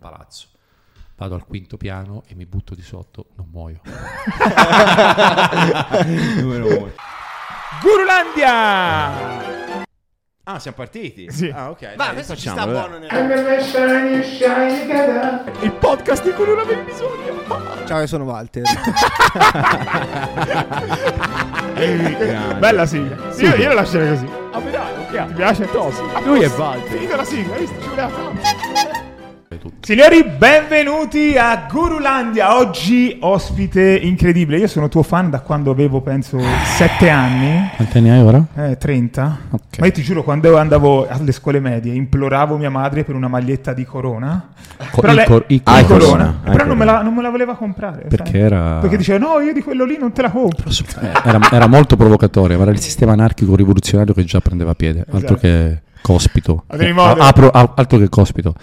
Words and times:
palazzo. 0.00 0.48
Vado 1.16 1.34
al 1.34 1.44
quinto 1.44 1.76
piano 1.76 2.22
e 2.26 2.34
mi 2.34 2.46
butto 2.46 2.74
di 2.74 2.80
sotto, 2.82 3.26
non 3.36 3.48
muoio. 3.50 3.80
Gurulandia! 7.82 9.84
Ah, 10.44 10.58
siamo 10.58 10.76
partiti? 10.78 11.30
Sì. 11.30 11.48
Ah, 11.54 11.68
ok. 11.70 11.94
Ma 11.96 12.12
questo 12.12 12.34
ci 12.34 12.48
sta 12.48 12.66
buono 12.66 12.96
nel... 12.98 13.08
Il 15.60 15.72
podcast 15.72 16.24
di 16.24 16.32
cui 16.32 16.46
non 16.46 16.58
avevi 16.58 16.80
bisogno. 16.82 17.84
Ciao, 17.86 18.00
io 18.00 18.06
sono 18.06 18.24
Walter. 18.24 18.62
Bella 22.58 22.86
sigla. 22.86 23.16
Io, 23.36 23.54
io 23.54 23.68
la 23.68 23.74
lascerei 23.74 24.08
così. 24.08 24.26
Ah, 24.52 24.60
dai, 24.60 25.26
Ti 25.28 25.32
piace? 25.34 25.68
Lui 26.24 26.40
è 26.40 26.48
Walter. 26.48 26.90
Finita 26.90 27.16
la 27.16 27.24
sigla, 27.24 27.54
hai 27.54 27.60
visto? 27.60 27.80
Ci 27.80 27.88
voleva 27.88 28.08
fare. 28.08 28.59
Tutti. 29.58 29.92
Signori, 29.92 30.22
benvenuti 30.24 31.36
a 31.36 31.66
Gurulandia. 31.68 32.56
Oggi 32.56 33.16
ospite 33.18 33.98
incredibile. 34.00 34.58
Io 34.58 34.68
sono 34.68 34.88
tuo 34.88 35.02
fan 35.02 35.28
da 35.28 35.40
quando 35.40 35.72
avevo, 35.72 36.00
penso, 36.02 36.38
7 36.38 37.10
anni. 37.10 37.68
Quanti 37.74 37.98
anni 37.98 38.10
hai 38.10 38.20
ora? 38.20 38.44
Eh, 38.54 38.78
30. 38.78 39.38
Ok. 39.50 39.78
Ma 39.80 39.86
io 39.86 39.90
ti 39.92 40.02
giuro, 40.02 40.22
quando 40.22 40.56
andavo 40.56 41.08
alle 41.08 41.32
scuole 41.32 41.58
medie, 41.58 41.92
imploravo 41.94 42.58
mia 42.58 42.70
madre 42.70 43.02
per 43.02 43.16
una 43.16 43.26
maglietta 43.26 43.72
di 43.72 43.84
Corona. 43.84 44.50
Co- 44.92 45.00
Però 45.00 45.12
il 45.14 45.24
cor- 45.26 45.44
il 45.48 45.60
Ah, 45.64 45.80
il 45.80 45.86
Corona. 45.86 46.06
Corona. 46.06 46.40
Ah, 46.44 46.50
Però 46.52 46.64
non 46.66 46.78
me, 46.78 46.84
la, 46.84 47.02
non 47.02 47.12
me 47.12 47.22
la 47.22 47.30
voleva 47.30 47.56
comprare. 47.56 48.04
Perché 48.08 48.30
sai? 48.30 48.40
era... 48.40 48.78
Perché 48.80 48.96
diceva, 48.98 49.18
no, 49.18 49.40
io 49.40 49.52
di 49.52 49.62
quello 49.64 49.84
lì 49.84 49.96
non 49.98 50.12
te 50.12 50.22
la 50.22 50.30
compro. 50.30 50.70
Eh, 50.70 51.10
era, 51.24 51.40
era 51.50 51.66
molto 51.66 51.96
provocatorio, 51.96 52.62
era 52.62 52.70
il 52.70 52.78
sistema 52.78 53.14
anarchico 53.14 53.56
rivoluzionario 53.56 54.14
che 54.14 54.22
già 54.22 54.38
prendeva 54.38 54.74
piede, 54.76 55.00
altro 55.10 55.16
Esatto. 55.34 55.34
che 55.40 55.80
cospito. 56.02 56.62
Apro, 56.68 57.50
altro 57.50 57.98
che 57.98 58.08
cospito. 58.08 58.54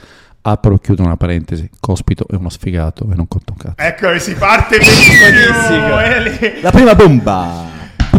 Apro 0.49 0.75
e 0.75 0.79
chiudo 0.79 1.03
una 1.03 1.17
parentesi. 1.17 1.69
Cospito 1.79 2.25
è 2.29 2.35
uno 2.35 2.47
sfigato 2.49 3.03
e 3.11 3.15
non 3.15 3.27
conta 3.27 3.51
un 3.51 3.57
cazzo. 3.57 3.73
Ecco, 3.77 4.17
si 4.19 4.33
parte 4.35 4.77
benissimo. 4.77 6.61
La 6.61 6.71
prima 6.71 6.95
bomba. 6.95 7.65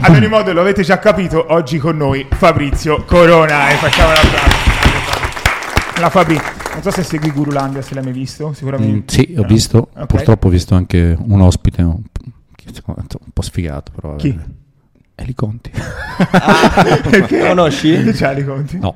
Ad 0.01 0.15
ogni 0.15 0.29
modo, 0.29 0.53
lo 0.53 0.61
avete 0.61 0.83
già 0.83 0.99
capito, 0.99 1.47
oggi 1.53 1.79
con 1.79 1.97
noi 1.97 2.27
Fabrizio 2.31 3.03
Corona 3.05 3.71
e 3.71 3.75
facciamo 3.77 4.11
un 4.11 4.15
applauso. 4.17 6.01
La 6.01 6.11
Fabri, 6.11 6.35
non 6.75 6.83
so 6.83 6.91
se 6.91 7.03
segui 7.03 7.31
Gurulandia, 7.31 7.81
se 7.83 7.95
l'hai 7.95 8.05
mai 8.05 8.13
visto, 8.13 8.49
Mm, 8.49 8.53
sicuramente. 8.53 9.13
sì, 9.15 9.35
ho 9.37 9.43
visto, 9.45 9.89
Ok. 9.97 10.07
purtroppo 10.07 10.47
ho 10.49 10.51
visto 10.51 10.75
anche 10.75 11.17
un 11.19 11.41
ospite 11.41 11.81
un, 11.83 11.95
un 11.97 13.31
po' 13.33 13.43
sfigato, 13.43 13.91
però 13.95 14.09
vabbè. 14.11 14.21
Chi? 14.21 14.39
Eli 15.17 15.35
Conti. 15.35 15.71
Perché? 17.11 17.39
Lo 17.41 17.47
conosci? 17.49 18.03
Che 18.05 18.13
c'ha 18.13 18.31
li 18.33 18.45
conti? 18.45 18.79
No, 18.79 18.95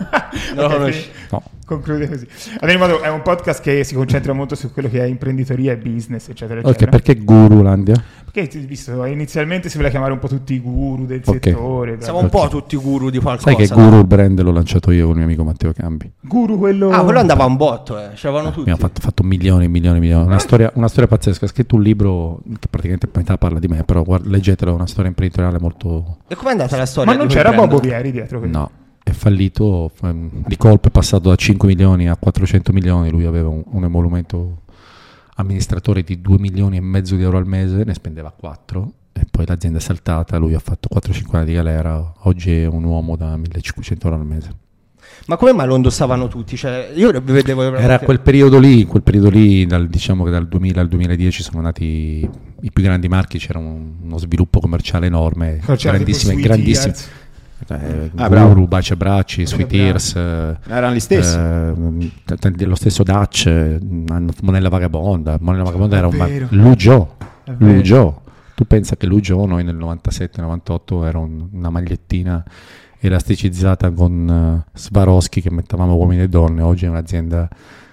Non 0.54 0.56
lo 0.56 0.64
Ok, 0.64 0.72
conosci? 0.76 1.00
quindi 1.02 1.28
no. 1.30 1.42
Conclude 1.70 2.08
così. 2.08 2.26
Ad 2.58 2.68
ogni 2.68 2.78
modo, 2.78 3.00
è 3.00 3.08
un 3.08 3.22
podcast 3.22 3.62
che 3.62 3.84
si 3.84 3.94
concentra 3.94 4.32
molto 4.32 4.56
su 4.56 4.72
quello 4.72 4.88
che 4.88 5.02
è 5.02 5.04
imprenditoria 5.04 5.70
e 5.70 5.76
business, 5.76 6.28
eccetera, 6.28 6.58
Ok, 6.58 6.66
eccetera. 6.66 6.90
perché 6.90 7.14
Gurulandia? 7.14 7.94
Perché 8.32 8.58
visto, 8.58 9.04
inizialmente 9.04 9.68
si 9.68 9.74
voleva 9.76 9.92
chiamare 9.92 10.12
un 10.12 10.18
po' 10.18 10.26
tutti 10.26 10.52
i 10.52 10.58
guru 10.58 11.06
del 11.06 11.22
Ok. 11.24 11.38
settore. 11.44 11.96
Siamo 12.00 12.18
un 12.18 12.28
po' 12.28 12.48
tutti 12.48 12.74
guru 12.74 13.08
di 13.08 13.20
qualcosa. 13.20 13.52
Sai 13.52 13.66
che 13.66 13.72
no? 13.72 13.84
Guru 13.84 13.98
il 14.00 14.06
brand 14.06 14.40
l'ho 14.40 14.50
lanciato 14.50 14.90
io 14.90 15.02
con 15.02 15.10
il 15.12 15.16
mio 15.18 15.26
amico 15.26 15.44
Matteo 15.44 15.72
Cambi. 15.72 16.10
Guru 16.20 16.58
quello... 16.58 16.90
Ah, 16.90 17.04
quello 17.04 17.20
andava 17.20 17.44
un 17.44 17.56
botto, 17.56 17.96
eh. 18.00 18.08
C'erano 18.14 18.48
tutti. 18.48 18.60
Abbiamo 18.62 18.78
fatto, 18.80 19.00
fatto 19.00 19.22
milioni 19.22 19.66
e 19.66 19.68
milioni 19.68 19.98
e 19.98 20.00
milioni. 20.00 20.26
Una 20.26 20.38
storia, 20.40 20.72
una 20.74 20.88
storia 20.88 21.08
pazzesca. 21.08 21.44
Ha 21.44 21.48
scritto 21.48 21.76
un 21.76 21.82
libro 21.82 22.40
che 22.58 22.66
praticamente 22.68 23.06
a 23.06 23.10
metà 23.16 23.38
parla 23.38 23.60
di 23.60 23.68
me, 23.68 23.84
però 23.84 24.02
guarda, 24.02 24.28
leggetelo, 24.28 24.72
è 24.72 24.74
una 24.74 24.88
storia 24.88 25.08
imprenditoriale 25.08 25.60
molto... 25.60 26.16
E 26.26 26.34
com'è 26.34 26.50
andata 26.50 26.76
la 26.76 26.86
storia? 26.86 27.12
Ma 27.12 27.16
non 27.16 27.28
di 27.28 27.34
c'era? 27.34 27.52
Bobo 27.52 27.78
Vieri 27.78 28.10
dietro 28.10 28.40
quello? 28.40 28.58
No, 28.58 28.70
è 29.10 29.12
fallito. 29.14 29.90
Di 30.46 30.56
colpo 30.56 30.88
è 30.88 30.90
passato 30.90 31.28
da 31.28 31.36
5 31.36 31.68
milioni 31.68 32.08
a 32.08 32.16
400 32.16 32.72
milioni. 32.72 33.10
Lui 33.10 33.24
aveva 33.26 33.48
un, 33.48 33.62
un 33.64 33.84
emolumento 33.84 34.62
amministratore 35.36 36.02
di 36.02 36.20
2 36.20 36.38
milioni 36.38 36.76
e 36.76 36.80
mezzo 36.80 37.16
di 37.16 37.22
euro 37.22 37.38
al 37.38 37.46
mese, 37.46 37.82
ne 37.84 37.94
spendeva 37.94 38.30
4 38.30 38.92
e 39.12 39.24
poi 39.30 39.44
l'azienda 39.46 39.78
è 39.78 39.80
saltata, 39.80 40.36
lui 40.36 40.54
ha 40.54 40.58
fatto 40.58 40.88
4-5 40.94 41.36
anni 41.36 41.46
di 41.46 41.52
galera, 41.54 42.12
oggi 42.22 42.52
è 42.60 42.66
un 42.66 42.84
uomo 42.84 43.16
da 43.16 43.36
1500 43.36 44.06
euro 44.06 44.20
al 44.20 44.26
mese. 44.26 44.54
Ma 45.26 45.36
come 45.36 45.52
mai 45.52 45.66
lo 45.66 45.76
indossavano 45.76 46.28
tutti? 46.28 46.56
Cioè, 46.56 46.92
io 46.94 47.10
vedevo... 47.22 47.62
Era 47.62 47.70
veramente- 47.72 48.04
quel 48.04 48.20
periodo 48.20 48.58
lì, 48.58 48.84
quel 48.84 49.02
periodo 49.02 49.28
lì, 49.28 49.66
dal, 49.66 49.88
diciamo 49.88 50.24
che 50.24 50.30
dal 50.30 50.46
2000 50.46 50.80
al 50.80 50.88
2010 50.88 51.42
sono 51.42 51.60
nati 51.60 52.28
i 52.62 52.70
più 52.70 52.82
grandi 52.82 53.08
marchi, 53.08 53.38
c'era 53.38 53.58
un- 53.58 53.94
uno 54.02 54.18
sviluppo 54.18 54.60
commerciale 54.60 55.06
enorme, 55.06 55.60
grandissime, 55.64 56.34
grandissime. 56.36 56.94
Eh, 57.68 58.10
Ah, 58.16 58.26
Guru, 58.28 58.28
bravo. 58.28 58.66
Baci 58.66 58.92
e 58.92 58.96
Bracci, 58.96 59.46
Sweet. 59.46 59.72
Ears, 59.72 60.14
eh, 60.16 60.56
Erano 60.68 60.94
gli 60.94 61.00
stessi. 61.00 61.36
eh, 61.36 62.64
lo 62.66 62.74
stesso 62.74 63.02
Dutch, 63.02 63.46
eh, 63.46 63.78
Monella 64.42 64.68
Vagabonda, 64.68 65.36
Monella 65.40 65.64
Vagabonda 65.64 65.96
era 65.96 66.06
un 66.06 66.16
mar- 66.16 66.28
vero. 66.28 66.46
Lujo. 66.50 67.14
Tu 68.54 68.66
pensa 68.66 68.96
che 68.96 69.06
Lujo 69.06 69.44
noi 69.46 69.64
nel 69.64 69.76
97-98 69.76 71.04
era 71.04 71.18
un- 71.18 71.48
una 71.52 71.70
magliettina 71.70 72.44
elasticizzata 72.98 73.90
con 73.90 74.64
eh, 74.66 74.70
Swarovski 74.78 75.40
che 75.40 75.50
mettevamo 75.50 75.94
uomini 75.94 76.22
e 76.22 76.28
donne, 76.28 76.62
oggi 76.62 76.84
è 76.84 76.88
un'azienda 76.88 77.48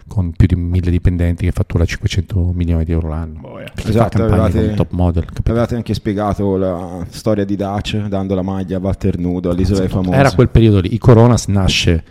con 0.08 0.32
più 0.32 0.48
di 0.48 0.56
mille 0.56 0.90
dipendenti 0.90 1.46
che 1.46 1.52
fattura 1.52 1.86
500 1.86 2.52
milioni 2.54 2.84
di 2.84 2.92
euro 2.92 3.10
l'anno. 3.10 3.40
Boia. 3.40 3.72
Perché 3.74 3.90
Esatto, 3.90 4.24
avevate- 4.24 4.74
top 4.74 4.92
model, 4.92 5.26
capito? 5.26 5.52
Avevate 5.52 5.76
anche 5.76 5.94
spiegato 5.94 6.56
la 6.56 7.06
storia 7.10 7.46
di 7.46 7.56
Dutch 7.56 7.98
dando 8.08 8.34
la 8.36 8.42
maglia 8.42 8.78
a 8.78 8.80
Walter 8.80 9.18
Nudo 9.18 9.50
all'isola 9.50 9.80
dei 9.80 9.90
famosi. 9.90 10.18
Era 10.18 10.32
quel 10.32 10.50
periodo 10.50 10.80
lì. 10.80 10.94
I 10.94 10.98
Coronas 10.98 11.48
nasce 11.48 12.04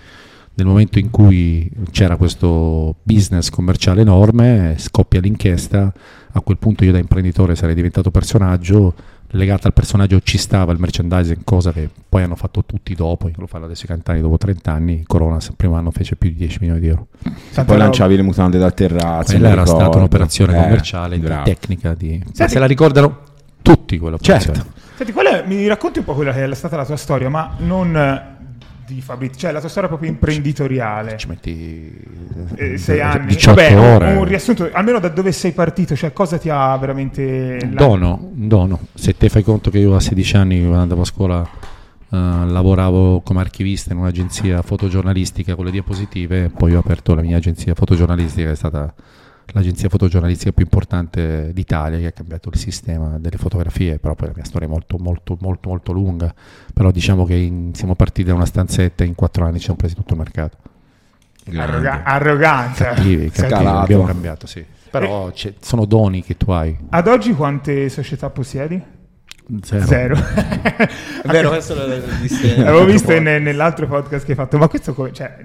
nel 0.55 0.67
momento 0.67 0.99
in 0.99 1.11
cui 1.11 1.71
c'era 1.91 2.17
questo 2.17 2.97
business 3.03 3.51
commerciale 3.51 4.01
enorme, 4.01 4.75
scoppia 4.79 5.21
l'inchiesta. 5.21 5.93
A 6.33 6.41
quel 6.41 6.57
punto 6.59 6.85
io 6.85 6.93
da 6.93 6.99
imprenditore 6.99 7.55
sarei 7.55 7.75
diventato 7.75 8.11
personaggio. 8.11 8.95
Legata 9.31 9.67
al 9.67 9.73
personaggio 9.73 10.21
ci 10.23 10.39
stava 10.39 10.73
il 10.73 10.79
merchandising, 10.79 11.39
cosa 11.45 11.73
che 11.73 11.89
poi 12.09 12.23
hanno 12.23 12.37
fatto 12.37 12.65
tutti 12.65 12.95
dopo. 12.95 13.31
Lo 13.37 13.47
fanno 13.47 13.65
adesso 13.65 13.85
i 13.85 13.89
cantani 13.89 14.21
dopo 14.21 14.39
30 14.39 14.71
anni. 14.73 15.03
Coronas 15.07 15.49
il 15.49 15.55
primo 15.57 15.75
anno 15.77 15.91
fece 15.91 16.17
più 16.17 16.31
di 16.31 16.37
10 16.37 16.59
milioni 16.61 16.81
di 16.81 16.89
euro. 16.89 17.07
Tanta 17.23 17.65
poi 17.65 17.77
lanciavi 17.77 18.17
le 18.17 18.23
mutande 18.23 18.59
dal 18.59 18.73
terrazzo. 18.75 19.33
Quella 19.33 19.49
era 19.51 19.63
ricordo. 19.63 19.81
stata 19.83 19.97
un'operazione 19.99 20.57
Eh, 20.57 20.63
commerciale, 20.63 21.17
di 21.19 21.23
bravo. 21.27 21.45
tecnica. 21.45 21.95
Di... 21.95 22.23
Senti- 22.33 22.53
Se 22.53 22.59
la 22.59 22.67
ricordano 22.67 23.19
tutti 23.63 23.99
quell'operazione. 23.99 24.59
Certo. 24.59 24.75
Senti, 24.97 25.13
qual 25.13 25.27
è- 25.27 25.45
mi 25.47 25.67
racconti 25.67 25.99
un 25.99 26.05
po' 26.05 26.15
quella 26.15 26.33
che 26.33 26.45
è 26.45 26.55
stata 26.55 26.77
la 26.77 26.87
tua 26.87 26.97
storia, 26.97 27.29
ma 27.29 27.55
non 27.59 27.95
eh, 27.97 28.36
di 28.87 29.01
Fabrizio, 29.01 29.39
cioè 29.41 29.53
la 29.53 29.61
tua 29.61 29.69
storia 29.69 29.89
proprio 29.89 30.09
imprenditoriale. 30.11 31.17
Ci 31.17 31.27
metti 31.29 31.93
Eh, 32.55 32.79
sei 32.79 33.01
anni. 33.01 33.27
18 33.35 33.55
Vabbè, 33.61 33.75
un- 33.75 33.79
ore. 33.85 34.13
Un, 34.15 34.25
riassunto, 34.25 34.69
almeno 34.73 34.99
da 35.01 35.09
dove 35.09 35.33
sei 35.33 35.53
partito, 35.53 35.97
cioè 35.97 36.13
cosa 36.13 36.39
ti 36.39 36.49
ha 36.49 36.77
veramente... 36.77 37.59
Un 37.63 37.75
dono, 37.75 38.31
un 38.35 38.49
dono. 38.49 38.81
Se 38.95 39.17
te 39.17 39.29
fai 39.29 39.43
conto 39.43 39.71
che 39.71 39.79
io 39.79 39.95
a 39.95 40.01
16 40.01 40.37
anni, 40.37 40.59
quando 40.61 40.79
andavo 40.79 41.01
a 41.03 41.05
scuola, 41.05 41.43
eh, 41.43 42.17
lavoravo 42.17 43.21
come 43.23 43.41
archivista 43.41 43.93
in 43.93 43.99
un'agenzia 43.99 44.63
fotogiornalistica 44.63 45.55
con 45.55 45.65
le 45.65 45.71
diapositive, 45.73 46.51
poi 46.57 46.75
ho 46.75 46.79
aperto 46.79 47.15
la 47.15 47.23
mia 47.23 47.37
agenzia 47.37 47.75
fotogiornalistica, 47.75 48.47
che 48.47 48.53
è 48.53 48.57
stata 48.57 48.95
l'agenzia 49.53 49.89
fotogiornalistica 49.89 50.53
più 50.53 50.65
importante 50.65 51.53
d'Italia, 51.53 51.99
che 51.99 52.07
ha 52.07 52.13
cambiato 52.13 52.49
il 52.51 52.57
sistema 52.57 53.19
delle 53.19 53.37
fotografie, 53.37 53.99
però 53.99 54.15
poi 54.15 54.29
la 54.29 54.35
mia 54.37 54.45
storia 54.45 54.67
è 54.67 54.71
molto, 54.71 54.99
molto, 54.99 55.37
molto, 55.41 55.69
molto 55.69 55.93
lunga. 55.93 56.35
Però 56.73 56.91
diciamo 56.91 57.25
che 57.25 57.35
in- 57.35 57.75
siamo 57.75 57.95
partiti 57.95 58.29
da 58.29 58.35
una 58.35 58.47
stanzetta 58.47 59.05
e 59.05 59.07
in 59.07 59.15
quattro 59.15 59.45
anni 59.45 59.59
ci 59.59 59.65
siamo 59.65 59.79
presi 59.79 59.95
tutto 59.95 60.13
il 60.15 60.19
mercato. 60.19 60.57
Arroga- 61.55 62.03
arroganza. 62.03 62.85
Cattivi, 62.87 63.31
cattivi, 63.31 63.65
abbiamo 63.67 64.05
cambiato, 64.05 64.47
sì. 64.47 64.65
Però 64.91 65.31
c'è- 65.31 65.55
sono 65.61 65.85
doni 65.85 66.23
che 66.23 66.37
tu 66.37 66.51
hai. 66.51 66.77
Ad 66.91 67.07
oggi 67.07 67.33
quante 67.35 67.89
società 67.89 68.31
possiedi? 68.31 68.83
Zero. 69.63 69.85
Zero. 69.87 70.17
È 70.17 70.89
vero, 71.29 71.51
questo 71.51 71.75
lo 71.77 71.87
disse. 72.21 72.55
Avevo 72.61 72.85
visto 72.85 73.17
ne- 73.21 73.39
nell'altro 73.39 73.87
podcast 73.87 74.25
che 74.25 74.33
hai 74.33 74.37
fatto, 74.37 74.59
ma 74.59 74.67
questo 74.67 74.93
come... 74.93 75.13
Cioè, 75.13 75.37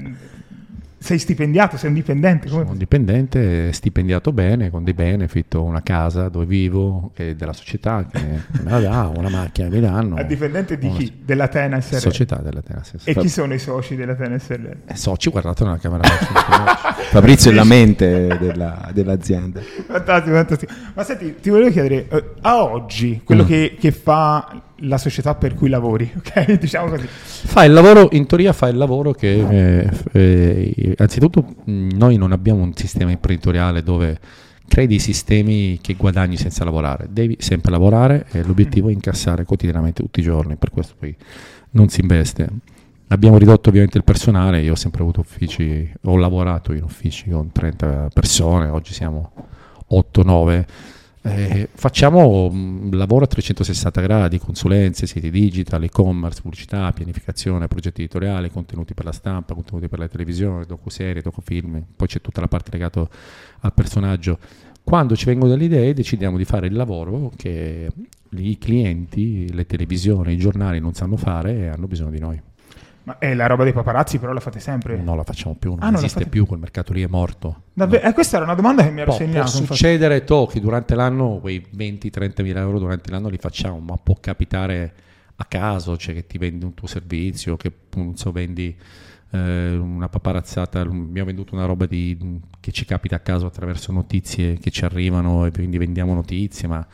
sei 1.03 1.17
stipendiato, 1.17 1.77
sei 1.77 1.89
un 1.89 1.95
dipendente? 1.95 2.47
Come... 2.47 2.59
Sono 2.61 2.73
un 2.73 2.77
dipendente, 2.77 3.73
stipendiato 3.73 4.31
bene, 4.31 4.69
con 4.69 4.83
dei 4.83 4.93
benefit, 4.93 5.55
ho 5.55 5.63
una 5.63 5.81
casa 5.81 6.29
dove 6.29 6.45
vivo, 6.45 7.09
che 7.15 7.31
è 7.31 7.35
della 7.35 7.53
società, 7.53 8.05
che 8.05 8.19
me 8.61 8.69
la 8.69 8.79
dà, 8.79 9.11
una 9.15 9.29
macchina 9.29 9.67
che 9.67 9.73
mi 9.75 9.81
danno. 9.81 10.15
A 10.17 10.21
dipendente 10.23 10.77
di 10.77 10.85
Una 10.87 10.97
chi? 10.97 11.21
Della 11.25 11.47
Tena 11.47 11.81
SRL. 11.81 11.97
Società 11.99 12.35
della 12.37 12.61
Tena 12.61 12.83
stessa. 12.83 13.09
E 13.09 13.15
chi 13.15 13.29
sono 13.29 13.55
i 13.55 13.59
soci 13.59 13.95
della 13.95 14.13
Tena 14.13 14.37
SRL? 14.37 14.77
Eh, 14.85 14.95
soci, 14.95 15.31
guardate 15.31 15.63
nella 15.63 15.77
camera. 15.79 16.03
Fabrizio 17.09 17.49
è 17.49 17.53
la 17.55 17.63
mente 17.63 18.37
della- 18.39 18.89
dell'azienda. 18.93 19.59
Fantastico, 19.59 20.35
fantastico. 20.35 20.73
Ma 20.93 21.03
senti, 21.03 21.35
ti 21.41 21.49
volevo 21.49 21.71
chiedere, 21.71 22.07
eh, 22.09 22.23
a 22.41 22.61
oggi, 22.63 23.21
quello 23.23 23.43
Mm. 23.43 23.47
che, 23.47 23.75
che 23.79 23.91
fa 23.91 24.61
la 24.81 24.97
società 24.97 25.35
per 25.35 25.53
cui 25.53 25.69
lavori, 25.69 26.11
ok? 26.15 26.57
Diciamo 26.59 26.89
così. 26.89 27.07
Fa 27.07 27.63
il 27.63 27.73
lavoro, 27.73 28.09
in 28.11 28.25
teoria 28.25 28.53
fa 28.53 28.67
il 28.67 28.77
lavoro 28.77 29.11
che, 29.11 29.83
eh, 29.83 29.89
eh, 30.11 30.95
anzitutto, 30.97 31.55
mh, 31.63 31.89
noi 31.93 32.17
non 32.17 32.31
abbiamo 32.31 32.61
un 32.61 32.73
sistema 32.73 33.11
imprenditoriale 33.11 33.83
dove 33.83 34.19
crei 34.67 34.87
dei 34.87 34.99
sistemi 34.99 35.79
che 35.81 35.95
guadagni 35.95 36.37
senza 36.37 36.63
lavorare, 36.63 37.07
devi 37.09 37.35
sempre 37.39 37.71
lavorare 37.71 38.25
e 38.31 38.41
l'obiettivo 38.41 38.87
è 38.87 38.93
incassare 38.93 39.43
quotidianamente 39.43 40.01
tutti 40.01 40.21
i 40.21 40.23
giorni, 40.23 40.55
per 40.55 40.71
questo 40.71 40.93
poi 40.97 41.13
non 41.71 41.89
si 41.89 41.99
investe. 41.99 42.47
Abbiamo 43.07 43.37
ridotto 43.37 43.67
ovviamente 43.67 43.97
il 43.97 44.05
personale, 44.05 44.61
io 44.61 44.71
ho 44.71 44.75
sempre 44.75 45.01
avuto 45.01 45.19
uffici, 45.19 45.91
ho 46.03 46.15
lavorato 46.15 46.71
in 46.71 46.83
uffici 46.83 47.29
con 47.29 47.51
30 47.51 48.11
persone, 48.13 48.69
oggi 48.69 48.93
siamo 48.93 49.33
8-9. 49.91 50.65
Eh, 51.23 51.69
facciamo 51.71 52.49
un 52.49 52.89
lavoro 52.93 53.25
a 53.25 53.27
360 53.27 54.01
gradi, 54.01 54.39
consulenze, 54.39 55.05
siti 55.05 55.29
digital, 55.29 55.83
e-commerce, 55.83 56.41
pubblicità, 56.41 56.91
pianificazione, 56.91 57.67
progetti 57.67 58.01
editoriali, 58.01 58.49
contenuti 58.49 58.95
per 58.95 59.05
la 59.05 59.11
stampa, 59.11 59.53
contenuti 59.53 59.87
per 59.87 59.99
la 59.99 60.07
televisione, 60.07 60.65
docuserie, 60.65 61.21
docufilm, 61.21 61.83
poi 61.95 62.07
c'è 62.07 62.21
tutta 62.21 62.41
la 62.41 62.47
parte 62.47 62.71
legata 62.71 63.07
al 63.59 63.73
personaggio. 63.73 64.39
Quando 64.83 65.15
ci 65.15 65.25
vengono 65.25 65.51
delle 65.51 65.65
idee 65.65 65.93
decidiamo 65.93 66.37
di 66.37 66.45
fare 66.45 66.65
il 66.65 66.73
lavoro 66.73 67.31
che 67.35 67.87
i 68.31 68.57
clienti, 68.57 69.53
le 69.53 69.67
televisioni, 69.67 70.33
i 70.33 70.37
giornali 70.37 70.79
non 70.79 70.93
sanno 70.93 71.17
fare 71.17 71.55
e 71.55 71.67
hanno 71.67 71.85
bisogno 71.85 72.09
di 72.09 72.19
noi. 72.19 72.41
Ma 73.03 73.17
è 73.17 73.33
la 73.33 73.47
roba 73.47 73.63
dei 73.63 73.73
paparazzi, 73.73 74.19
però 74.19 74.31
la 74.31 74.39
fate 74.39 74.59
sempre. 74.59 74.97
Non 74.97 75.15
la 75.17 75.23
facciamo 75.23 75.55
più, 75.55 75.71
non 75.71 75.79
Ah, 75.81 75.85
non 75.87 75.95
esiste 75.95 76.19
fate 76.19 76.29
più, 76.29 76.45
quel 76.45 76.59
mercato 76.59 76.93
lì 76.93 77.01
è 77.01 77.07
morto. 77.07 77.63
Davvero? 77.73 78.07
Eh, 78.07 78.13
questa 78.13 78.35
era 78.35 78.45
una 78.45 78.53
domanda 78.55 78.83
che 78.83 78.91
mi 78.91 79.01
ero 79.01 79.09
Può, 79.15 79.17
può 79.17 79.25
segnato. 79.27 79.57
infatti. 79.57 79.65
succedere 79.65 80.23
tocchi 80.23 80.59
durante 80.59 80.93
l'anno, 80.95 81.39
quei 81.39 81.65
20-30 81.75 82.43
mila 82.43 82.59
euro 82.59 82.77
durante 82.79 83.09
l'anno 83.09 83.29
li 83.29 83.37
facciamo, 83.37 83.79
ma 83.79 83.95
può 84.01 84.15
capitare 84.19 84.93
a 85.35 85.45
caso, 85.45 85.97
cioè 85.97 86.13
che 86.13 86.27
ti 86.27 86.37
vendi 86.37 86.63
un 86.65 86.75
tuo 86.75 86.87
servizio, 86.87 87.57
che 87.57 87.71
non 87.95 88.15
so, 88.15 88.31
vendi 88.31 88.75
eh, 89.31 89.75
una 89.75 90.07
paparazzata, 90.07 90.81
abbiamo 90.81 91.25
venduto 91.25 91.55
una 91.55 91.65
roba 91.65 91.87
di- 91.87 92.39
che 92.59 92.71
ci 92.71 92.85
capita 92.85 93.15
a 93.15 93.19
caso 93.19 93.47
attraverso 93.47 93.91
notizie 93.91 94.59
che 94.59 94.69
ci 94.69 94.85
arrivano 94.85 95.45
e 95.47 95.51
quindi 95.51 95.79
vendiamo 95.79 96.13
notizie, 96.13 96.67
ma 96.67 96.85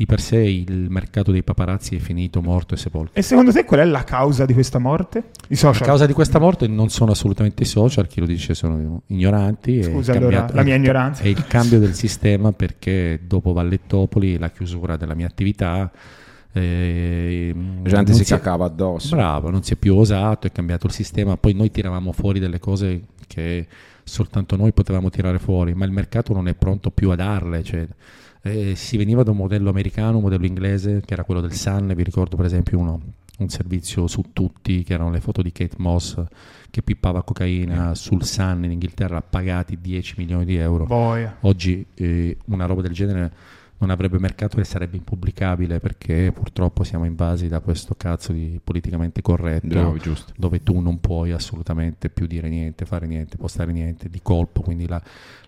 di 0.00 0.06
per 0.06 0.18
sé 0.18 0.38
il 0.38 0.86
mercato 0.88 1.30
dei 1.30 1.42
paparazzi 1.42 1.96
è 1.96 1.98
finito, 1.98 2.40
morto 2.40 2.72
e 2.72 2.78
sepolto. 2.78 3.10
E 3.12 3.20
secondo 3.20 3.52
te 3.52 3.66
qual 3.66 3.80
è 3.80 3.84
la 3.84 4.02
causa 4.02 4.46
di 4.46 4.54
questa 4.54 4.78
morte? 4.78 5.24
I 5.48 5.52
A 5.52 5.56
social. 5.58 5.86
causa 5.86 6.06
di 6.06 6.14
questa 6.14 6.38
morte 6.38 6.66
non 6.68 6.88
sono 6.88 7.12
assolutamente 7.12 7.64
i 7.64 7.66
social, 7.66 8.06
chi 8.06 8.20
lo 8.20 8.24
dice 8.24 8.54
sono 8.54 9.02
ignoranti. 9.08 9.82
Scusa, 9.82 10.12
allora, 10.12 10.36
cambiato- 10.36 10.54
la 10.54 10.62
mia 10.62 10.76
ignoranza. 10.76 11.22
È 11.22 11.26
il 11.28 11.46
cambio 11.46 11.78
del 11.78 11.92
sistema 11.92 12.50
perché 12.52 13.20
dopo 13.26 13.52
Vallettopoli, 13.52 14.38
la 14.38 14.48
chiusura 14.50 14.96
della 14.96 15.12
mia 15.14 15.26
attività, 15.26 15.90
eh, 16.50 17.54
La 17.82 17.90
gente 17.90 18.14
si 18.14 18.22
è- 18.22 18.24
cacava 18.24 18.64
addosso. 18.64 19.14
Bravo, 19.14 19.50
non 19.50 19.62
si 19.62 19.74
è 19.74 19.76
più 19.76 19.94
osato, 19.96 20.46
è 20.46 20.50
cambiato 20.52 20.86
il 20.86 20.92
sistema, 20.94 21.36
poi 21.36 21.52
noi 21.52 21.70
tiravamo 21.70 22.12
fuori 22.12 22.38
delle 22.40 22.58
cose 22.58 23.02
che 23.26 23.66
soltanto 24.02 24.56
noi 24.56 24.72
potevamo 24.72 25.10
tirare 25.10 25.38
fuori, 25.38 25.74
ma 25.74 25.84
il 25.84 25.92
mercato 25.92 26.32
non 26.32 26.48
è 26.48 26.54
pronto 26.54 26.90
più 26.90 27.10
a 27.10 27.16
darle. 27.16 27.62
cioè, 27.62 27.86
eh, 28.42 28.74
si 28.74 28.96
veniva 28.96 29.22
da 29.22 29.30
un 29.30 29.36
modello 29.36 29.70
americano, 29.70 30.16
un 30.16 30.22
modello 30.22 30.46
inglese, 30.46 31.02
che 31.04 31.12
era 31.12 31.24
quello 31.24 31.40
del 31.40 31.52
Sun, 31.52 31.92
vi 31.94 32.02
ricordo 32.02 32.36
per 32.36 32.46
esempio 32.46 32.78
uno, 32.78 33.00
un 33.38 33.48
servizio 33.48 34.06
su 34.06 34.26
tutti, 34.32 34.82
che 34.82 34.94
erano 34.94 35.10
le 35.10 35.20
foto 35.20 35.42
di 35.42 35.52
Kate 35.52 35.76
Moss 35.78 36.22
che 36.70 36.82
pippava 36.82 37.22
cocaina 37.22 37.94
sul 37.94 38.24
Sun 38.24 38.64
in 38.64 38.70
Inghilterra, 38.70 39.20
pagati 39.20 39.78
10 39.80 40.14
milioni 40.18 40.44
di 40.44 40.56
euro. 40.56 40.84
Boia. 40.84 41.36
Oggi 41.40 41.84
eh, 41.94 42.36
una 42.46 42.66
roba 42.66 42.82
del 42.82 42.92
genere 42.92 43.32
non 43.80 43.90
avrebbe 43.90 44.18
mercato 44.18 44.60
e 44.60 44.64
sarebbe 44.64 44.96
impubblicabile 44.96 45.80
perché 45.80 46.32
purtroppo 46.32 46.84
siamo 46.84 47.06
invasi 47.06 47.48
da 47.48 47.60
questo 47.60 47.94
cazzo 47.96 48.32
di 48.32 48.60
politicamente 48.62 49.22
corretto 49.22 49.66
Bravo, 49.66 49.96
dove 50.36 50.62
tu 50.62 50.80
non 50.80 51.00
puoi 51.00 51.32
assolutamente 51.32 52.10
più 52.10 52.26
dire 52.26 52.48
niente, 52.48 52.84
fare 52.84 53.06
niente, 53.06 53.38
postare 53.38 53.72
niente 53.72 54.10
di 54.10 54.20
colpo, 54.22 54.60
quindi 54.60 54.86
la, 54.86 55.00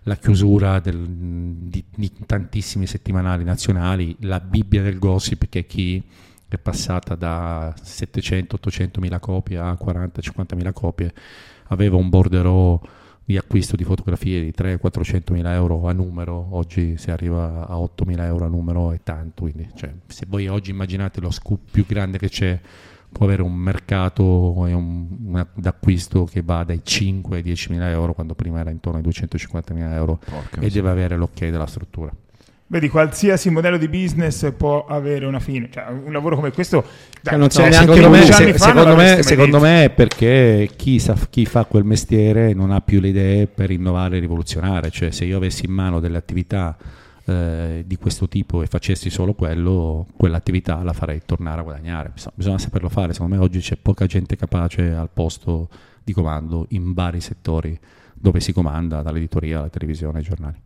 la 0.03 0.15
chiusura 0.15 0.79
del- 0.79 1.07
di, 1.07 1.83
di 1.95 2.11
tantissimi 2.25 2.87
settimanali 2.87 3.43
nazionali, 3.43 4.15
la 4.21 4.39
Bibbia 4.39 4.81
del 4.81 4.97
gossip 4.97 5.47
che 5.47 5.59
è 5.59 5.65
chi 5.67 6.03
è 6.47 6.57
passata 6.57 7.13
da 7.13 7.71
700-800 7.71 8.99
mila 8.99 9.19
copie 9.19 9.57
a 9.57 9.77
40-50 9.79 10.55
mila 10.55 10.71
copie, 10.71 11.13
aveva 11.67 11.97
un 11.97 12.09
borderò 12.09 12.81
di 13.25 13.37
acquisto 13.37 13.75
di 13.75 13.83
fotografie 13.83 14.41
di 14.41 14.53
300-400 14.55 15.31
mila 15.31 15.53
euro 15.53 15.87
a 15.87 15.93
numero, 15.93 16.47
oggi 16.51 16.97
si 16.97 17.09
arriva 17.09 17.67
a 17.67 17.79
8 17.79 18.05
mila 18.05 18.25
euro 18.25 18.45
a 18.45 18.49
numero 18.49 18.91
è 18.91 18.99
tanto, 19.01 19.43
quindi 19.43 19.69
cioè, 19.75 19.93
se 20.07 20.25
voi 20.27 20.47
oggi 20.47 20.71
immaginate 20.71 21.21
lo 21.21 21.31
scoop 21.31 21.71
più 21.71 21.85
grande 21.85 22.17
che 22.17 22.29
c'è, 22.29 22.59
può 23.13 23.25
avere 23.25 23.43
un 23.43 23.53
mercato 23.53 24.65
e 24.67 24.73
un, 24.73 25.07
un 25.25 25.47
d'acquisto 25.53 26.25
che 26.25 26.41
va 26.41 26.63
dai 26.63 26.81
5 26.83 27.37
ai 27.37 27.43
10 27.43 27.71
mila 27.71 27.89
euro 27.89 28.13
quando 28.13 28.33
prima 28.33 28.59
era 28.59 28.71
intorno 28.71 28.97
ai 28.97 29.03
250 29.03 29.73
mila 29.73 29.95
euro 29.95 30.19
Porca 30.25 30.59
e 30.59 30.69
deve 30.69 30.89
avere 30.89 31.15
l'ok 31.15 31.47
della 31.47 31.67
struttura. 31.67 32.13
Vedi, 32.73 32.89
qualsiasi 32.89 33.51
modello 33.51 33.77
di 33.77 33.87
business 33.87 34.51
può 34.57 34.87
avere 34.87 35.27
una 35.27 35.39
fine. 35.39 35.69
Cioè, 35.71 35.91
un 35.91 36.11
lavoro 36.11 36.35
come 36.35 36.51
questo, 36.51 36.83
dai, 37.21 37.37
non 37.37 37.47
c'è 37.47 37.65
no, 37.65 37.69
neanche 37.69 37.93
secondo 37.93 38.09
me, 38.09 38.23
se- 38.23 38.57
secondo, 38.57 38.95
me, 38.95 39.21
secondo 39.21 39.59
me 39.59 39.83
è 39.83 39.89
perché 39.91 40.71
chi, 40.75 40.97
sa- 40.97 41.15
chi 41.29 41.45
fa 41.45 41.65
quel 41.65 41.83
mestiere 41.83 42.55
non 42.55 42.71
ha 42.71 42.81
più 42.81 42.99
le 42.99 43.09
idee 43.09 43.45
per 43.45 43.69
innovare 43.69 44.17
e 44.17 44.21
rivoluzionare. 44.21 44.89
Cioè, 44.89 45.11
se 45.11 45.23
io 45.23 45.37
avessi 45.37 45.67
in 45.67 45.71
mano 45.71 45.99
delle 45.99 46.17
attività 46.17 46.75
eh, 47.25 47.83
di 47.85 47.95
questo 47.97 48.27
tipo 48.27 48.63
e 48.63 48.65
facessi 48.65 49.11
solo 49.11 49.35
quello, 49.35 50.07
quell'attività 50.17 50.81
la 50.81 50.93
farei 50.93 51.21
tornare 51.23 51.59
a 51.59 51.63
guadagnare. 51.63 52.09
Bisogna, 52.11 52.33
bisogna 52.33 52.57
saperlo 52.57 52.89
fare. 52.89 53.13
Secondo 53.13 53.35
me 53.35 53.41
oggi 53.43 53.59
c'è 53.59 53.77
poca 53.79 54.07
gente 54.07 54.35
capace 54.35 54.91
al 54.91 55.11
posto 55.13 55.69
di 56.03 56.11
comando 56.11 56.65
in 56.69 56.93
vari 56.93 57.21
settori 57.21 57.79
dove 58.15 58.39
si 58.39 58.51
comanda, 58.51 59.03
dall'editoria 59.03 59.59
alla 59.59 59.69
televisione 59.69 60.17
ai 60.17 60.23
giornali. 60.23 60.57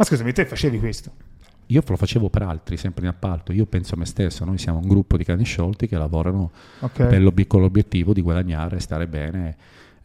Ma 0.00 0.06
scusami, 0.06 0.32
te 0.32 0.46
facevi 0.46 0.78
questo? 0.78 1.10
Io 1.66 1.82
lo 1.86 1.96
facevo 1.96 2.30
per 2.30 2.40
altri, 2.40 2.78
sempre 2.78 3.02
in 3.02 3.10
appalto. 3.10 3.52
Io 3.52 3.66
penso 3.66 3.96
a 3.96 3.98
me 3.98 4.06
stesso, 4.06 4.46
noi 4.46 4.56
siamo 4.56 4.78
un 4.78 4.88
gruppo 4.88 5.18
di 5.18 5.24
cani 5.24 5.44
sciolti 5.44 5.86
che 5.86 5.98
lavorano 5.98 6.50
Ok. 6.78 7.04
per 7.04 7.20
l'ob- 7.20 7.46
con 7.46 7.60
l'obiettivo 7.60 8.14
di 8.14 8.22
guadagnare, 8.22 8.80
stare 8.80 9.06
bene, 9.06 9.56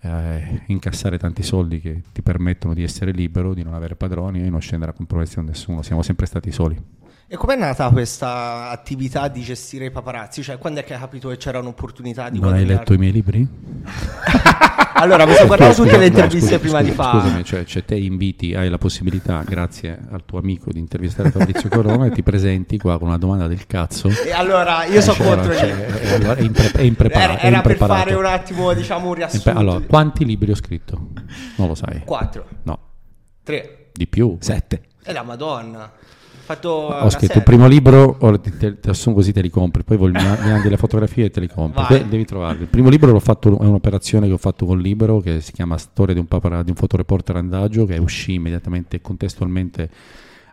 eh, 0.01 0.63
incassare 0.68 1.18
tanti 1.18 1.44
soldi 1.44 1.80
che 1.80 2.01
ti 2.12 2.21
permettono 2.21 2.74
di 2.74 2.83
essere 2.83 3.12
libero, 3.12 3.53
di 3.53 3.63
non 3.63 3.74
avere 3.74 3.95
padroni 3.95 4.45
e 4.45 4.50
non 4.50 4.59
scendere 4.59 4.92
a 4.92 4.94
compromesso 4.94 5.36
con 5.36 5.45
nessuno. 5.45 5.81
Siamo 5.81 6.01
sempre 6.01 6.25
stati 6.25 6.51
soli. 6.51 6.77
E 7.25 7.38
com'è 7.38 7.56
nata 7.56 7.89
questa 7.89 8.69
attività 8.69 9.30
di 9.30 9.41
gestire 9.44 9.86
i 9.86 9.91
paparazzi? 9.91 10.44
Cioè, 10.44 10.57
quando 10.57 10.81
è 10.81 10.83
che 10.83 10.94
hai 10.94 11.00
capito 11.00 11.30
che 11.30 11.38
c'era 11.38 11.59
un'opportunità 11.59 12.30
di 12.30 12.38
non 12.38 12.50
hai 12.53 12.65
guadagnare? 12.65 12.80
letto 12.80 12.94
i 12.94 12.98
miei 12.98 13.12
libri? 13.13 13.48
Allora, 14.97 15.25
mi 15.25 15.33
sono 15.33 15.47
guardato 15.47 15.74
Scusa, 15.74 15.83
tutte 15.83 15.97
le 15.97 16.07
no, 16.09 16.15
interviste 16.15 16.57
scusa, 16.57 16.59
prima 16.59 16.77
scusa, 16.80 16.89
di 16.89 16.95
fare. 16.95 17.19
Scusami, 17.19 17.44
cioè, 17.44 17.63
cioè 17.65 17.83
te 17.86 17.95
inviti, 17.95 18.56
hai 18.56 18.69
la 18.69 18.77
possibilità, 18.77 19.44
grazie 19.45 20.00
al 20.09 20.24
tuo 20.25 20.39
amico, 20.39 20.71
di 20.71 20.80
intervistare 20.80 21.31
Fabrizio 21.31 21.68
Corona 21.69 22.06
e 22.06 22.12
ti 22.12 22.24
presenti 22.24 22.77
qua 22.77 22.97
con 22.97 23.07
una 23.09 23.18
domanda 23.18 23.47
del 23.47 23.65
cazzo. 23.68 24.07
E 24.25 24.31
allora, 24.31 24.86
io 24.86 25.00
Eh, 25.00 25.01
sono 25.01 25.15
cioè, 25.18 25.25
contro 25.27 25.53
cioè, 25.56 25.65
il- 25.69 25.95
eh, 26.07 26.13
allora, 26.15 26.36
è, 26.36 26.42
impre- 26.42 26.71
è 26.71 26.81
impreparato. 26.81 27.31
Era, 27.31 27.39
è 27.42 27.45
era 27.47 27.62
per 27.62 27.71
impreparato. 27.71 28.03
fare 28.09 28.15
un 28.15 28.25
attimo, 28.25 28.74
diciamo, 28.74 29.07
un 29.09 29.13
riassunto. 29.15 29.50
Allora, 29.50 29.81
quanti 29.86 30.24
libri 30.25 30.51
ho 30.51 30.56
scritto? 30.56 31.07
Non 31.57 31.68
lo 31.68 31.75
sai. 31.75 32.01
4, 32.06 32.45
No, 32.63 32.80
3. 33.44 33.88
di 33.91 34.07
più. 34.07 34.38
Sette. 34.39 34.81
E 35.03 35.12
la 35.12 35.24
madonna. 35.24 35.91
Ho 37.04 37.10
scritto 37.10 37.38
il 37.38 37.44
primo 37.44 37.68
libro, 37.68 38.18
ora 38.20 38.38
ti, 38.38 38.56
te, 38.56 38.80
te 38.80 38.90
assumo 38.90 39.16
così 39.16 39.32
te 39.32 39.42
li 39.42 39.50
compri, 39.50 39.84
poi 39.84 39.98
mi 39.98 40.12
mandi 40.12 40.70
le 40.70 40.78
fotografie 40.78 41.25
e 41.25 41.30
te 41.32 41.40
li 41.40 41.48
compri. 41.48 41.84
Poi 41.88 42.08
devi 42.08 42.25
trovarli. 42.25 42.62
Il 42.62 42.68
primo 42.68 42.90
libro 42.90 43.12
l'ho 43.12 43.20
fatto, 43.20 43.50
è 43.60 43.66
un'operazione 43.66 44.28
che 44.28 44.34
ho 44.34 44.38
fatto 44.38 44.66
con 44.66 44.80
Libero 44.80 45.20
che 45.20 45.42
si 45.42 45.52
chiama 45.52 45.78
Storia 45.78 46.14
di 46.14 46.20
un, 46.20 46.28
papara- 46.28 46.64
di 46.64 46.70
un 46.70 46.75
fotoreporter 46.75 47.36
andagio 47.36 47.86
che 47.86 47.98
uscì 47.98 48.34
immediatamente 48.34 49.02
contestualmente 49.02 49.90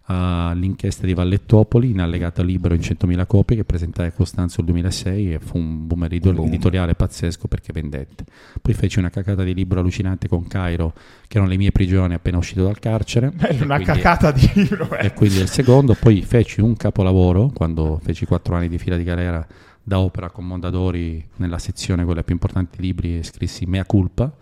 all'inchiesta 0.06 1.06
di 1.06 1.14
Vallettopoli 1.14 1.90
in 1.90 2.00
allegato 2.00 2.40
a 2.40 2.44
Libero 2.44 2.74
in 2.74 2.80
100.000 2.80 3.26
copie 3.26 3.56
che 3.56 3.64
presentai 3.64 4.08
a 4.08 4.12
Costanzo 4.12 4.56
nel 4.62 4.70
2006 4.70 5.34
e 5.34 5.38
fu 5.38 5.58
un 5.58 5.86
boom 5.86 6.04
edito- 6.04 6.32
Boom. 6.32 6.48
editoriale 6.48 6.94
pazzesco 6.94 7.46
perché 7.48 7.72
vendette. 7.72 8.24
Poi 8.60 8.74
feci 8.74 8.98
una 8.98 9.10
cacata 9.10 9.42
di 9.44 9.54
libro 9.54 9.80
allucinante 9.80 10.28
con 10.28 10.46
Cairo 10.48 10.92
che 11.28 11.36
erano 11.36 11.50
le 11.50 11.56
mie 11.56 11.72
prigioni 11.72 12.14
appena 12.14 12.38
uscito 12.38 12.64
dal 12.64 12.78
carcere. 12.78 13.30
Bello, 13.30 13.64
una 13.64 13.76
quindi- 13.76 13.84
cacata 14.00 14.30
di 14.32 14.50
libro. 14.54 14.96
eh. 14.96 15.06
e 15.06 15.12
quindi 15.14 15.38
il 15.38 15.48
secondo, 15.48 15.94
poi 15.94 16.22
feci 16.22 16.60
un 16.60 16.76
capolavoro 16.76 17.50
quando 17.54 18.00
feci 18.02 18.26
quattro 18.26 18.54
anni 18.56 18.68
di 18.68 18.78
fila 18.78 18.96
di 18.96 19.04
galera 19.04 19.46
da 19.84 19.98
opera 19.98 20.30
con 20.30 20.46
Mondadori 20.46 21.24
nella 21.36 21.58
sezione 21.58 22.04
quella 22.04 22.22
più 22.22 22.34
importante 22.34 22.76
di 22.78 22.86
libri 22.86 23.18
e 23.18 23.22
scrissi 23.22 23.66
Mea 23.66 23.84
Culpa. 23.84 24.32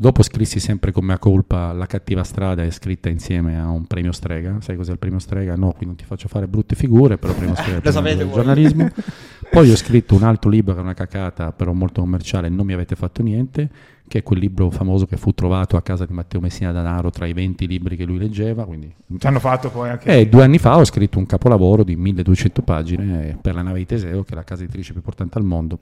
Dopo 0.00 0.22
scrissi 0.22 0.60
sempre 0.60 0.92
con 0.92 1.04
Mea 1.04 1.18
Culpa 1.18 1.72
La 1.72 1.86
cattiva 1.86 2.22
strada 2.22 2.62
è 2.62 2.70
scritta 2.70 3.08
insieme 3.08 3.58
a 3.58 3.68
un 3.68 3.84
premio 3.84 4.12
strega. 4.12 4.58
Sai 4.60 4.76
cos'è 4.76 4.92
il 4.92 4.98
premio 5.00 5.18
strega? 5.18 5.56
No, 5.56 5.72
qui 5.72 5.86
non 5.86 5.96
ti 5.96 6.04
faccio 6.04 6.28
fare 6.28 6.46
brutte 6.46 6.76
figure, 6.76 7.18
però 7.18 7.32
il 7.32 7.38
premio 7.38 7.56
strega 7.56 7.80
è 7.80 7.80
il 7.88 7.92
premio 7.92 8.14
del 8.14 8.30
giornalismo. 8.30 8.88
Poi 9.50 9.68
ho 9.68 9.74
scritto 9.74 10.14
un 10.14 10.22
altro 10.22 10.50
libro 10.50 10.74
che 10.74 10.78
è 10.78 10.82
una 10.84 10.94
cacata, 10.94 11.50
però 11.50 11.72
molto 11.72 12.00
commerciale, 12.00 12.48
Non 12.48 12.64
mi 12.64 12.74
avete 12.74 12.94
fatto 12.94 13.24
niente, 13.24 13.68
che 14.06 14.18
è 14.18 14.22
quel 14.22 14.38
libro 14.38 14.70
famoso 14.70 15.04
che 15.04 15.16
fu 15.16 15.32
trovato 15.32 15.76
a 15.76 15.82
casa 15.82 16.06
di 16.06 16.12
Matteo 16.12 16.38
Messina 16.38 16.70
Danaro 16.70 17.10
tra 17.10 17.26
i 17.26 17.32
20 17.32 17.66
libri 17.66 17.96
che 17.96 18.04
lui 18.04 18.18
leggeva, 18.18 18.66
quindi 18.66 18.94
Ci 19.18 19.26
hanno 19.26 19.40
fatto 19.40 19.68
poi 19.68 19.88
anche... 19.88 20.16
e 20.16 20.28
due 20.28 20.44
anni 20.44 20.58
fa 20.58 20.76
ho 20.76 20.84
scritto 20.84 21.18
un 21.18 21.26
capolavoro 21.26 21.82
di 21.82 21.96
1200 21.96 22.62
pagine 22.62 23.36
per 23.42 23.56
la 23.56 23.62
nave 23.62 23.78
di 23.78 23.86
Teseo, 23.86 24.22
che 24.22 24.30
è 24.30 24.36
la 24.36 24.44
casa 24.44 24.62
editrice 24.62 24.90
più 24.90 24.98
importante 24.98 25.38
al 25.38 25.44
mondo. 25.44 25.80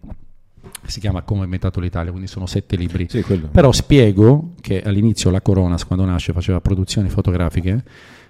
Si 0.84 1.00
chiama 1.00 1.22
Come 1.22 1.40
ho 1.40 1.44
inventato 1.44 1.80
l'Italia, 1.80 2.10
quindi 2.10 2.28
sono 2.28 2.46
sette 2.46 2.76
libri. 2.76 3.06
Sì. 3.08 3.22
Però 3.22 3.72
spiego 3.72 4.52
che 4.60 4.82
all'inizio 4.82 5.30
la 5.30 5.40
Coronas, 5.40 5.84
quando 5.84 6.04
nasce, 6.04 6.32
faceva 6.32 6.60
produzioni 6.60 7.08
fotografiche 7.08 7.84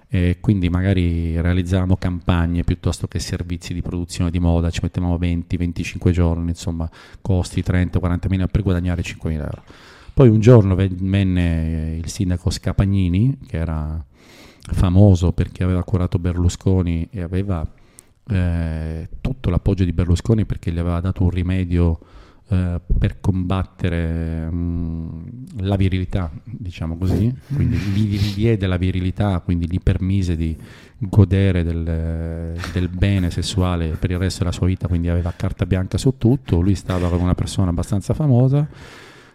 e 0.08 0.38
quindi 0.40 0.68
magari 0.68 1.40
realizzavamo 1.40 1.96
campagne 1.96 2.62
piuttosto 2.62 3.08
che 3.08 3.18
servizi 3.18 3.74
di 3.74 3.82
produzione 3.82 4.30
di 4.30 4.38
moda, 4.38 4.70
ci 4.70 4.80
mettevamo 4.82 5.16
20-25 5.16 6.10
giorni, 6.10 6.50
insomma 6.50 6.88
costi 7.20 7.62
30-40 7.66 8.28
mila 8.28 8.46
per 8.46 8.62
guadagnare 8.62 9.02
5 9.02 9.30
mila 9.30 9.44
euro. 9.44 9.62
Poi 10.14 10.28
un 10.28 10.40
giorno 10.40 10.74
venne 10.74 11.96
il 11.96 12.08
sindaco 12.08 12.50
Scapagnini, 12.50 13.38
che 13.46 13.58
era 13.58 14.02
famoso 14.58 15.32
perché 15.32 15.62
aveva 15.62 15.84
curato 15.84 16.18
Berlusconi 16.18 17.08
e 17.10 17.20
aveva 17.20 17.68
eh, 18.28 19.08
tutto 19.20 19.50
l'appoggio 19.50 19.84
di 19.84 19.92
Berlusconi 19.92 20.44
perché 20.44 20.72
gli 20.72 20.78
aveva 20.78 21.00
dato 21.00 21.22
un 21.22 21.30
rimedio 21.30 21.98
eh, 22.48 22.80
per 22.98 23.18
combattere 23.20 24.48
mh, 24.48 25.62
la 25.62 25.74
virilità, 25.74 26.30
diciamo 26.44 26.96
così, 26.96 27.34
quindi 27.52 27.76
gli 27.76 28.34
diede 28.34 28.68
la 28.68 28.76
virilità, 28.76 29.40
quindi 29.40 29.68
gli 29.68 29.80
permise 29.82 30.36
di 30.36 30.56
godere 30.98 31.64
del, 31.64 32.54
del, 32.72 32.88
bene 32.88 33.30
sessuale 33.30 33.96
per 33.98 34.12
il 34.12 34.18
resto 34.18 34.40
della 34.40 34.52
sua 34.52 34.66
vita, 34.66 34.86
quindi 34.86 35.08
aveva 35.08 35.32
carta 35.36 35.66
bianca 35.66 35.98
su 35.98 36.18
tutto, 36.18 36.60
lui 36.60 36.76
stava 36.76 37.08
con 37.08 37.20
una 37.20 37.34
persona 37.34 37.70
abbastanza 37.70 38.14
famosa, 38.14 38.68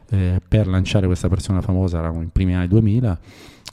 eh, 0.09 0.41
per 0.47 0.67
lanciare 0.67 1.05
questa 1.05 1.27
persona 1.27 1.61
famosa 1.61 1.99
erano 1.99 2.21
i 2.21 2.29
primi 2.31 2.55
anni 2.55 2.67
2000 2.67 3.19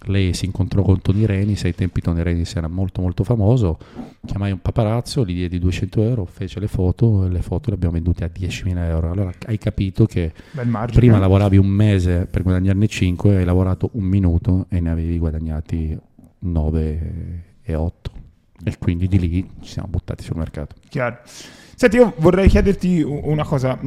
lei 0.07 0.33
si 0.33 0.47
incontrò 0.47 0.83
con 0.83 1.01
Tony 1.01 1.25
Renis, 1.25 1.65
ai 1.65 1.75
tempi 1.75 2.01
Tony 2.01 2.23
Renis 2.23 2.55
era 2.55 2.69
molto 2.69 3.01
molto 3.01 3.25
famoso, 3.25 3.79
chiamai 4.25 4.53
un 4.53 4.61
paparazzo, 4.61 5.25
gli 5.25 5.35
diedi 5.35 5.59
200 5.59 6.03
euro, 6.03 6.25
fece 6.25 6.61
le 6.61 6.69
foto 6.69 7.25
e 7.25 7.29
le 7.29 7.43
foto 7.43 7.71
le 7.71 7.77
abbiamo 7.77 7.95
vendute 7.95 8.25
a 8.25 8.31
10.000 8.33 8.79
euro. 8.89 9.11
Allora 9.11 9.33
hai 9.47 9.59
capito 9.59 10.07
che 10.07 10.33
prima 10.93 11.19
lavoravi 11.19 11.57
un 11.57 11.69
mese 11.69 12.27
per 12.27 12.43
guadagnarne 12.43 12.87
5, 12.87 13.37
hai 13.37 13.45
lavorato 13.45 13.91
un 13.93 14.05
minuto 14.05 14.67
e 14.69 14.81
ne 14.81 14.91
avevi 14.91 15.19
guadagnati 15.19 15.99
9 16.41 17.45
e 17.63 17.75
8 17.75 18.11
e 18.65 18.77
quindi 18.79 19.07
di 19.07 19.19
lì 19.19 19.51
ci 19.63 19.73
siamo 19.73 19.89
buttati 19.89 20.25
sul 20.25 20.37
mercato. 20.37 20.75
Chiaro. 20.89 21.19
Senti, 21.75 21.97
io 21.97 22.13
vorrei 22.19 22.49
chiederti 22.49 23.03
una 23.03 23.45
cosa. 23.45 23.79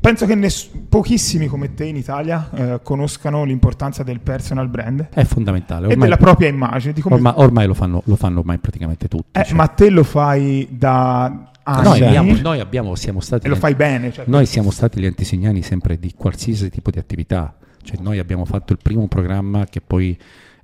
Penso 0.00 0.26
che 0.26 0.34
ness- 0.34 0.68
pochissimi 0.88 1.46
come 1.46 1.74
te 1.74 1.84
in 1.84 1.96
Italia 1.96 2.50
eh, 2.54 2.80
conoscano 2.82 3.44
l'importanza 3.44 4.02
del 4.02 4.20
personal 4.20 4.68
brand. 4.68 5.08
È 5.12 5.24
fondamentale. 5.24 5.86
Ormai, 5.86 5.96
e 5.96 6.00
della 6.00 6.16
propria 6.16 6.48
immagine. 6.48 6.94
Ormai, 7.02 7.32
ormai, 7.36 7.66
lo, 7.66 7.74
fanno, 7.74 8.02
lo 8.04 8.16
fanno 8.16 8.40
ormai 8.40 8.58
praticamente 8.58 9.08
tutti. 9.08 9.38
Eh, 9.38 9.44
cioè. 9.44 9.54
Ma 9.54 9.66
te 9.68 9.90
lo 9.90 10.04
fai 10.04 10.68
da 10.70 11.50
anni. 11.64 11.82
Noi 11.84 12.02
abbiamo, 12.02 12.40
noi 12.40 12.60
abbiamo 12.60 12.94
siamo 12.94 13.20
stati... 13.20 13.46
E 13.46 13.48
lo 13.48 13.56
fai 13.56 13.74
bene. 13.74 14.12
Cioè, 14.12 14.24
noi 14.28 14.46
siamo 14.46 14.70
stati 14.70 15.00
gli 15.00 15.06
antesignani 15.06 15.62
sempre 15.62 15.98
di 15.98 16.12
qualsiasi 16.16 16.70
tipo 16.70 16.90
di 16.90 16.98
attività. 16.98 17.54
Cioè, 17.82 17.98
noi 18.00 18.18
abbiamo 18.18 18.44
fatto 18.44 18.72
il 18.72 18.78
primo 18.82 19.06
programma 19.08 19.66
che 19.66 19.80
poi 19.80 20.16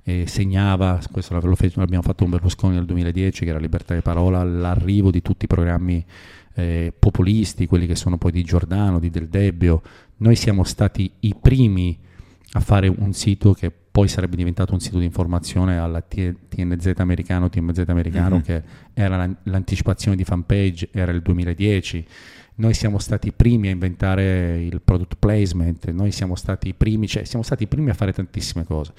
eh, 0.03 0.25
segnava, 0.27 0.99
questo 1.11 1.33
l'abbiamo 1.33 2.01
fatto 2.01 2.23
con 2.23 2.29
Berlusconi 2.31 2.75
nel 2.75 2.85
2010, 2.85 3.43
che 3.43 3.49
era 3.49 3.59
Libertà 3.59 3.93
di 3.93 4.01
Parola, 4.01 4.43
l'arrivo 4.43 5.11
di 5.11 5.21
tutti 5.21 5.45
i 5.45 5.47
programmi 5.47 6.03
eh, 6.59 6.93
populisti, 6.97 7.65
quelli 7.65 7.87
che 7.87 7.95
sono 7.95 8.17
poi 8.17 8.31
di 8.31 8.43
Giordano, 8.43 8.99
di 8.99 9.09
Del 9.09 9.27
Debbio, 9.27 9.81
noi 10.17 10.35
siamo 10.35 10.63
stati 10.63 11.09
i 11.21 11.35
primi 11.39 11.97
a 12.53 12.59
fare 12.59 12.87
un 12.87 13.13
sito 13.13 13.53
che 13.53 13.71
poi 13.71 14.07
sarebbe 14.07 14.35
diventato 14.35 14.73
un 14.73 14.79
sito 14.79 14.97
di 14.99 15.05
informazione 15.05 15.77
alla 15.77 16.01
TNZ 16.01 16.93
americano, 16.97 17.49
TMZ 17.49 17.83
americano, 17.87 18.35
mm-hmm. 18.35 18.43
che 18.43 18.63
era 18.93 19.29
l'anticipazione 19.43 20.15
di 20.15 20.23
fanpage, 20.23 20.89
era 20.91 21.11
il 21.11 21.21
2010. 21.21 22.05
Noi 22.55 22.73
siamo 22.73 22.99
stati 22.99 23.29
i 23.29 23.31
primi 23.31 23.67
a 23.67 23.71
inventare 23.71 24.61
il 24.61 24.81
product 24.81 25.15
placement, 25.17 25.89
noi 25.91 26.11
siamo 26.11 26.35
stati 26.35 26.69
i 26.69 26.73
primi, 26.73 27.07
cioè 27.07 27.23
siamo 27.23 27.43
stati 27.43 27.63
i 27.63 27.67
primi 27.67 27.89
a 27.89 27.93
fare 27.93 28.13
tantissime 28.13 28.65
cose. 28.65 28.93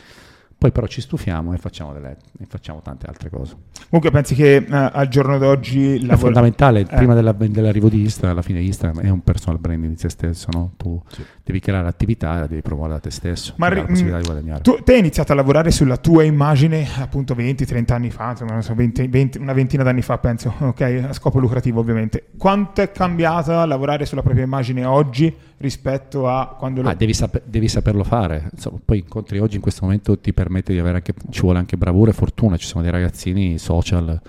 Poi 0.60 0.72
però 0.72 0.86
ci 0.86 1.00
stufiamo 1.00 1.54
e 1.54 1.56
facciamo, 1.56 1.94
delle, 1.94 2.18
e 2.38 2.44
facciamo 2.46 2.82
tante 2.82 3.06
altre 3.06 3.30
cose. 3.30 3.56
Comunque 3.88 4.10
pensi 4.10 4.34
che 4.34 4.62
uh, 4.68 4.72
al 4.92 5.08
giorno 5.08 5.38
d'oggi... 5.38 6.00
Lavora... 6.00 6.12
È 6.12 6.18
fondamentale, 6.18 6.80
eh. 6.80 6.84
prima 6.84 7.14
della, 7.14 7.32
dell'arrivo 7.32 7.88
di 7.88 8.00
Instagram, 8.02 8.32
alla 8.32 8.42
fine 8.42 8.60
Instagram 8.60 9.00
è 9.00 9.08
un 9.08 9.22
personal 9.22 9.58
branding 9.58 9.94
di 9.94 9.98
te 9.98 10.10
stesso, 10.10 10.48
no? 10.52 10.72
Tu 10.76 11.00
sì. 11.08 11.24
devi 11.42 11.60
creare 11.60 11.84
l'attività 11.84 12.36
e 12.36 12.40
la 12.40 12.46
devi 12.46 12.60
promuovere 12.60 12.96
da 12.96 13.00
te 13.00 13.10
stesso. 13.10 13.54
Ma 13.56 13.68
ri- 13.68 13.80
la 14.10 14.18
di 14.18 14.24
guadagnare. 14.26 14.60
Tu, 14.60 14.82
te 14.84 14.92
hai 14.92 14.98
iniziato 14.98 15.32
a 15.32 15.34
lavorare 15.34 15.70
sulla 15.70 15.96
tua 15.96 16.24
immagine 16.24 16.86
appunto 16.98 17.34
20-30 17.34 17.92
anni 17.94 18.10
fa, 18.10 18.32
insomma, 18.32 18.60
so, 18.60 18.74
20, 18.74 19.08
20, 19.08 19.38
una 19.38 19.54
ventina 19.54 19.82
d'anni 19.82 20.02
fa 20.02 20.18
penso, 20.18 20.52
ok? 20.58 21.06
A 21.08 21.12
scopo 21.14 21.38
lucrativo 21.38 21.80
ovviamente. 21.80 22.26
Quanto 22.36 22.82
è 22.82 22.92
cambiata 22.92 23.64
lavorare 23.64 24.04
sulla 24.04 24.20
propria 24.20 24.44
immagine 24.44 24.84
oggi 24.84 25.34
rispetto 25.60 26.28
a 26.28 26.56
quando... 26.58 26.82
Lo... 26.82 26.88
Ah, 26.88 26.94
devi, 26.94 27.14
saper, 27.14 27.42
devi 27.44 27.68
saperlo 27.68 28.02
fare. 28.02 28.48
Insomma, 28.52 28.78
poi 28.84 28.98
incontri 28.98 29.38
oggi 29.38 29.56
in 29.56 29.62
questo 29.62 29.84
momento 29.84 30.18
ti 30.18 30.32
permette 30.32 30.72
di 30.72 30.78
avere 30.78 30.96
anche, 30.96 31.14
ci 31.30 31.42
vuole 31.42 31.58
anche 31.58 31.76
bravura 31.76 32.10
e 32.10 32.14
fortuna, 32.14 32.56
ci 32.56 32.66
sono 32.66 32.82
dei 32.82 32.90
ragazzini 32.90 33.58
social 33.58 34.20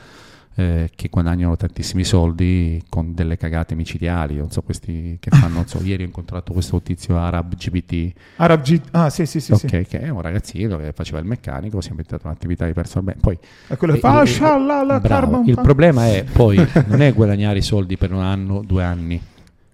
eh, 0.56 0.90
che 0.94 1.08
guadagnano 1.10 1.56
tantissimi 1.56 2.04
soldi 2.04 2.84
con 2.90 3.14
delle 3.14 3.38
cagate 3.38 3.76
micidiali, 3.76 4.36
non 4.36 4.52
so, 4.52 4.62
questi 4.62 5.18
che 5.20 5.30
fanno, 5.30 5.56
non 5.56 5.68
so, 5.68 5.80
ieri 5.84 6.04
ho 6.04 6.06
incontrato 6.06 6.52
questo 6.52 6.82
tizio 6.82 7.18
Arab 7.18 7.56
GBT. 7.56 8.14
Arab 8.36 8.62
G, 8.62 8.82
ah 8.92 9.10
sì 9.10 9.26
sì 9.26 9.40
sì. 9.40 9.54
Ok, 9.54 9.60
sì. 9.60 9.86
che 9.88 10.00
è 10.02 10.10
un 10.10 10.22
ragazzino 10.22 10.78
che 10.78 10.92
faceva 10.92 11.20
il 11.20 11.26
meccanico, 11.26 11.80
si 11.80 11.88
è 11.88 11.92
inventato 11.92 12.28
un'attività 12.28 12.66
di 12.66 12.74
personal 12.74 13.06
bene. 13.06 13.20
Poi, 13.22 13.38
è 13.68 13.78
quello 13.78 13.94
che 13.94 14.00
fa, 14.00 14.22
il, 14.22 14.30
il, 14.30 15.00
bravo, 15.02 15.44
il 15.46 15.56
problema 15.56 16.08
è 16.08 16.26
poi 16.30 16.58
non 16.88 17.02
è 17.02 17.14
guadagnare 17.14 17.60
i 17.60 17.64
soldi 17.64 17.96
per 17.96 18.12
un 18.12 18.22
anno, 18.22 18.62
due 18.66 18.84
anni, 18.84 19.22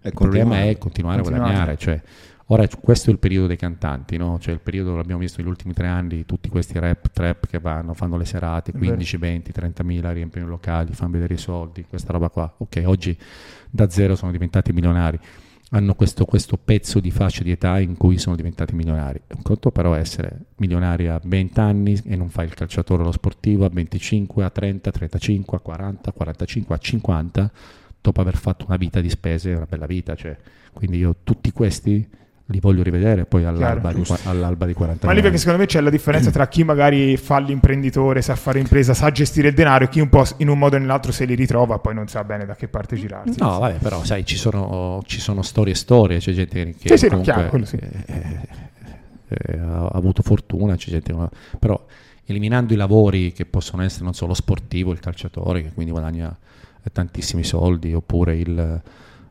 il 0.01 0.13
problema 0.13 0.63
è 0.63 0.77
continuare, 0.77 1.21
continuare. 1.21 1.21
a 1.21 1.21
guadagnare, 1.21 1.77
cioè 1.77 2.01
Ora 2.49 2.65
questo 2.79 3.09
è 3.09 3.13
il 3.13 3.19
periodo 3.19 3.47
dei 3.47 3.57
cantanti, 3.57 4.15
no? 4.15 4.39
cioè 4.39 4.53
il 4.53 4.61
periodo, 4.61 4.95
l'abbiamo 4.95 5.19
visto 5.19 5.41
negli 5.41 5.49
ultimi 5.49 5.73
tre 5.73 5.87
anni, 5.87 6.25
tutti 6.25 6.47
questi 6.47 6.79
rap, 6.79 7.09
trap 7.11 7.45
che 7.45 7.59
vanno, 7.59 7.93
fanno 7.93 8.15
le 8.15 8.23
serate, 8.23 8.71
15, 8.71 9.17
20, 9.17 9.51
30 9.51 9.83
mila, 9.83 10.13
riempiono 10.13 10.47
i 10.47 10.49
locali, 10.49 10.93
fanno 10.93 11.11
vedere 11.11 11.33
i 11.33 11.37
soldi, 11.37 11.83
questa 11.89 12.13
roba 12.13 12.29
qua. 12.29 12.53
Ok, 12.59 12.83
oggi 12.85 13.17
da 13.69 13.89
zero 13.89 14.15
sono 14.15 14.31
diventati 14.31 14.71
milionari, 14.71 15.19
hanno 15.71 15.93
questo, 15.93 16.23
questo 16.23 16.55
pezzo 16.55 17.01
di 17.01 17.11
fascia 17.11 17.43
di 17.43 17.51
età 17.51 17.79
in 17.79 17.97
cui 17.97 18.17
sono 18.17 18.37
diventati 18.37 18.73
milionari. 18.75 19.19
Un 19.35 19.41
conto 19.41 19.69
però 19.69 19.91
è 19.91 19.99
essere 19.99 20.45
milionari 20.55 21.09
a 21.09 21.19
20 21.21 21.59
anni 21.59 22.01
e 22.05 22.15
non 22.15 22.29
fai 22.29 22.45
il 22.45 22.53
calciatore 22.53 23.01
o 23.01 23.05
lo 23.07 23.11
sportivo 23.11 23.65
a 23.65 23.69
25, 23.69 24.45
a 24.45 24.49
30, 24.49 24.89
35, 24.89 25.57
a 25.57 25.59
40, 25.59 26.11
45, 26.13 26.75
a 26.75 26.77
50, 26.77 27.51
dopo 28.01 28.21
aver 28.21 28.37
fatto 28.37 28.65
una 28.67 28.77
vita 28.77 29.01
di 29.01 29.09
spese, 29.09 29.51
una 29.51 29.67
bella 29.67 29.85
vita. 29.85 30.15
Cioè, 30.15 30.35
quindi 30.73 30.97
io 30.97 31.15
tutti 31.23 31.51
questi 31.51 32.07
li 32.49 32.59
voglio 32.59 32.81
rivedere 32.81 33.25
poi 33.25 33.43
all'alba, 33.43 33.91
Chiaro, 33.91 34.21
di, 34.21 34.27
all'alba 34.27 34.65
di 34.65 34.73
40 34.73 35.01
anni. 35.01 35.13
Ma 35.13 35.13
lì 35.13 35.21
perché 35.21 35.37
secondo 35.37 35.59
me 35.59 35.65
c'è 35.65 35.81
la 35.81 35.89
differenza 35.89 36.31
tra 36.31 36.47
chi 36.47 36.63
magari 36.63 37.17
fa 37.17 37.39
l'imprenditore, 37.39 38.21
sa 38.21 38.35
fare 38.35 38.59
impresa, 38.59 38.93
sa 38.93 39.11
gestire 39.11 39.49
il 39.49 39.53
denaro 39.53 39.83
e 39.83 39.89
chi 39.89 39.99
un 39.99 40.07
po' 40.07 40.25
in 40.37 40.47
un 40.47 40.57
modo 40.57 40.77
o 40.77 40.79
nell'altro 40.79 41.11
se 41.11 41.25
li 41.25 41.35
ritrova 41.35 41.79
poi 41.79 41.93
non 41.93 42.07
sa 42.07 42.23
bene 42.23 42.45
da 42.45 42.55
che 42.55 42.69
parte 42.69 42.95
girarsi. 42.95 43.37
No, 43.39 43.59
vabbè, 43.59 43.79
però 43.79 44.03
sai, 44.03 44.25
ci 44.25 44.37
sono, 44.37 45.01
ci 45.05 45.19
sono 45.19 45.41
storie 45.41 45.73
e 45.73 45.75
storie, 45.75 46.19
c'è 46.19 46.31
gente 46.31 46.75
che 46.79 46.87
sì, 46.87 46.97
sì, 46.97 47.07
comunque 47.09 47.33
chiaro, 47.33 47.65
sì. 47.65 47.75
eh, 47.75 48.03
eh, 48.05 48.47
eh, 49.27 49.57
ha 49.57 49.87
avuto 49.87 50.21
fortuna, 50.21 50.75
c'è 50.77 50.89
gente 50.89 51.13
che... 51.13 51.29
però 51.59 51.85
eliminando 52.23 52.73
i 52.73 52.77
lavori 52.77 53.33
che 53.33 53.45
possono 53.45 53.83
essere 53.83 54.05
non 54.05 54.13
solo 54.13 54.33
sportivo, 54.33 54.93
il 54.93 54.99
calciatore 54.99 55.63
che 55.63 55.71
quindi 55.73 55.91
guadagna 55.91 56.35
tantissimi 56.91 57.43
soldi, 57.43 57.93
oppure 57.93 58.37
il 58.37 58.81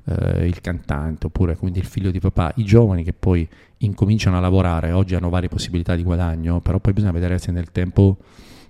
eh, 0.07 0.47
il 0.47 0.61
cantante 0.61 1.27
oppure 1.27 1.57
quindi 1.57 1.79
il 1.79 1.85
figlio 1.85 2.11
di 2.11 2.21
papà, 2.21 2.53
i 2.57 2.65
giovani 2.65 3.03
che 3.03 3.13
poi 3.13 3.49
incominciano 3.79 4.37
a 4.37 4.41
lavorare, 4.41 4.93
oggi 4.93 5.15
hanno 5.15 5.29
varie 5.29 5.49
possibilità 5.49 5.95
di 5.95 6.03
guadagno, 6.03 6.61
però 6.61 6.79
poi 6.79 6.93
bisogna 6.93 7.13
vedere 7.13 7.39
se 7.39 7.53
nel 7.53 7.73
tempo 7.73 8.19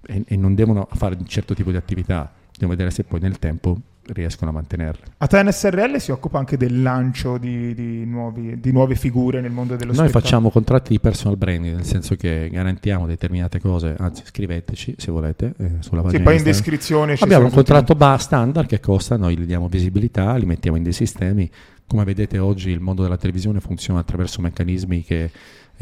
e, 0.07 0.25
e 0.26 0.37
non 0.37 0.55
devono 0.55 0.88
fare 0.93 1.16
un 1.19 1.26
certo 1.26 1.55
tipo 1.55 1.71
di 1.71 1.76
attività, 1.76 2.33
devono 2.52 2.71
vedere 2.71 2.90
se 2.90 3.05
poi 3.05 3.21
nel 3.21 3.38
tempo 3.38 3.78
riescono 4.09 4.51
a 4.51 4.55
mantenerle. 4.55 5.05
A 5.19 5.27
te 5.27 5.43
NSRL 5.43 5.97
si 5.99 6.11
occupa 6.11 6.39
anche 6.39 6.57
del 6.57 6.83
lancio 6.83 7.39
di, 7.39 7.75
di, 7.75 8.05
nuovi, 8.05 8.59
di 8.61 8.73
nuove 8.73 8.95
figure 8.95 9.41
nel 9.41 9.51
mondo 9.51 9.77
dello 9.77 9.93
Noi 9.93 10.09
spettacolo? 10.09 10.25
facciamo 10.25 10.51
contratti 10.51 10.93
di 10.93 11.01
personal 11.01 11.37
branding, 11.37 11.75
nel 11.75 11.85
senso 11.85 12.15
che 12.15 12.49
garantiamo 12.51 13.07
determinate 13.07 13.61
cose, 13.61 13.95
anzi 13.99 14.23
scriveteci 14.25 14.95
se 14.99 15.11
volete 15.11 15.55
eh, 15.59 15.71
sulla 15.81 16.03
pagina. 16.03 16.19
Sì, 16.19 16.25
poi 16.25 16.37
in 16.37 16.43
descrizione 16.43 17.17
Abbiamo 17.19 17.47
un 17.47 17.53
contratto 17.53 17.95
ba 17.95 18.17
standard 18.19 18.69
che 18.69 18.81
costa, 18.81 19.17
noi 19.17 19.37
gli 19.37 19.45
diamo 19.45 19.69
visibilità, 19.69 20.35
li 20.37 20.47
mettiamo 20.47 20.77
in 20.77 20.83
dei 20.83 20.93
sistemi. 20.93 21.51
Come 21.87 22.05
vedete 22.05 22.39
oggi 22.39 22.71
il 22.71 22.81
mondo 22.81 23.03
della 23.03 23.17
televisione 23.17 23.61
funziona 23.61 24.01
attraverso 24.01 24.41
meccanismi 24.41 25.05
che 25.05 25.31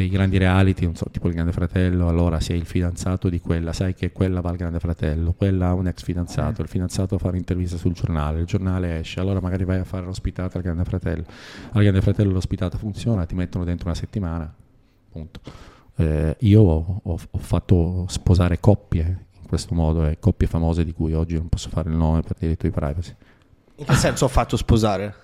i 0.03 0.09
grandi 0.09 0.39
reality, 0.39 0.85
non 0.85 0.97
so, 0.97 1.07
tipo 1.11 1.29
il 1.29 1.35
Grande 1.35 1.53
Fratello, 1.53 2.09
allora 2.09 2.41
sei 2.41 2.59
il 2.59 2.67
fidanzato 2.67 3.29
di 3.29 3.39
quella, 3.39 3.73
sai 3.73 3.95
che 3.95 4.11
quella 4.11 4.41
va 4.41 4.51
al 4.51 4.57
Grande 4.57 4.81
Fratello, 4.81 5.33
quella 5.33 5.69
ha 5.69 5.75
un 5.75 5.87
ex 5.87 6.03
fidanzato, 6.03 6.61
mm. 6.61 6.65
il 6.65 6.69
fidanzato 6.69 7.19
fa 7.19 7.29
un'intervista 7.29 7.77
sul 7.77 7.93
giornale, 7.93 8.41
il 8.41 8.47
giornale 8.47 8.99
esce, 8.99 9.21
allora 9.21 9.41
magari 9.41 9.65
vai 9.65 9.79
a 9.79 9.85
fare 9.85 10.05
l'ospitata 10.05 10.59
al 10.59 10.65
Grande 10.65 10.85
Fratello. 10.85 11.25
Al 11.73 11.83
Grande 11.83 12.01
Fratello 12.01 12.33
l'ospitata 12.33 12.77
funziona, 12.77 13.25
ti 13.25 13.37
mettono 13.37 13.63
dentro 13.63 13.87
una 13.87 13.97
settimana, 13.97 14.53
punto. 15.11 15.41
Eh, 15.97 16.37
io 16.41 16.61
ho, 16.61 17.01
ho, 17.05 17.19
ho, 17.31 17.39
fatto 17.39 18.07
sposare 18.09 18.59
coppie 18.59 19.27
in 19.41 19.47
questo 19.47 19.77
modo, 19.77 20.07
eh, 20.07 20.19
coppie 20.19 20.49
famose 20.49 20.85
di 20.85 20.93
cui 20.93 21.13
oggi 21.13 21.37
non 21.37 21.49
posso 21.49 21.69
fare 21.69 21.89
il 21.89 21.95
nome 21.95 22.23
per 22.23 22.37
diritto 22.37 22.67
di 22.67 22.73
privacy. 22.73 23.15
In 23.77 23.85
che 23.85 23.95
senso 23.95 24.25
ho 24.25 24.29
fatto 24.29 24.57
sposare? 24.57 25.15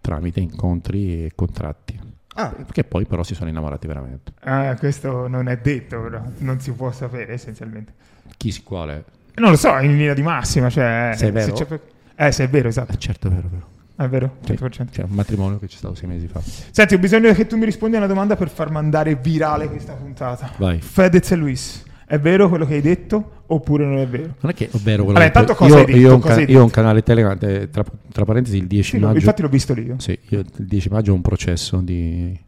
Tramite 0.00 0.40
incontri 0.40 1.24
e 1.24 1.32
contratti. 1.34 2.13
Ah, 2.34 2.52
Che 2.70 2.84
poi 2.84 3.04
però 3.06 3.22
si 3.22 3.34
sono 3.34 3.48
innamorati 3.48 3.86
veramente. 3.86 4.32
Ah, 4.40 4.74
questo 4.78 5.28
non 5.28 5.48
è 5.48 5.56
detto, 5.58 6.00
però 6.00 6.20
non 6.38 6.60
si 6.60 6.72
può 6.72 6.90
sapere 6.92 7.32
essenzialmente. 7.34 7.92
Chi 8.36 8.50
si 8.50 8.62
quale? 8.62 9.04
Non 9.36 9.50
lo 9.50 9.56
so, 9.56 9.76
in 9.78 9.96
linea 9.96 10.14
di 10.14 10.22
massima, 10.22 10.68
cioè... 10.70 11.12
Se 11.16 11.28
è 11.28 11.32
vero? 11.32 11.52
c'è- 11.52 11.80
eh, 12.16 12.32
se 12.32 12.44
è 12.44 12.48
vero, 12.48 12.68
esatto. 12.68 12.92
Eh, 12.92 12.98
certo, 12.98 13.28
è 13.28 13.30
vero, 13.30 13.46
è 13.46 13.50
vero. 13.50 13.66
È 13.96 14.08
vero, 14.08 14.36
Sì. 14.44 14.52
100%. 14.52 14.90
C'è 14.90 15.02
un 15.02 15.10
matrimonio 15.10 15.58
che 15.58 15.66
c'è 15.68 15.76
stato 15.76 15.94
sei 15.94 16.08
mesi 16.08 16.26
fa. 16.26 16.40
Senti, 16.70 16.94
ho 16.94 16.98
bisogno 16.98 17.32
che 17.32 17.46
tu 17.46 17.56
mi 17.56 17.64
rispondi 17.64 17.94
a 17.94 17.98
una 17.98 18.08
domanda 18.08 18.34
per 18.36 18.48
far 18.48 18.70
mandare 18.70 19.14
virale 19.14 19.68
questa 19.68 19.92
puntata. 19.94 20.50
Vai. 20.56 20.80
Fedez 20.80 21.30
e 21.30 21.36
Luis, 21.36 21.82
è 22.06 22.18
vero 22.18 22.48
quello 22.48 22.66
che 22.66 22.74
hai 22.74 22.80
detto 22.80 23.42
oppure 23.46 23.84
non 23.84 23.98
è 23.98 24.06
vero? 24.06 24.34
Non 24.40 24.50
è 24.52 24.54
che 24.54 24.66
è 24.70 24.78
vero 24.78 25.04
quello 25.04 25.18
Allora, 25.18 25.30
che 25.30 25.38
intanto 25.38 25.52
io, 25.52 25.56
cosa 25.58 25.78
hai 25.78 25.84
detto? 25.86 25.98
io 25.98 26.10
ho 26.10 26.14
un, 26.14 26.20
ca- 26.20 26.40
io 26.40 26.60
ho 26.60 26.64
un 26.64 26.70
canale 26.70 27.02
Telegram, 27.02 27.38
eh, 27.40 27.70
tra, 27.70 27.84
tra 28.12 28.24
parentesi 28.24 28.56
il 28.56 28.66
10 28.66 28.90
Sì, 28.96 28.98
maggio. 28.98 29.16
infatti 29.18 29.42
l'ho 29.42 29.48
visto 29.48 29.74
lì 29.74 29.84
io. 29.84 29.94
Sì, 29.98 30.18
io 30.28 30.40
il 30.40 30.46
10 30.56 30.88
maggio 30.90 31.12
ho 31.12 31.14
un 31.14 31.22
processo 31.22 31.78
di, 31.78 32.38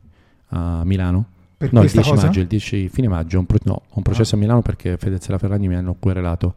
a 0.49 0.83
Milano. 0.85 1.27
Per 1.59 1.73
no, 1.73 1.81
il 1.83 1.91
questa 1.91 2.01
10 2.01 2.15
cosa? 2.15 2.27
maggio, 2.27 2.41
il 2.41 2.47
10 2.47 2.89
fine 2.89 3.09
maggio, 3.09 3.39
un 3.39 3.47
pro- 3.47 3.59
no, 3.65 3.73
ho 3.75 3.93
un 3.95 4.03
processo 4.03 4.35
a 4.35 4.39
Milano 4.39 4.61
perché 4.63 4.97
Fedez 4.99 5.27
e 5.27 5.33
la 5.33 5.39
Ferragni 5.39 5.69
mi 5.69 5.75
hanno 5.75 5.97
querelato. 5.99 6.55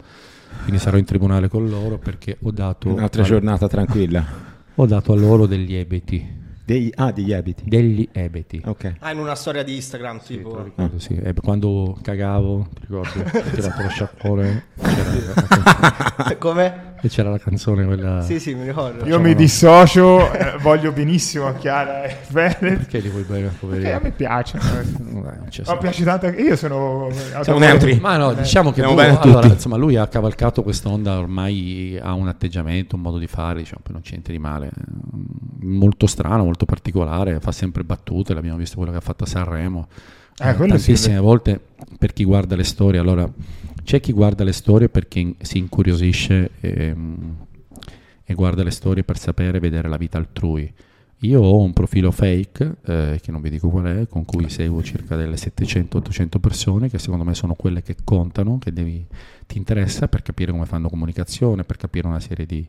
Quindi 0.63 0.79
sarò 0.81 0.97
in 0.97 1.05
tribunale 1.05 1.47
con 1.47 1.67
loro 1.69 1.97
perché 1.97 2.37
ho 2.41 2.51
dato, 2.51 2.89
Un'altra 2.89 3.21
a, 3.21 3.25
giornata 3.25 3.67
tranquilla. 3.67 4.25
ho 4.75 4.85
dato 4.85 5.13
a 5.13 5.15
loro 5.15 5.45
degli 5.45 5.73
ebeti. 5.73 6.37
Dei- 6.69 6.93
ah, 6.97 7.11
degli 7.11 7.33
abiti. 7.33 7.63
Degli 7.65 8.07
ebeti. 8.11 8.61
Ok. 8.63 8.93
ah, 8.99 9.11
in 9.11 9.17
una 9.17 9.33
storia 9.33 9.63
di 9.63 9.73
Instagram, 9.73 10.19
Sì, 10.19 10.35
tipo. 10.35 10.61
ricordo, 10.61 10.99
sì. 10.99 11.15
Eh, 11.15 11.33
quando 11.33 11.97
cagavo, 11.99 12.67
ti 12.75 12.81
ricordi? 12.81 13.19
Ho 13.21 13.41
tirato 13.55 13.81
lo 13.81 13.89
sciacquone 13.89 14.63
c'era 14.79 16.13
la, 16.17 16.35
Come? 16.37 16.87
e 17.01 17.07
c'era 17.07 17.29
la 17.29 17.37
canzone 17.39 17.85
quella... 17.85 18.21
Sì, 18.21 18.39
sì, 18.39 18.53
mi 18.53 18.65
ricordo. 18.65 19.05
Io 19.05 19.19
mi 19.19 19.33
dissocio, 19.33 20.31
eh, 20.31 20.57
voglio 20.59 20.91
benissimo 20.91 21.47
a 21.47 21.53
Chiara 21.53 22.03
e 22.03 22.09
Fedez. 22.09 22.57
Perché 22.59 22.99
li 22.99 23.09
vuoi 23.09 23.23
bene, 23.23 23.41
Che 23.41 23.47
a 23.47 23.57
poverino? 23.57 23.99
me 24.01 24.07
eh. 24.09 24.13
C'è 24.43 24.57
Mi 24.57 25.49
senso. 25.49 25.77
piace 25.77 26.03
tanto 26.03 26.25
anche 26.27 26.41
io 26.41 26.55
sono 26.55 27.09
Siamo 27.41 27.59
neutri. 27.59 27.99
Ma 27.99 28.17
no, 28.17 28.33
diciamo 28.33 28.71
che 28.71 28.83
a 28.83 28.87
allora, 28.89 29.47
insomma, 29.47 29.77
lui 29.77 29.95
ha 29.95 30.07
cavalcato 30.07 30.61
quest'onda, 30.61 31.17
ormai 31.19 31.97
ha 32.01 32.13
un 32.13 32.27
atteggiamento, 32.27 32.95
un 32.95 33.01
modo 33.01 33.17
di 33.17 33.27
fare, 33.27 33.59
diciamo, 33.59 33.79
poi 33.81 33.93
non 33.93 34.01
c'è 34.01 34.11
niente 34.11 34.31
di 34.31 34.39
male. 34.39 34.69
Molto 35.61 36.05
strano, 36.07 36.43
molto 36.43 36.58
particolare, 36.65 37.39
fa 37.39 37.51
sempre 37.51 37.83
battute, 37.83 38.33
l'abbiamo 38.33 38.57
visto 38.57 38.77
quello 38.77 38.91
che 38.91 38.97
ha 38.97 39.01
fatto 39.01 39.23
a 39.23 39.27
Sanremo. 39.27 39.87
Eh, 40.41 40.49
Eh, 40.49 40.55
quello 40.55 40.77
sì, 40.77 40.93
tantissime 40.93 41.19
volte 41.19 41.59
per 41.97 42.13
chi 42.13 42.23
guarda 42.23 42.55
le 42.55 42.63
storie, 42.63 42.99
allora 42.99 43.29
c'è 43.83 43.99
chi 43.99 44.13
guarda 44.13 44.43
le 44.43 44.53
storie 44.53 44.87
perché 44.89 45.19
in- 45.19 45.35
si 45.41 45.57
incuriosisce 45.57 46.51
e, 46.61 46.93
mm, 46.95 47.13
e 48.23 48.33
guarda 48.33 48.63
le 48.63 48.71
storie 48.71 49.03
per 49.03 49.17
sapere 49.17 49.59
vedere 49.59 49.87
la 49.89 49.97
vita 49.97 50.17
altrui. 50.17 50.71
Io 51.23 51.41
ho 51.41 51.61
un 51.61 51.73
profilo 51.73 52.11
fake, 52.11 52.75
eh, 52.85 53.19
che 53.21 53.31
non 53.31 53.41
vi 53.41 53.49
dico 53.49 53.69
qual 53.69 53.85
è, 53.85 54.07
con 54.07 54.23
cui 54.23 54.47
seguo 54.49 54.81
circa 54.83 55.17
delle 55.17 55.35
700-800 55.35 56.39
persone, 56.39 56.89
che 56.89 56.97
secondo 56.97 57.25
me 57.25 57.33
sono 57.33 57.55
quelle 57.55 57.81
che 57.81 57.97
contano, 58.05 58.57
che 58.57 58.71
devi- 58.71 59.05
ti 59.45 59.57
interessa 59.57 60.07
per 60.07 60.21
capire 60.21 60.51
come 60.53 60.65
fanno 60.65 60.87
comunicazione, 60.89 61.65
per 61.65 61.75
capire 61.75 62.07
una 62.07 62.21
serie 62.21 62.45
di, 62.45 62.65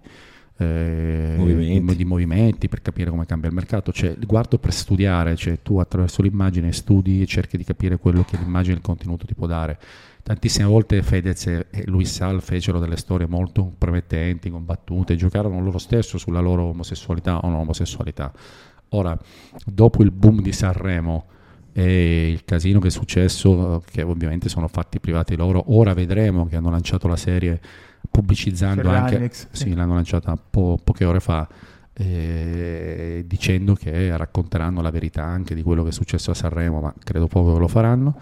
eh, 0.60 1.34
Movimenti. 1.38 1.84
di- 1.84 1.96
di 1.96 2.04
movimenti, 2.04 2.68
per 2.68 2.82
capire 2.82 3.08
come 3.10 3.24
cambia 3.24 3.48
il 3.48 3.54
mercato. 3.54 3.92
Cioè, 3.92 4.14
guardo 4.26 4.58
per 4.58 4.72
studiare, 4.72 5.34
cioè 5.36 5.60
tu 5.62 5.78
attraverso 5.78 6.20
l'immagine 6.20 6.70
studi 6.72 7.22
e 7.22 7.26
cerchi 7.26 7.56
di 7.56 7.64
capire 7.64 7.96
quello 7.98 8.24
che 8.24 8.36
l'immagine 8.36 8.74
e 8.74 8.76
il 8.76 8.82
contenuto 8.82 9.24
ti 9.24 9.34
può 9.34 9.46
dare. 9.46 9.78
Tantissime 10.22 10.66
volte 10.66 11.02
Fedez 11.02 11.46
e 11.46 11.66
e 11.70 11.84
Luis 11.86 12.12
Sal 12.12 12.42
fecero 12.42 12.78
delle 12.78 12.96
storie 12.96 13.26
molto 13.26 13.72
promettenti, 13.76 14.50
combattute, 14.50 15.16
giocarono 15.16 15.60
loro 15.62 15.78
stesso 15.78 16.18
sulla 16.18 16.40
loro 16.40 16.64
omosessualità 16.64 17.38
o 17.38 17.48
non 17.48 17.60
omosessualità. 17.60 18.30
Ora, 18.90 19.18
dopo 19.64 20.02
il 20.02 20.10
boom 20.10 20.42
di 20.42 20.52
Sanremo 20.52 21.24
e 21.72 22.28
il 22.28 22.44
casino 22.44 22.80
che 22.80 22.88
è 22.88 22.90
successo, 22.90 23.76
eh, 23.76 23.90
che 23.90 24.02
ovviamente 24.02 24.48
sono 24.50 24.68
fatti 24.68 25.00
privati 25.00 25.36
loro, 25.36 25.64
ora 25.68 25.94
vedremo 25.94 26.46
che 26.46 26.56
hanno 26.56 26.70
lanciato 26.70 27.08
la 27.08 27.16
serie 27.16 27.60
pubblicizzando 28.10 28.82
Ferrari, 28.82 28.98
anche, 28.98 29.18
Next, 29.18 29.48
sì. 29.52 29.68
sì, 29.68 29.74
l'hanno 29.74 29.94
lanciata 29.94 30.36
po- 30.36 30.78
poche 30.82 31.04
ore 31.04 31.20
fa, 31.20 31.46
eh, 31.92 33.24
dicendo 33.26 33.74
che 33.74 34.16
racconteranno 34.16 34.80
la 34.80 34.90
verità 34.90 35.22
anche 35.24 35.54
di 35.54 35.62
quello 35.62 35.82
che 35.82 35.90
è 35.90 35.92
successo 35.92 36.30
a 36.30 36.34
Sanremo, 36.34 36.80
ma 36.80 36.94
credo 37.02 37.26
poco 37.26 37.52
che 37.54 37.58
lo 37.58 37.68
faranno. 37.68 38.16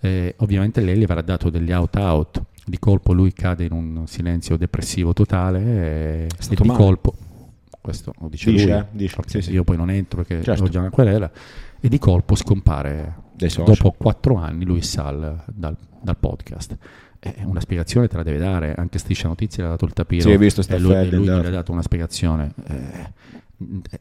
Eh, 0.00 0.34
ovviamente 0.38 0.80
lei 0.80 0.96
gli 0.96 1.02
avrà 1.04 1.20
dato 1.22 1.50
degli 1.50 1.70
out-out, 1.72 2.42
di 2.64 2.78
colpo 2.78 3.12
lui 3.12 3.32
cade 3.32 3.64
in 3.64 3.72
un 3.72 4.06
silenzio 4.06 4.56
depressivo 4.56 5.12
totale 5.12 5.60
e, 5.60 6.24
e 6.24 6.28
stato 6.42 6.62
di 6.62 6.68
male. 6.68 6.82
colpo, 6.82 7.14
questo 7.80 8.12
lo 8.18 8.28
dice, 8.28 8.50
Dice, 8.50 8.64
lui, 8.66 8.74
eh? 8.74 8.84
Dice, 8.90 9.16
sì, 9.26 9.40
sì. 9.42 9.52
io 9.52 9.64
poi 9.64 9.76
non 9.76 9.90
entro 9.90 10.22
perché 10.22 10.42
Certo. 10.42 10.64
ho 10.64 10.68
già 10.68 10.80
una 10.80 10.90
querela, 10.90 11.30
e 11.80 11.88
di 11.88 11.98
colpo 11.98 12.34
scompare 12.34 13.14
dopo 13.64 13.92
quattro 13.92 14.36
anni 14.36 14.64
lui 14.64 14.82
Sal 14.82 15.42
dal, 15.46 15.76
dal 16.02 16.16
podcast. 16.16 16.76
Eh, 17.22 17.34
una 17.44 17.60
spiegazione 17.60 18.08
te 18.08 18.16
la 18.16 18.22
deve 18.22 18.38
dare, 18.38 18.74
anche 18.76 18.98
Striscia 18.98 19.28
Notizie 19.28 19.62
le 19.62 19.68
ha 19.68 19.72
dato 19.72 19.84
il 19.84 19.92
tapiro 19.92 20.22
Sì, 20.28 20.34
ho 20.34 20.38
visto 20.38 20.62
e 20.66 20.78
lui, 20.78 20.94
e 20.94 21.04
lui 21.10 21.24
gli 21.24 21.26
dato. 21.26 21.46
ha 21.46 21.50
dato 21.50 21.72
una 21.72 21.82
spiegazione. 21.82 22.52
Eh, 22.66 23.12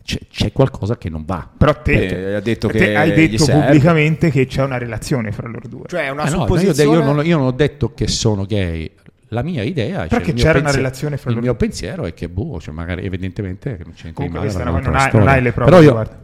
c'è, 0.03 0.19
c'è 0.31 0.51
qualcosa 0.53 0.97
che 0.97 1.09
non 1.09 1.25
va. 1.25 1.49
Però 1.57 1.81
te, 1.81 2.05
Eh, 2.05 2.33
ha 2.35 2.39
detto 2.39 2.69
te 2.69 2.77
che 2.77 2.95
hai 2.95 3.11
detto 3.11 3.43
serve. 3.43 3.65
pubblicamente 3.65 4.31
che 4.31 4.45
c'è 4.45 4.63
una 4.63 4.77
relazione 4.77 5.33
fra 5.33 5.49
loro 5.49 5.67
due. 5.67 5.83
Cioè, 5.87 6.05
è 6.05 6.09
una 6.09 6.23
Eh 6.23 6.29
no, 6.29 6.35
no, 6.37 6.41
io, 6.43 6.47
supposizione. 6.47 6.97
io 6.97 7.03
non, 7.03 7.25
io 7.25 7.37
non 7.37 7.45
ho 7.47 7.51
detto 7.51 7.93
che 7.93 8.07
sono 8.07 8.45
gay. 8.45 8.89
La 9.31 9.43
mia 9.43 9.63
idea, 9.63 9.99
cioè, 9.99 10.07
Perché 10.07 10.29
il 10.29 10.35
mio 10.35 10.43
c'era 10.43 10.53
una 10.59 10.61
pensiero- 10.69 10.77
relazione 10.77 11.17
fra 11.17 11.29
Il 11.29 11.35
loro 11.35 11.47
mio 11.47 11.55
pensiero 11.57 12.05
è 12.05 12.13
che, 12.13 12.29
boh, 12.29 12.59
cioè 12.61 12.73
magari 12.73 13.05
evidentemente 13.05 13.75
che 13.77 13.83
non 13.83 13.93
di 14.01 14.13
Comunque 14.13 14.39
male. 14.39 14.53
non 14.53 14.75
hai, 14.75 14.87
una 14.87 15.09
non 15.11 15.27
hai 15.27 15.41
le 15.41 15.51
prove. 15.51 15.69
Però 15.69 15.81
io, 15.83 15.91
guarda. 15.91 16.17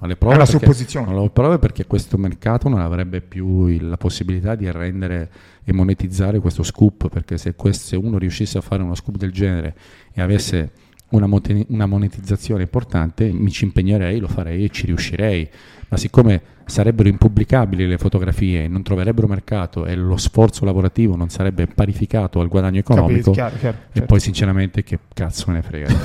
No, 0.00 0.06
le 0.06 0.16
prove 0.16 0.34
È 0.34 0.38
perché- 0.38 0.52
supposizione. 0.58 1.06
Non 1.12 1.22
le 1.22 1.30
prove 1.30 1.58
perché 1.58 1.86
questo 1.86 2.16
mercato 2.18 2.68
non 2.68 2.80
avrebbe 2.80 3.20
più 3.20 3.66
il- 3.66 3.88
la 3.88 3.96
possibilità 3.96 4.54
di 4.54 4.70
rendere 4.70 5.30
e 5.64 5.72
monetizzare 5.72 6.38
questo 6.40 6.62
scoop, 6.62 7.08
perché 7.08 7.38
se, 7.38 7.54
quest- 7.54 7.82
se 7.84 7.96
uno 7.96 8.18
riuscisse 8.18 8.58
a 8.58 8.60
fare 8.60 8.82
uno 8.82 8.94
scoop 8.94 9.16
del 9.16 9.32
genere 9.32 9.74
e 10.12 10.20
avesse 10.22 10.70
una, 11.10 11.28
una 11.68 11.86
monetizzazione 11.86 12.62
importante, 12.62 13.30
mi 13.32 13.50
ci 13.50 13.64
impegnerei, 13.64 14.18
lo 14.18 14.28
farei 14.28 14.64
e 14.64 14.68
ci 14.70 14.86
riuscirei. 14.86 15.48
Ma 15.92 15.98
siccome 15.98 16.40
sarebbero 16.64 17.06
impubblicabili 17.10 17.86
le 17.86 17.98
fotografie, 17.98 18.66
non 18.66 18.82
troverebbero 18.82 19.26
mercato 19.26 19.84
e 19.84 19.94
lo 19.94 20.16
sforzo 20.16 20.64
lavorativo 20.64 21.16
non 21.16 21.28
sarebbe 21.28 21.66
parificato 21.66 22.40
al 22.40 22.48
guadagno 22.48 22.78
economico, 22.78 23.12
Capito, 23.12 23.30
chiaro, 23.32 23.56
chiaro, 23.58 23.76
e 23.76 23.90
certo. 23.92 24.06
poi 24.06 24.20
sinceramente 24.20 24.82
che 24.82 24.98
cazzo 25.12 25.44
me 25.48 25.54
ne 25.54 25.62
frega. 25.62 25.88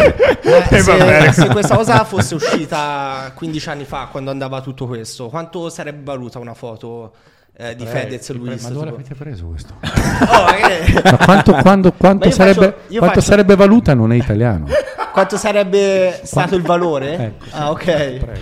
Eh, 0.00 0.76
Eh, 0.76 1.32
se, 1.32 1.32
se 1.32 1.48
questa 1.48 1.76
cosa 1.76 2.04
fosse 2.04 2.34
uscita 2.36 3.32
15 3.34 3.68
anni 3.68 3.84
fa, 3.84 4.08
quando 4.10 4.30
andava 4.30 4.60
tutto 4.60 4.86
questo, 4.86 5.28
quanto 5.28 5.68
sarebbe 5.68 6.02
valuta 6.04 6.38
una 6.38 6.54
foto 6.54 7.12
eh, 7.60 7.76
di 7.76 7.84
Fedez 7.86 8.28
e 8.28 8.32
Luis? 8.32 8.62
Ma 8.62 8.68
dove 8.70 8.84
l'avete 8.86 9.14
preso 9.14 9.46
questo? 9.46 9.74
Oh, 10.20 10.44
magari- 10.44 10.92
Ma 11.02 11.16
quanto, 11.24 11.52
quando- 11.54 11.92
quanto 11.92 12.28
io 12.28 12.34
sarebbe, 12.34 12.64
faccio- 12.66 12.92
io 12.92 12.98
quanto 12.98 13.14
faccio- 13.20 13.30
sarebbe 13.30 13.56
valuta 13.56 13.94
non 13.94 14.12
è 14.12 14.16
italiano. 14.16 14.66
quanto 15.12 15.36
sarebbe 15.36 16.20
stato 16.24 16.54
il 16.56 16.62
valore? 16.62 17.14
Ecco, 17.16 17.44
ah, 17.52 17.70
ok. 17.70 17.84
prego. 17.84 18.40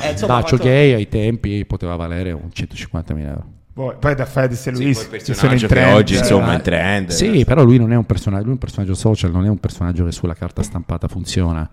Eh, 0.00 0.10
insomma, 0.10 0.34
Bacio 0.40 0.56
quanto- 0.56 0.64
gay 0.64 0.92
ai 0.92 1.08
tempi 1.08 1.64
poteva 1.64 1.94
valere 1.96 2.32
un 2.32 2.48
150.000 2.52 3.26
euro. 3.28 3.44
Poi, 3.76 3.94
poi 4.00 4.14
da 4.14 4.24
Fedez 4.24 4.68
e 4.68 4.74
Sì, 4.74 4.82
Luis 4.82 5.06
che 5.06 5.34
sono 5.34 5.52
in 5.52 5.66
trend, 5.66 5.96
oggi 5.96 6.14
eh, 6.14 6.18
insomma 6.20 6.54
in 6.54 6.62
trend. 6.62 7.10
Sì, 7.10 7.44
però 7.44 7.62
lui 7.62 7.76
non 7.76 7.92
è 7.92 7.94
un 7.94 8.06
personaggio, 8.06 8.44
lui 8.44 8.52
è 8.52 8.54
un 8.54 8.58
personaggio 8.58 8.94
social, 8.94 9.30
non 9.30 9.44
è 9.44 9.50
un 9.50 9.58
personaggio 9.58 10.06
che 10.06 10.12
sulla 10.12 10.32
carta 10.32 10.62
stampata 10.62 11.08
funziona. 11.08 11.68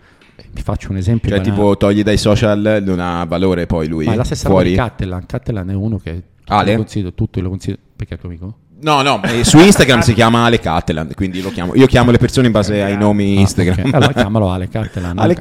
Vi 0.52 0.62
faccio 0.62 0.92
un 0.92 0.98
esempio. 0.98 1.30
Cioè, 1.30 1.38
banale. 1.40 1.56
tipo, 1.56 1.78
togli 1.78 2.04
dai 2.04 2.18
social, 2.18 2.82
non 2.84 3.00
ha 3.00 3.24
valore 3.24 3.68
poi 3.68 3.88
lui. 3.88 4.04
Ma 4.04 4.12
è 4.12 4.16
la 4.18 4.26
stessa 4.26 4.50
fuori. 4.50 4.72
di 4.72 4.76
Cattelan. 4.76 5.26
Cattelan 5.26 5.70
è 5.70 5.74
uno 5.76 5.98
che 5.98 6.24
Ale? 6.48 6.72
lo 6.72 6.78
considero 6.80 7.14
tutto, 7.14 7.40
lo 7.40 7.48
considero 7.48 7.82
perché 7.96 8.16
è 8.16 8.18
tuo 8.18 8.28
amico? 8.28 8.58
No, 8.84 9.02
no, 9.02 9.22
eh, 9.24 9.44
su 9.44 9.58
Instagram 9.58 10.00
si 10.04 10.14
chiama 10.14 10.46
Ale 10.46 10.60
Catteland, 10.60 11.14
quindi 11.16 11.42
lo 11.42 11.50
chiamo. 11.52 11.74
Io 11.76 11.86
chiamo 11.88 12.12
le 12.12 12.18
persone 12.18 12.48
in 12.48 12.52
base 12.54 12.82
ai 12.82 12.98
nomi 12.98 13.38
Ah, 13.38 13.40
Instagram. 13.40 13.88
ok. 13.88 13.94
Allora 13.94 14.14
chiamalo 14.14 14.52
Ale 14.52 14.68
Cattelan. 14.70 15.18
Ale 15.18 15.36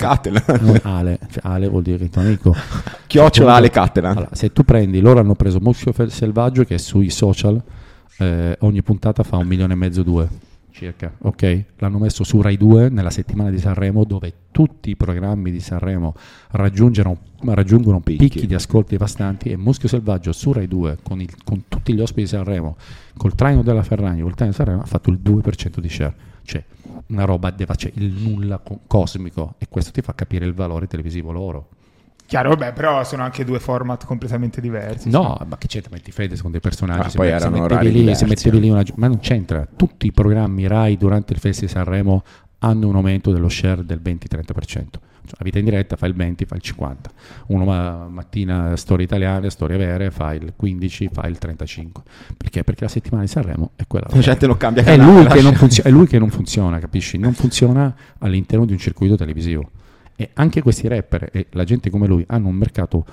non 0.60 0.80
Ale, 0.82 1.18
cioè 1.30 1.42
Ale 1.42 1.68
vuol 1.68 1.82
dire 1.82 2.04
è 2.04 2.08
tuo 2.08 2.20
amico. 2.22 2.54
Chiocciola 3.06 3.54
Ale 3.54 3.70
Cattelan. 3.70 4.16
Allora, 4.16 4.34
se 4.34 4.52
tu 4.52 4.62
prendi, 4.64 5.00
loro 5.00 5.20
hanno 5.20 5.34
preso 5.34 5.58
Muschio 5.60 5.92
Selvaggio 6.08 6.64
che 6.64 6.78
sui 6.78 7.10
social 7.10 7.60
eh, 8.18 8.56
ogni 8.60 8.82
puntata 8.82 9.22
fa 9.22 9.36
un 9.36 9.46
milione 9.46 9.72
e 9.72 9.76
mezzo, 9.76 10.02
due 10.02 10.28
circa, 10.72 11.14
ok? 11.18 11.64
L'hanno 11.76 11.98
messo 11.98 12.24
su 12.24 12.40
Rai 12.40 12.56
2 12.56 12.88
nella 12.88 13.10
settimana 13.10 13.50
di 13.50 13.58
Sanremo 13.58 14.04
dove 14.04 14.32
tutti 14.50 14.90
i 14.90 14.96
programmi 14.96 15.50
di 15.50 15.60
Sanremo 15.60 16.14
raggiungono, 16.50 17.18
raggiungono 17.44 18.00
Picchi. 18.00 18.28
picchi. 18.28 18.46
di 18.46 18.54
ascolti 18.54 18.92
devastanti 18.92 19.50
e 19.50 19.56
Muschio 19.56 19.88
Selvaggio 19.88 20.32
su 20.32 20.52
Rai 20.52 20.66
2 20.68 20.98
con, 21.02 21.20
il- 21.20 21.34
con 21.44 21.64
tutti 21.68 21.92
gli 21.94 22.00
ospiti 22.00 22.22
di 22.22 22.28
Sanremo, 22.28 22.76
col 23.16 23.34
traino 23.34 23.62
della 23.62 23.82
Ferragni, 23.82 24.22
col 24.22 24.34
traino 24.34 24.52
di 24.52 24.58
Sanremo 24.58 24.82
ha 24.82 24.86
fatto 24.86 25.10
il 25.10 25.20
2% 25.22 25.78
di 25.80 25.88
share, 25.88 26.14
cioè 26.42 26.64
una 27.08 27.24
roba, 27.24 27.50
deva- 27.50 27.74
cioè 27.74 27.92
il 27.96 28.10
nulla 28.12 28.58
co- 28.58 28.80
cosmico 28.86 29.54
e 29.58 29.66
questo 29.68 29.90
ti 29.92 30.00
fa 30.00 30.14
capire 30.14 30.46
il 30.46 30.54
valore 30.54 30.86
televisivo 30.86 31.30
loro. 31.32 31.68
Chiaro, 32.32 32.48
vabbè, 32.48 32.72
però 32.72 33.04
sono 33.04 33.24
anche 33.24 33.44
due 33.44 33.60
format 33.60 34.06
completamente 34.06 34.62
diversi. 34.62 35.10
No, 35.10 35.38
ma 35.46 35.58
che 35.58 35.66
c'entra? 35.66 35.90
Metti 35.92 36.12
Fede 36.12 36.38
con 36.40 36.50
dei 36.50 36.60
personaggi. 36.60 37.00
Ah, 37.00 37.08
se 37.10 37.16
poi 37.18 37.26
met- 37.28 37.38
se 37.38 37.46
erano 37.46 37.60
mettevi 37.60 37.92
lì, 37.92 37.98
diversi, 37.98 38.24
se 38.24 38.26
mettevi 38.26 38.56
eh. 38.56 38.60
lì 38.60 38.70
una, 38.70 38.82
ma 38.94 39.06
non 39.08 39.18
c'entra. 39.18 39.68
Tutti 39.76 40.06
i 40.06 40.12
programmi 40.12 40.66
Rai 40.66 40.96
durante 40.96 41.34
il 41.34 41.40
Festival 41.40 41.68
di 41.70 41.78
Sanremo 41.78 42.22
hanno 42.60 42.88
un 42.88 42.96
aumento 42.96 43.32
dello 43.32 43.50
share 43.50 43.84
del 43.84 44.00
20-30%. 44.02 45.00
Cioè, 45.24 45.36
la 45.36 45.44
vita 45.44 45.58
in 45.58 45.66
diretta 45.66 45.96
fa 45.96 46.06
il 46.06 46.14
20, 46.14 46.46
fa 46.46 46.54
il 46.54 46.62
50. 46.62 47.10
Uno 47.48 47.64
ma- 47.66 48.08
mattina 48.08 48.76
storie 48.76 49.04
italiane, 49.04 49.50
storie 49.50 49.76
vere, 49.76 50.10
fa 50.10 50.32
il 50.32 50.54
15, 50.56 51.10
fa 51.12 51.26
il 51.26 51.36
35. 51.36 52.02
Perché? 52.34 52.64
Perché 52.64 52.84
la 52.84 52.90
settimana 52.90 53.24
di 53.24 53.28
Sanremo 53.28 53.72
è 53.76 53.82
quella. 53.86 54.06
La 54.10 54.20
gente 54.20 54.46
non 54.46 54.56
cambia 54.56 54.80
È 54.82 54.86
canale. 54.86 55.12
lui, 55.12 55.20
che 55.20 55.28
lascia- 55.28 55.42
non 55.42 55.54
funzio- 55.54 55.84
è 55.84 55.90
lui 55.90 56.06
che 56.06 56.18
non 56.18 56.30
funziona, 56.30 56.78
capisci? 56.78 57.18
Non 57.18 57.34
funziona 57.34 57.94
all'interno 58.20 58.64
di 58.64 58.72
un 58.72 58.78
circuito 58.78 59.16
televisivo. 59.16 59.68
E 60.22 60.30
anche 60.34 60.62
questi 60.62 60.86
rapper 60.88 61.28
e 61.32 61.46
la 61.50 61.64
gente 61.64 61.90
come 61.90 62.06
lui 62.06 62.24
hanno 62.28 62.48
un 62.48 62.54
mercato 62.54 63.04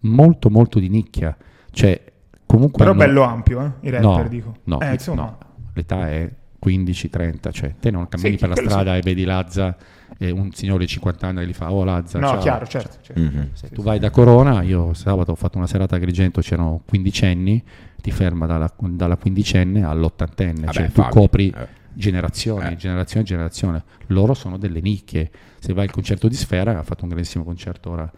molto 0.00 0.50
molto 0.50 0.78
di 0.78 0.88
nicchia. 0.88 1.36
Cioè, 1.70 2.00
comunque 2.44 2.78
Però 2.78 2.90
hanno- 2.90 2.98
bello 3.04 3.22
ampio, 3.22 3.60
eh? 3.62 3.70
I 3.86 3.90
rapper, 3.90 4.22
no, 4.22 4.28
dico. 4.28 4.56
no, 4.64 4.80
Eh, 4.80 4.92
insomma. 4.92 5.22
no, 5.22 5.38
l'età 5.74 6.08
è 6.10 6.30
15-30, 6.58 7.50
cioè 7.52 7.74
te 7.78 7.90
non 7.90 8.08
cammini 8.08 8.32
Sì, 8.32 8.36
per 8.38 8.48
la 8.48 8.56
strada 8.56 8.96
e 8.96 9.00
vedi 9.00 9.24
Lazza 9.24 9.76
e 10.18 10.30
un 10.30 10.50
signore 10.52 10.80
di 10.80 10.86
50 10.88 11.26
anni 11.28 11.46
gli 11.46 11.52
fa 11.52 11.70
oh 11.72 11.84
Lazza, 11.84 12.18
No, 12.18 12.28
ciao." 12.28 12.38
chiaro, 12.38 12.66
certo. 12.66 12.96
certo. 13.02 13.20
Mhm. 13.20 13.48
Se 13.52 13.68
tu 13.68 13.82
vai 13.82 13.98
da 13.98 14.10
Corona, 14.10 14.62
io 14.62 14.92
sabato 14.94 15.32
ho 15.32 15.34
fatto 15.36 15.58
una 15.58 15.66
serata 15.66 15.94
a 15.94 15.98
Agrigento, 15.98 16.40
c'erano 16.40 16.80
quindicenni, 16.86 17.62
ti 18.00 18.10
ferma 18.10 18.46
dalla, 18.46 18.72
dalla 18.78 19.16
quindicenne 19.16 19.84
all'ottantenne, 19.84 20.60
Vabbè, 20.66 20.72
cioè 20.72 20.86
tu 20.86 21.02
Fabio, 21.02 21.20
copri 21.20 21.50
eh. 21.56 21.68
Generazioni, 21.96 22.72
Eh. 22.72 22.76
generazione 22.76 23.24
generazione. 23.24 23.82
Loro 24.08 24.34
sono 24.34 24.58
delle 24.58 24.80
nicchie. 24.80 25.30
Se 25.58 25.72
vai 25.72 25.84
al 25.86 25.90
concerto 25.90 26.28
di 26.28 26.34
Sfera, 26.36 26.78
ha 26.78 26.82
fatto 26.82 27.02
un 27.02 27.08
grandissimo 27.10 27.42
concerto 27.42 27.90
ora 27.90 28.10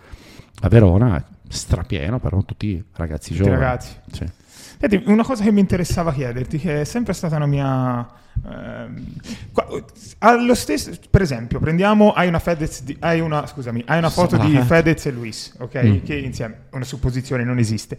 a 0.60 0.68
Verona, 0.68 1.24
strapieno, 1.48 2.18
però 2.18 2.42
tutti 2.42 2.82
ragazzi 2.94 3.30
Tutti 3.30 3.42
giovani. 3.44 3.62
ragazzi. 3.62 3.94
Sì. 4.12 4.26
Senti, 4.80 5.02
una 5.06 5.24
cosa 5.24 5.42
che 5.44 5.50
mi 5.52 5.60
interessava 5.60 6.12
chiederti, 6.12 6.58
che 6.58 6.80
è 6.82 6.84
sempre 6.84 7.12
stata 7.12 7.36
una 7.36 7.46
mia... 7.46 8.08
allo 10.18 10.54
stesso, 10.54 10.90
per 11.10 11.22
esempio, 11.22 11.58
prendiamo, 11.58 12.12
hai 12.12 12.28
una 12.28 12.38
Fedez, 12.38 12.82
di- 12.82 12.96
hai 13.00 13.20
una, 13.20 13.46
scusami, 13.46 13.82
hai 13.86 13.98
una 13.98 14.10
foto 14.10 14.36
di 14.36 14.56
Fedez 14.60 15.06
e 15.06 15.10
Luis, 15.10 15.54
ok? 15.58 15.82
Mm. 15.84 15.96
Che 16.04 16.16
insieme, 16.16 16.66
una 16.72 16.84
supposizione, 16.84 17.44
non 17.44 17.58
esiste. 17.58 17.98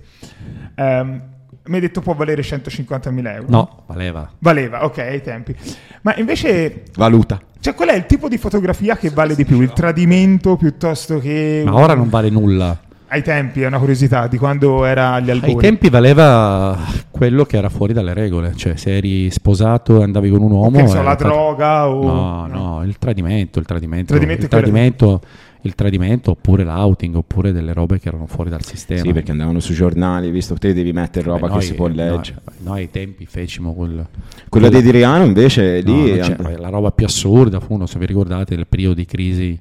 Ehm, 0.75 1.21
mi 1.69 1.75
hai 1.75 1.81
detto 1.81 2.01
può 2.01 2.13
valere 2.15 2.41
150.000 2.41 3.33
euro. 3.35 3.45
No, 3.47 3.83
valeva. 3.85 4.29
Valeva, 4.39 4.83
ok, 4.85 4.97
ai 4.97 5.21
tempi. 5.21 5.55
Ma 6.01 6.15
invece, 6.17 6.83
Valuta. 6.95 7.39
cioè, 7.59 7.73
qual 7.75 7.89
è 7.89 7.95
il 7.95 8.05
tipo 8.05 8.27
di 8.27 8.37
fotografia 8.37 8.97
che 8.97 9.09
vale 9.11 9.35
di 9.35 9.45
più? 9.45 9.61
Il 9.61 9.71
tradimento 9.73 10.55
piuttosto 10.57 11.19
che... 11.19 11.61
Ma 11.65 11.75
ora 11.75 11.93
non 11.93 12.09
vale 12.09 12.29
nulla. 12.29 12.77
Ai 13.11 13.23
tempi, 13.23 13.61
è 13.61 13.67
una 13.67 13.79
curiosità, 13.79 14.27
di 14.27 14.37
quando 14.37 14.85
era 14.85 15.13
agli 15.13 15.31
albori. 15.31 15.51
Ai 15.53 15.57
tempi 15.57 15.89
valeva 15.89 16.77
quello 17.09 17.43
che 17.45 17.57
era 17.57 17.69
fuori 17.69 17.91
dalle 17.91 18.13
regole, 18.13 18.53
cioè 18.55 18.75
se 18.75 18.97
eri 18.97 19.31
sposato 19.31 19.99
e 19.99 20.03
andavi 20.03 20.29
con 20.29 20.41
un 20.41 20.51
uomo... 20.51 20.75
Che 20.77 20.81
ne 20.83 20.87
so, 20.87 20.95
la 20.97 21.03
fatto- 21.11 21.23
droga 21.23 21.87
o... 21.89 22.03
No, 22.03 22.47
no, 22.47 22.83
il 22.83 22.97
tradimento, 22.99 23.57
il 23.59 23.65
tradimento, 23.65 24.13
Tradimento 24.13 24.41
il, 24.43 24.47
è 24.47 24.49
quello- 24.49 24.63
tradimento 24.71 25.21
il 25.63 25.75
tradimento 25.75 26.31
oppure 26.31 26.63
l'outing 26.63 27.15
oppure 27.15 27.51
delle 27.51 27.73
robe 27.73 27.99
che 27.99 28.07
erano 28.07 28.27
fuori 28.27 28.49
dal 28.49 28.63
sistema. 28.63 29.01
Sì, 29.01 29.11
perché 29.11 29.31
andavano 29.31 29.59
sui 29.59 29.75
giornali, 29.75 30.31
visto 30.31 30.53
che 30.53 30.59
te 30.61 30.73
devi 30.73 30.93
mettere 30.93 31.25
Beh, 31.25 31.31
roba 31.31 31.47
noi- 31.47 31.59
che 31.59 31.65
si 31.65 31.73
può 31.73 31.87
noi- 31.87 31.95
leggere. 31.97 32.41
Noi, 32.59 32.79
ai 32.79 32.89
tempi 32.89 33.25
fecimo 33.25 33.73
quel... 33.73 34.07
Quella 34.47 34.69
di 34.69 34.77
Adriano 34.77 35.25
invece 35.25 35.81
No, 35.85 36.03
lì... 36.03 36.19
and- 36.19 36.57
la 36.57 36.69
roba 36.69 36.91
più 36.91 37.05
assurda 37.05 37.59
fu, 37.59 37.75
non 37.75 37.87
so 37.87 37.93
se 37.93 37.99
vi 37.99 38.05
ricordate, 38.05 38.53
il 38.53 38.67
periodo 38.67 38.95
di 38.95 39.05
crisi 39.05 39.59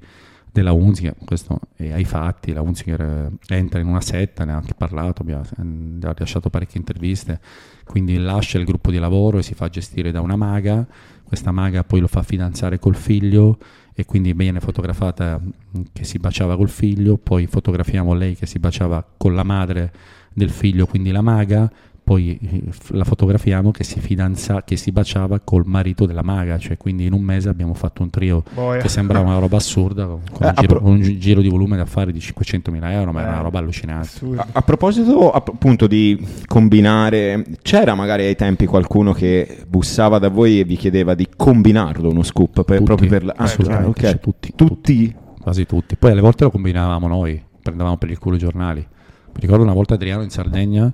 della 0.51 0.73
Unziger, 0.73 1.15
questo 1.25 1.59
è 1.77 1.91
ai 1.93 2.05
fatti, 2.05 2.53
la 2.53 2.63
Unziger 2.63 3.01
eh, 3.49 3.55
entra 3.57 3.81
in 3.81 3.87
una 3.87 4.01
setta, 4.01 4.45
ne 4.45 4.53
ha 4.53 4.57
anche 4.57 4.75
parlato, 4.77 5.23
abbiamo, 5.23 5.43
ha 5.43 6.13
rilasciato 6.13 6.49
parecchie 6.51 6.79
interviste, 6.81 7.41
quindi 7.85 8.17
lascia 8.19 8.59
il 8.59 8.65
gruppo 8.65 8.91
di 8.91 8.99
lavoro 8.99 9.39
e 9.39 9.43
si 9.43 9.55
fa 9.55 9.69
gestire 9.69 10.11
da 10.11 10.21
una 10.21 10.37
maga, 10.37 10.87
questa 11.23 11.53
maga 11.53 11.85
poi 11.85 12.01
lo 12.01 12.07
fa 12.07 12.23
fidanzare 12.23 12.79
col 12.79 12.97
figlio 12.97 13.59
e 14.01 14.05
quindi 14.05 14.33
viene 14.33 14.61
fotografata 14.61 15.41
mh, 15.41 15.81
che 15.93 16.05
si 16.05 16.21
baciava 16.21 16.57
col 16.57 16.69
figlio, 16.69 17.17
poi 17.17 17.49
fotografiamo 17.49 18.15
lei 18.15 18.37
che 18.37 18.47
si 18.47 18.61
baciava 18.61 19.05
con 19.17 19.35
la 19.35 19.43
madre 19.43 19.93
del 20.33 20.51
figlio, 20.51 20.87
quindi 20.87 21.11
la 21.11 21.21
maga, 21.21 21.69
poi 22.09 22.39
eh, 22.41 22.63
la 22.97 23.05
fotografiamo 23.05 23.71
che 23.71 23.85
si 23.85 24.01
fidanza, 24.01 24.63
che 24.65 24.77
si 24.77 24.93
baciava 24.93 25.41
col 25.45 25.65
marito 25.67 26.07
della 26.07 26.23
maga, 26.23 26.57
cioè 26.57 26.79
quindi 26.79 27.05
in 27.05 27.13
un 27.13 27.21
mese 27.21 27.51
abbiamo 27.51 27.75
fatto 27.75 28.03
un 28.03 28.09
trio 28.09 28.43
Boia. 28.55 28.81
che 28.81 28.89
sembrava 28.89 29.29
una 29.29 29.39
roba 29.39 29.59
assurda 29.59 30.07
con, 30.07 30.21
con 30.33 30.47
Eh, 30.47 30.49
un, 30.49 30.55
giro, 30.57 30.79
pro- 30.79 30.89
un 30.89 31.01
gi- 31.01 31.19
giro 31.19 31.41
di 31.43 31.51
volume 31.51 31.77
d'affari 31.77 32.11
di 32.11 32.19
500.000 32.21 32.91
euro, 32.93 33.13
ma 33.13 33.21
era 33.21 33.29
Eh, 33.29 33.33
una 33.35 33.43
roba 33.43 33.59
allucinante. 33.59 34.09
A, 34.37 34.47
a 34.53 34.63
proposito 34.63 35.31
app- 35.33 35.49
appunto 35.51 35.87
di 35.87 36.19
combinare, 36.47 37.45
c'era 37.61 37.95
magari 37.95 38.25
ai 38.25 38.37
tempi 38.37 38.65
qualcuno 38.65 39.13
che 39.13 39.65
bussava 39.69 40.19
da 40.19 40.29
voi 40.31 40.61
e 40.61 40.65
vi 40.65 40.77
chiedeva 40.77 41.15
di 41.15 41.29
combinarlo 41.37 42.09
uno 42.09 42.23
scoop 42.23 42.65
per- 42.65 42.79
Tutti, 42.79 42.85
proprio 42.85 43.09
per 43.11 43.25
la... 43.25 43.35
ah, 43.37 43.43
assolutamente, 43.45 43.89
ok. 43.91 44.01
cioè, 44.01 44.19
tutti, 44.19 44.53
Tutti? 44.55 45.15
quasi 45.43 45.67
tutti. 45.67 45.97
Poi 45.97 46.13
alle 46.13 46.23
volte 46.23 46.45
lo 46.45 46.51
combinavamo 46.51 47.07
noi, 47.07 47.39
prendevamo 47.63 47.99
per 47.99 48.09
il 48.11 48.19
culo 48.19 48.37
i 48.37 48.39
giornali. 48.39 48.81
Mi 48.81 49.41
ricordo 49.41 49.63
una 49.63 49.75
volta 49.75 49.93
Adriano 49.95 50.23
in 50.23 50.31
Sardegna, 50.31 50.91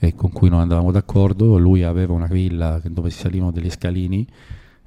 eh, 0.00 0.14
con 0.14 0.32
cui 0.32 0.48
non 0.48 0.60
andavamo 0.60 0.90
d'accordo, 0.90 1.58
lui 1.58 1.82
aveva 1.82 2.14
una 2.14 2.26
villa 2.26 2.80
dove 2.84 3.10
si 3.10 3.18
salivano 3.18 3.52
degli 3.52 3.70
scalini, 3.70 4.26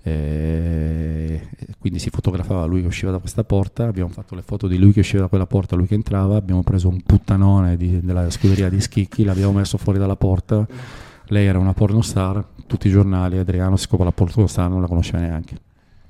eh, 0.02 1.42
e 1.56 1.68
quindi 1.78 2.00
si 2.00 2.10
fotografava 2.10 2.66
lui 2.66 2.82
che 2.82 2.88
usciva 2.88 3.12
da 3.12 3.20
questa 3.20 3.44
porta, 3.44 3.88
abbiamo 3.88 4.10
fatto 4.10 4.34
le 4.36 4.42
foto 4.42 4.68
di 4.68 4.78
lui 4.78 4.92
che 4.92 5.02
usciva 5.02 5.22
da 5.22 5.28
quella 5.28 5.46
porta, 5.46 5.76
lui 5.76 5.86
che 5.86 5.94
entrava, 5.94 6.36
abbiamo 6.36 6.64
preso 6.64 6.90
un 6.90 7.02
puttanone 7.02 7.78
di- 7.78 8.02
della 8.02 8.30
scuderia 8.32 8.70
di 8.70 8.82
Schicchi, 8.82 9.24
l'abbiamo 9.24 9.54
messo 9.54 9.78
fuori 9.78 10.00
dalla 10.00 10.16
porta, 10.16 10.68
lei 11.28 11.46
era 11.46 11.60
una 11.60 11.74
pornostar, 11.74 12.44
tutti 12.66 12.88
i 12.88 12.92
giornali, 12.92 13.38
Adriano 13.38 13.78
si 13.78 13.84
scopre 13.84 14.06
la 14.06 14.12
pornostar, 14.12 14.70
non 14.70 14.82
la 14.82 14.88
conosceva 14.88 15.20
neanche. 15.20 15.58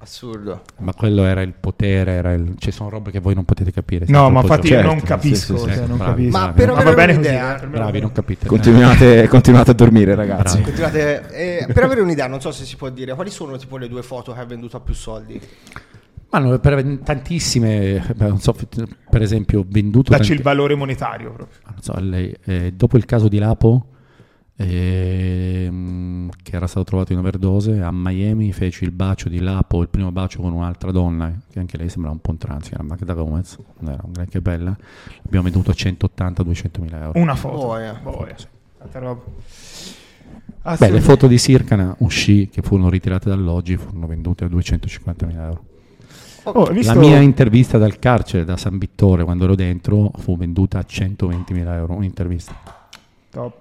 Assurdo. 0.04 0.62
Ma 0.80 0.94
quello 0.94 1.24
era 1.24 1.42
il 1.42 1.54
potere, 1.58 2.12
era 2.12 2.34
il... 2.34 2.56
ci 2.58 2.72
sono 2.72 2.90
robe 2.90 3.10
che 3.10 3.20
voi 3.20 3.34
non 3.34 3.46
potete 3.46 3.72
capire. 3.72 4.06
No, 4.10 4.30
ma 4.30 4.42
infatti 4.42 4.68
giovani. 4.68 4.86
io 4.88 4.94
non 4.94 5.00
Certo, 5.00 5.14
capisco. 5.16 5.58
sì, 5.58 5.64
sì, 5.64 5.70
sì. 5.70 5.76
cioè, 5.78 5.88
non 5.88 5.98
Bravi, 5.98 6.12
capisco. 6.12 6.38
Ma 6.38 6.44
bravi. 6.52 6.60
per 6.60 6.70
avere 6.70 6.84
va 6.84 6.94
bene 6.94 7.14
così. 7.16 7.28
un'idea, 7.28 7.56
eh, 7.56 7.60
per 7.62 7.70
Bravi, 7.70 8.00
non 8.02 8.12
capite. 8.12 8.48
Continuate, 8.48 9.28
continuate 9.30 9.72
a 9.72 9.74
dormire 9.74 10.16
ragazzi. 10.16 10.62
Continuate, 10.62 11.30
eh, 11.32 11.66
per 11.74 11.84
avere 11.84 12.02
un'idea, 12.02 12.28
non 12.28 12.42
so 12.42 12.52
se 12.52 12.66
si 12.66 12.76
può 12.76 12.90
dire, 12.90 13.14
quali 13.16 13.30
sono 13.30 13.56
tipo 13.58 13.78
le 13.78 13.88
due 13.88 14.04
foto 14.04 14.34
che 14.34 14.40
ha 14.42 14.46
venduto 14.46 14.76
a 14.76 14.80
più 14.82 14.94
soldi? 14.94 15.40
Ma 16.30 16.40
no, 16.40 16.58
per 16.60 16.84
tantissime, 17.04 18.04
non 18.18 18.40
so, 18.40 18.54
per 19.10 19.22
esempio, 19.22 19.64
venduto 19.68 20.10
Dacci 20.10 20.22
tanti- 20.24 20.38
il 20.38 20.42
valore 20.42 20.76
monetario 20.76 21.32
proprio. 21.32 21.58
non 21.66 21.82
so, 21.82 21.94
lei, 22.00 22.36
eh, 22.46 22.74
dopo 22.76 22.98
il 22.98 23.06
caso 23.06 23.28
di 23.28 23.38
Lapo, 23.38 23.86
ehm, 24.56 26.30
che 26.42 26.56
era 26.56 26.68
stato 26.68 26.84
trovato 26.86 27.14
in 27.14 27.20
overdose, 27.20 27.82
a 27.82 27.90
Miami 27.92 28.52
feci 28.54 28.84
il 28.84 28.92
bacio 28.92 29.30
di 29.30 29.40
Lapo, 29.40 29.82
il 29.82 29.90
primo 29.90 30.12
bacio 30.12 30.42
con 30.42 30.54
un'altra 30.54 30.92
donna, 30.92 31.32
che 31.52 31.60
anche 31.60 31.78
lei 31.78 31.90
sembrava 31.90 32.16
un 32.16 32.22
po' 32.22 32.32
un 32.32 32.38
trans, 32.38 32.68
che 32.70 32.76
era 32.76 32.84
Magda 32.84 33.14
Gomez, 33.14 33.58
non 33.80 33.94
era 33.94 34.02
un 34.06 34.12
granché 34.12 34.42
bella, 34.42 34.76
abbiamo 35.26 35.44
venduto 35.46 35.72
a 35.72 35.74
180-200 35.74 36.82
mila 36.82 37.04
euro. 37.04 37.20
Una 37.20 37.36
foto. 37.36 37.58
Boia. 37.58 37.94
Boia. 38.02 38.36
Tanta 38.78 39.00
roba. 39.00 39.22
Beh, 40.78 40.90
le 40.92 41.02
foto 41.02 41.28
di 41.28 41.38
Sircana 41.38 41.94
uscì, 42.00 42.48
che 42.50 42.62
furono 42.62 42.90
ritirate 42.90 43.28
dall'oggi, 43.30 43.76
furono 43.76 44.08
vendute 44.08 44.46
a 44.46 44.48
250 44.48 45.26
mila 45.26 45.46
euro. 45.48 45.64
Oh, 46.44 46.66
visto- 46.72 46.94
La 46.94 47.00
mia 47.00 47.20
intervista 47.20 47.78
dal 47.78 48.00
carcere, 48.00 48.46
da 48.46 48.56
San 48.58 48.78
Vittore, 48.78 49.24
quando 49.24 49.44
ero 49.46 49.56
dentro, 49.56 50.12
fu 50.18 50.38
venduta 50.38 50.80
a 50.80 50.84
120 50.86 51.54
mila 51.54 51.76
euro, 51.76 51.94
un'intervista. 51.96 52.54
Top. 53.30 53.56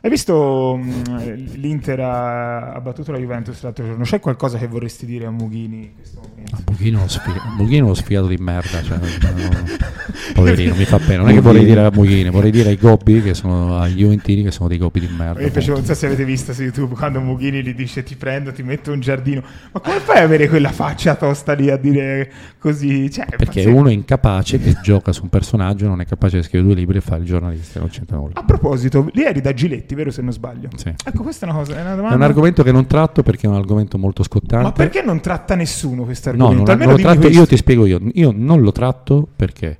Hai 0.00 0.10
visto 0.10 0.76
mh, 0.76 1.52
l'Inter 1.54 2.00
ha, 2.00 2.72
ha 2.72 2.80
battuto 2.80 3.12
la 3.12 3.18
Juventus 3.18 3.62
l'altro 3.62 3.84
giorno? 3.84 4.04
C'è 4.04 4.20
qualcosa 4.20 4.58
che 4.58 4.66
vorresti 4.66 5.06
dire 5.06 5.26
a 5.26 5.30
Mughini 5.30 5.76
in 5.84 5.94
questo 5.94 6.20
momento? 6.20 6.56
Pochino 6.64 7.00
lo 7.00 7.08
sfi- 7.08 7.80
lo 7.80 7.94
sfigato 7.94 8.26
di 8.26 8.36
merda. 8.36 8.82
Cioè, 8.82 8.98
no, 8.98 9.06
no, 9.06 9.64
poverino, 10.34 10.74
mi 10.74 10.84
fa 10.84 10.98
pena. 10.98 11.22
Non 11.22 11.30
è 11.30 11.34
che 11.34 11.40
vorrei 11.40 11.64
dire 11.64 11.84
a 11.84 11.90
Mughini, 11.92 12.30
vorrei 12.30 12.50
dire 12.50 12.70
ai 12.70 12.76
gobbi 12.76 13.22
che 13.22 13.34
sono 13.34 13.78
agli 13.78 13.98
Juventini 14.00 14.42
che 14.42 14.50
sono 14.50 14.68
dei 14.68 14.78
gobbi 14.78 15.00
di 15.00 15.08
merda. 15.16 15.40
Io 15.40 15.50
piacevo, 15.50 15.76
non 15.76 15.84
so 15.86 15.94
se 15.94 16.06
avete 16.06 16.24
visto 16.24 16.52
su 16.52 16.62
YouTube 16.62 16.94
quando 16.94 17.20
Mughini 17.20 17.62
gli 17.62 17.74
dice 17.74 18.02
ti 18.02 18.16
prendo, 18.16 18.52
ti 18.52 18.62
metto 18.62 18.92
un 18.92 19.00
giardino. 19.00 19.42
Ma 19.72 19.80
come 19.80 19.98
fai 20.00 20.18
ad 20.18 20.24
avere 20.24 20.48
quella 20.48 20.72
faccia 20.72 21.14
tosta 21.14 21.52
lì 21.52 21.70
a 21.70 21.76
dire 21.76 22.30
così? 22.58 23.10
Cioè, 23.10 23.26
Perché 23.26 23.44
pazzesco. 23.46 23.74
uno 23.74 23.88
è 23.88 23.92
incapace 23.92 24.58
che 24.58 24.76
gioca 24.82 25.12
su 25.12 25.22
un 25.24 25.28
personaggio, 25.28 25.86
non 25.88 26.00
è 26.00 26.06
capace 26.06 26.36
di 26.38 26.42
scrivere 26.42 26.68
due 26.70 26.74
libri 26.78 26.98
e 26.98 27.00
fa 27.00 27.16
il 27.16 27.24
giornalista, 27.24 27.80
non 27.80 27.88
c'entra 27.88 28.16
nulla. 28.16 28.32
A 28.34 28.44
proposito, 28.44 29.08
lì 29.12 29.24
eri 29.24 29.40
da 29.40 29.52
Giletti, 29.52 29.73
vero 29.94 30.10
se 30.10 30.22
non 30.22 30.32
sbaglio? 30.32 30.68
Sì. 30.76 30.88
Ecco, 31.04 31.22
questa 31.22 31.46
è 31.46 31.48
una 31.50 31.58
cosa, 31.58 31.76
è 31.76 31.80
una 31.80 31.92
È 31.92 31.96
domanda. 31.96 32.16
un 32.16 32.22
argomento 32.22 32.62
che 32.62 32.72
non 32.72 32.86
tratto 32.86 33.22
perché 33.22 33.46
è 33.46 33.50
un 33.50 33.56
argomento 33.56 33.98
molto 33.98 34.22
scottante. 34.22 34.64
Ma 34.64 34.72
perché 34.72 35.02
non 35.02 35.20
tratta 35.20 35.54
nessuno 35.54 36.04
questo 36.04 36.30
No, 36.30 36.48
argomento? 36.48 36.62
non, 36.62 36.70
Almeno 36.70 36.90
non 36.92 37.00
lo 37.00 37.06
dimmi 37.08 37.20
tratto, 37.20 37.34
io 37.40 37.46
ti 37.46 37.56
spiego 37.56 37.86
io. 37.86 38.00
Io 38.14 38.32
non 38.34 38.60
lo 38.60 38.72
tratto 38.72 39.26
perché, 39.34 39.78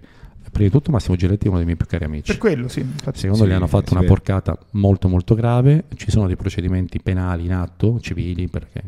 prima 0.50 0.68
di 0.68 0.74
tutto, 0.74 0.90
Massimo 0.90 1.16
Giletti 1.16 1.44
è 1.46 1.48
uno 1.48 1.56
dei 1.56 1.64
miei 1.66 1.76
più 1.76 1.86
cari 1.86 2.04
amici. 2.04 2.24
Per 2.26 2.38
quello, 2.38 2.68
sì. 2.68 2.80
infatti. 2.80 3.18
Secondo 3.20 3.44
Sì, 3.44 3.50
gli 3.50 3.52
hanno 3.54 3.66
fatto 3.66 3.88
si 3.88 3.94
una 3.94 4.04
porcata 4.04 4.58
molto 4.72 5.08
molto 5.08 5.34
grave, 5.34 5.84
ci 5.96 6.10
sono 6.10 6.26
dei 6.26 6.36
procedimenti 6.36 7.00
penali 7.00 7.44
in 7.44 7.52
atto, 7.52 7.98
civili, 8.00 8.48
perché... 8.48 8.82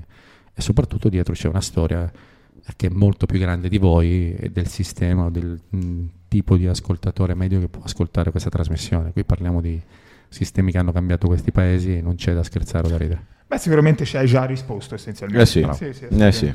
e 0.55 0.61
soprattutto 0.61 1.09
dietro 1.09 1.35
c'è 1.35 1.49
una 1.49 1.61
storia 1.61 2.11
che 2.77 2.89
è 2.89 2.91
molto 2.91 3.27
più 3.27 3.39
grande 3.39 3.69
di 3.69 3.79
voi 3.79 4.35
e 4.35 4.51
del 4.51 4.67
sistema, 4.67 5.27
o 5.27 5.31
del 5.31 5.61
mh, 5.69 6.05
tipo 6.29 6.57
di 6.57 6.67
ascoltatore 6.67 7.35
medio 7.35 7.61
che 7.61 7.69
può 7.69 7.83
ascoltare 7.85 8.31
questa 8.33 8.51
trasmissione. 8.51 9.13
Qui 9.13 9.23
parliamo 9.25 9.61
di 9.61 9.81
sistemi 10.29 10.71
che 10.73 10.79
hanno 10.79 10.93
cambiato 10.93 11.27
questi 11.27 11.53
paesi 11.53 11.97
e 11.97 12.01
non 12.01 12.15
c'è 12.17 12.35
da 12.35 12.43
scherzare 12.43 12.87
o 12.87 12.91
da 12.91 12.97
ridere. 12.97 13.27
Beh, 13.47 13.59
sicuramente 13.59 14.05
ci 14.05 14.17
hai 14.17 14.27
già 14.27 14.45
risposto 14.45 14.95
essenzialmente. 14.95 15.43
Eh 15.43 15.47
sì. 15.47 15.67
sì, 15.73 15.93
sì, 15.93 16.05
Eh 16.07 16.33
sì. 16.33 16.55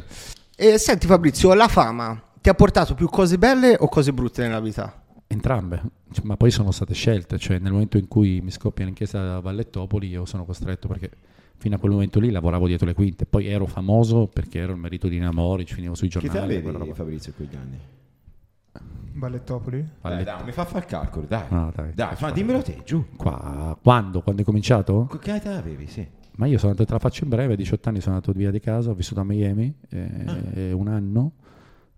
E 0.56 0.78
senti 0.78 1.08
Fabrizio, 1.08 1.54
la 1.54 1.68
fama 1.68 2.22
ti 2.42 2.50
ha 2.50 2.54
portato 2.54 2.94
più 2.96 3.08
cose 3.08 3.38
belle 3.38 3.76
o 3.80 3.88
cose 3.88 4.12
brutte 4.14 4.42
nella 4.44 4.60
vita? 4.60 5.02
Entrambe, 5.28 5.82
Cioè, 6.12 6.26
ma 6.26 6.36
poi 6.36 6.52
sono 6.52 6.72
state 6.72 6.94
scelte, 6.94 7.38
cioè 7.38 7.58
nel 7.60 7.72
momento 7.72 7.98
in 7.98 8.08
cui 8.10 8.42
mi 8.42 8.52
scoppia 8.52 8.84
l'inchiesta 8.84 9.36
a 9.36 9.40
Vallettopoli 9.40 10.10
io 10.10 10.26
sono 10.26 10.44
costretto 10.44 10.90
perché 10.90 11.10
fino 11.58 11.76
a 11.76 11.78
quel 11.80 11.92
momento 11.94 12.20
lì 12.20 12.30
lavoravo 12.32 12.68
dietro 12.68 12.86
le 12.88 12.94
quinte, 12.94 13.26
poi 13.26 13.48
ero 13.48 13.66
famoso 13.66 14.28
perché 14.28 14.60
ero 14.60 14.74
il 14.74 14.78
marito 14.80 15.08
di 15.08 15.18
Namori, 15.20 15.66
ci 15.66 15.76
finivo 15.76 15.96
sui 15.96 16.10
Chi 16.10 16.20
te 16.20 16.26
giornali. 16.28 16.62
quella 16.62 16.70
avevi 16.70 16.90
roba. 16.90 16.94
Fabrizio 16.96 17.32
quegli 17.34 17.56
anni? 17.56 17.80
Ballettopoli? 19.14 19.86
Dai, 20.02 20.24
dai, 20.24 20.44
mi 20.44 20.52
fa 20.52 20.66
fare 20.66 20.80
il 20.80 20.86
calcolo, 20.86 21.26
dai. 21.28 21.46
No, 21.50 21.72
dai. 21.76 21.94
Dai, 21.94 22.16
fa, 22.16 22.32
dimmelo 22.32 22.62
te, 22.62 22.82
giù. 22.86 23.06
Qua, 23.16 23.78
quando? 23.82 24.22
Quando 24.22 24.42
hai 24.42 24.46
cominciato? 24.46 25.06
Che 25.20 25.36
età 25.36 25.58
avevi, 25.58 25.88
sì. 25.88 26.08
Ma 26.38 26.46
io 26.46 26.58
sono 26.58 26.72
andato, 26.72 26.88
te 26.88 26.94
la 26.94 27.00
faccio 27.00 27.24
in 27.26 27.30
breve, 27.30 27.54
a 27.54 27.56
18 27.56 27.90
anni 27.90 28.00
sono 28.00 28.16
andato 28.16 28.32
via 28.32 28.52
di 28.52 28.60
casa, 28.60 28.90
ho 28.90 28.94
vissuto 28.94 29.20
a 29.20 29.24
Miami 29.24 29.74
eh, 29.90 30.72
un 30.72 30.88
anno, 30.88 31.34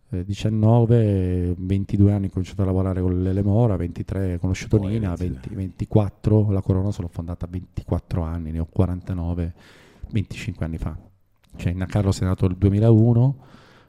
eh, 0.10 0.26
19, 0.26 1.56
22 1.58 2.12
anni 2.12 2.26
ho 2.26 2.30
cominciato 2.30 2.64
a 2.64 2.66
lavorare 2.66 3.00
con 3.00 3.22
l'Elemora, 3.22 3.76
23 3.76 4.34
ho 4.34 4.40
conosciuto 4.40 4.80
Poi, 4.80 4.94
Nina, 4.94 5.16
22. 5.16 5.56
20 5.56 5.56
24 5.56 6.52
la 6.52 6.62
Corona 6.62 6.90
l'ho 6.96 7.08
fondata 7.08 7.46
a 7.46 7.50
24 7.50 8.22
anni, 8.24 8.52
ne 8.52 8.60
ho 8.60 8.66
49, 8.66 9.54
25 10.10 10.66
anni 10.66 10.78
fa. 10.78 10.98
Cioè 11.56 11.72
Inna 11.72 11.86
Carlos 11.86 12.20
è 12.20 12.26
nato 12.26 12.48
nel 12.48 12.58
2001, 12.58 13.36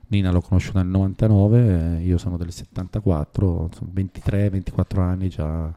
Nina 0.08 0.30
l'ho 0.30 0.40
conosciuta 0.40 0.80
nel 0.82 0.90
99, 0.90 1.98
eh, 1.98 2.02
io 2.02 2.18
sono 2.18 2.36
del 2.36 2.52
74, 2.52 3.68
insomma, 3.70 3.90
23, 3.92 4.50
24 4.50 5.02
anni 5.02 5.28
già. 5.28 5.72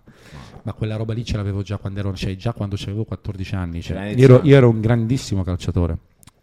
Ma 0.64 0.74
quella 0.74 0.96
roba 0.96 1.14
lì 1.14 1.24
ce 1.24 1.38
l'avevo 1.38 1.62
già 1.62 1.78
quando 1.78 2.00
ero, 2.00 2.14
cioè 2.14 2.36
già 2.36 2.54
quando 2.54 2.76
avevo 2.82 3.06
14 3.06 3.56
anni. 3.56 3.82
Cioè, 3.82 3.98
io, 3.98 4.02
ero, 4.04 4.12
iniziato. 4.12 4.48
io 4.48 4.56
ero 4.56 4.70
un 4.70 4.82
grandissimo 4.82 5.44
calciatore, 5.44 5.98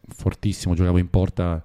fortissimo, 0.08 0.74
giocavo 0.74 0.98
in 0.98 1.10
porta, 1.10 1.62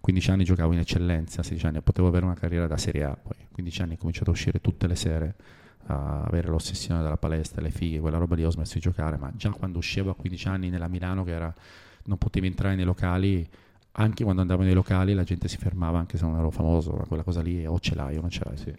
15 0.00 0.30
anni 0.30 0.44
giocavo 0.44 0.72
in 0.72 0.78
eccellenza, 0.78 1.42
16 1.42 1.66
anni 1.66 1.80
potevo 1.82 2.08
avere 2.08 2.24
una 2.24 2.34
carriera 2.34 2.66
da 2.66 2.76
Serie 2.76 3.04
A, 3.04 3.16
poi 3.16 3.36
15 3.52 3.82
anni 3.82 3.94
ho 3.94 3.96
cominciato 3.98 4.30
a 4.30 4.32
uscire 4.32 4.60
tutte 4.60 4.86
le 4.86 4.96
sere, 4.96 5.34
a 5.86 6.22
avere 6.22 6.48
l'ossessione 6.48 7.02
della 7.02 7.16
palestra, 7.16 7.60
le 7.60 7.70
fighe, 7.70 8.00
quella 8.00 8.18
roba 8.18 8.34
lì 8.34 8.44
ho 8.44 8.50
smesso 8.50 8.74
di 8.74 8.80
giocare, 8.80 9.16
ma 9.18 9.30
già 9.36 9.50
quando 9.50 9.78
uscivo 9.78 10.10
a 10.10 10.14
15 10.14 10.48
anni 10.48 10.70
nella 10.70 10.88
Milano 10.88 11.22
che 11.22 11.32
era, 11.32 11.54
non 12.04 12.18
potevi 12.18 12.46
entrare 12.46 12.74
nei 12.74 12.84
locali, 12.84 13.48
anche 13.92 14.22
quando 14.24 14.40
andavo 14.42 14.62
nei 14.62 14.72
locali 14.74 15.14
la 15.14 15.24
gente 15.24 15.48
si 15.48 15.56
fermava 15.56 15.98
anche 15.98 16.16
se 16.16 16.24
non 16.24 16.36
ero 16.38 16.50
famoso, 16.50 16.92
ma 16.92 17.04
quella 17.04 17.22
cosa 17.22 17.42
lì 17.42 17.66
o 17.66 17.78
ce 17.80 17.94
l'hai 17.94 18.16
o 18.16 18.20
non 18.20 18.30
ce 18.30 18.40
l'hai. 18.44 18.56
Sì. 18.56 18.74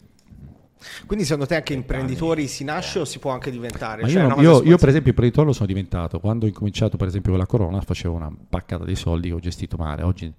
Quindi 1.06 1.26
secondo 1.26 1.46
te 1.46 1.56
anche 1.56 1.74
imprenditori 1.74 2.48
si 2.48 2.64
nasce 2.64 3.00
o 3.00 3.06
si 3.06 3.20
può 3.20 3.30
anche 3.32 3.52
diventare? 3.52 4.02
Ma 4.02 4.08
Cioè, 4.08 4.22
io, 4.24 4.28
non- 4.28 4.42
io- 4.42 4.64
io, 4.64 4.78
per 4.78 4.90
esempio 4.90 5.12
imprenditore 5.12 5.48
lo 5.48 5.54
sono 5.54 5.68
diventato 5.68 6.20
quando 6.20 6.46
ho 6.46 6.48
incominciato 6.48 6.98
per 6.98 7.08
esempio 7.08 7.32
con 7.32 7.40
la 7.40 7.46
Corona 7.46 7.80
facevo 7.82 8.16
una 8.16 8.36
paccata 8.50 8.84
di 8.84 8.96
soldi 8.96 9.28
che 9.28 9.34
ho 9.36 9.40
gestito 9.40 9.78
male 9.78 10.02
oggi 10.02 10.34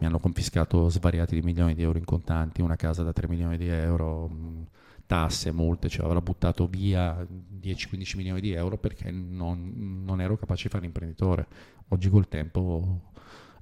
mi 0.00 0.06
hanno 0.06 0.18
confiscato 0.18 0.88
svariati 0.88 1.34
di 1.36 1.42
milioni 1.42 1.74
di 1.74 1.82
euro 1.82 1.98
in 1.98 2.04
contanti 2.04 2.60
una 2.60 2.74
casa 2.76 3.04
da 3.04 3.12
3 3.12 3.28
milioni 3.28 3.56
di 3.56 3.68
euro 3.68 4.26
mh, 4.28 4.66
tasse, 5.06 5.52
multe 5.52 5.88
cioè 5.88 6.06
avrò 6.06 6.20
buttato 6.20 6.66
via 6.66 7.24
10-15 7.60 8.16
milioni 8.16 8.40
di 8.40 8.52
euro 8.52 8.78
perché 8.78 9.12
non, 9.12 10.02
non 10.04 10.20
ero 10.20 10.36
capace 10.36 10.64
di 10.64 10.68
fare 10.70 10.82
l'imprenditore 10.82 11.46
oggi 11.88 12.08
col 12.10 12.26
tempo 12.26 13.02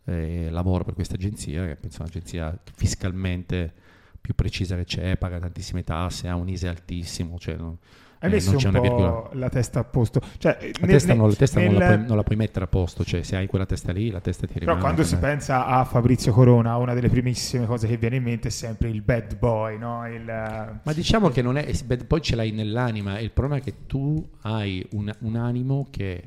eh, 0.06 0.48
lavoro 0.50 0.84
per 0.84 0.94
questa 0.94 1.14
agenzia 1.14 1.66
che 1.66 1.76
penso 1.76 1.98
è 1.98 2.02
un'agenzia 2.02 2.58
fiscalmente 2.74 3.72
più 4.20 4.34
precisa 4.34 4.74
che 4.76 4.84
c'è, 4.84 5.16
paga 5.16 5.38
tantissime 5.38 5.84
tasse, 5.84 6.26
ha 6.28 6.34
un 6.34 6.48
ISE 6.48 6.66
altissimo, 6.66 7.38
cioè 7.38 7.54
non, 7.54 7.76
Hai 8.18 8.28
eh, 8.28 8.32
messo 8.32 8.56
c'è 8.56 8.68
un 8.68 8.80
po' 8.80 9.28
la 9.34 9.48
testa 9.48 9.78
a 9.80 9.84
posto. 9.84 10.20
Cioè, 10.38 10.58
La 10.80 10.86
nel- 10.86 10.90
testa, 10.90 11.12
non, 11.14 11.22
la, 11.22 11.28
nel- 11.28 11.36
testa 11.36 11.60
non, 11.60 11.74
la 11.74 11.78
nel- 11.78 11.94
puoi, 11.94 12.06
non 12.08 12.16
la 12.16 12.22
puoi 12.24 12.36
mettere 12.36 12.64
a 12.64 12.68
posto, 12.68 13.04
cioè 13.04 13.22
se 13.22 13.36
hai 13.36 13.46
quella 13.46 13.66
testa 13.66 13.92
lì, 13.92 14.10
la 14.10 14.20
testa 14.20 14.46
ti 14.48 14.58
rimane. 14.58 14.78
Però 14.78 14.84
quando 14.84 15.04
si 15.04 15.14
come- 15.14 15.26
pensa 15.28 15.66
a 15.66 15.84
Fabrizio 15.84 16.32
Corona, 16.32 16.76
una 16.76 16.92
delle 16.94 17.08
primissime 17.08 17.66
cose 17.66 17.86
che 17.86 17.96
viene 17.98 18.16
in 18.16 18.24
mente 18.24 18.48
è 18.48 18.50
sempre 18.50 18.88
il 18.88 19.02
bad 19.02 19.38
boy, 19.38 19.78
no? 19.78 20.08
Il, 20.08 20.28
eh, 20.28 20.80
Ma 20.82 20.92
diciamo 20.92 21.28
che 21.28 21.40
non 21.42 21.56
è, 21.56 21.70
beh, 21.84 21.98
poi 21.98 22.20
ce 22.20 22.34
l'hai 22.34 22.50
nell'anima, 22.50 23.20
il 23.20 23.30
problema 23.30 23.60
è 23.60 23.64
che 23.64 23.86
tu 23.86 24.28
hai 24.40 24.84
un, 24.92 25.08
un 25.20 25.36
animo 25.36 25.86
che 25.90 26.22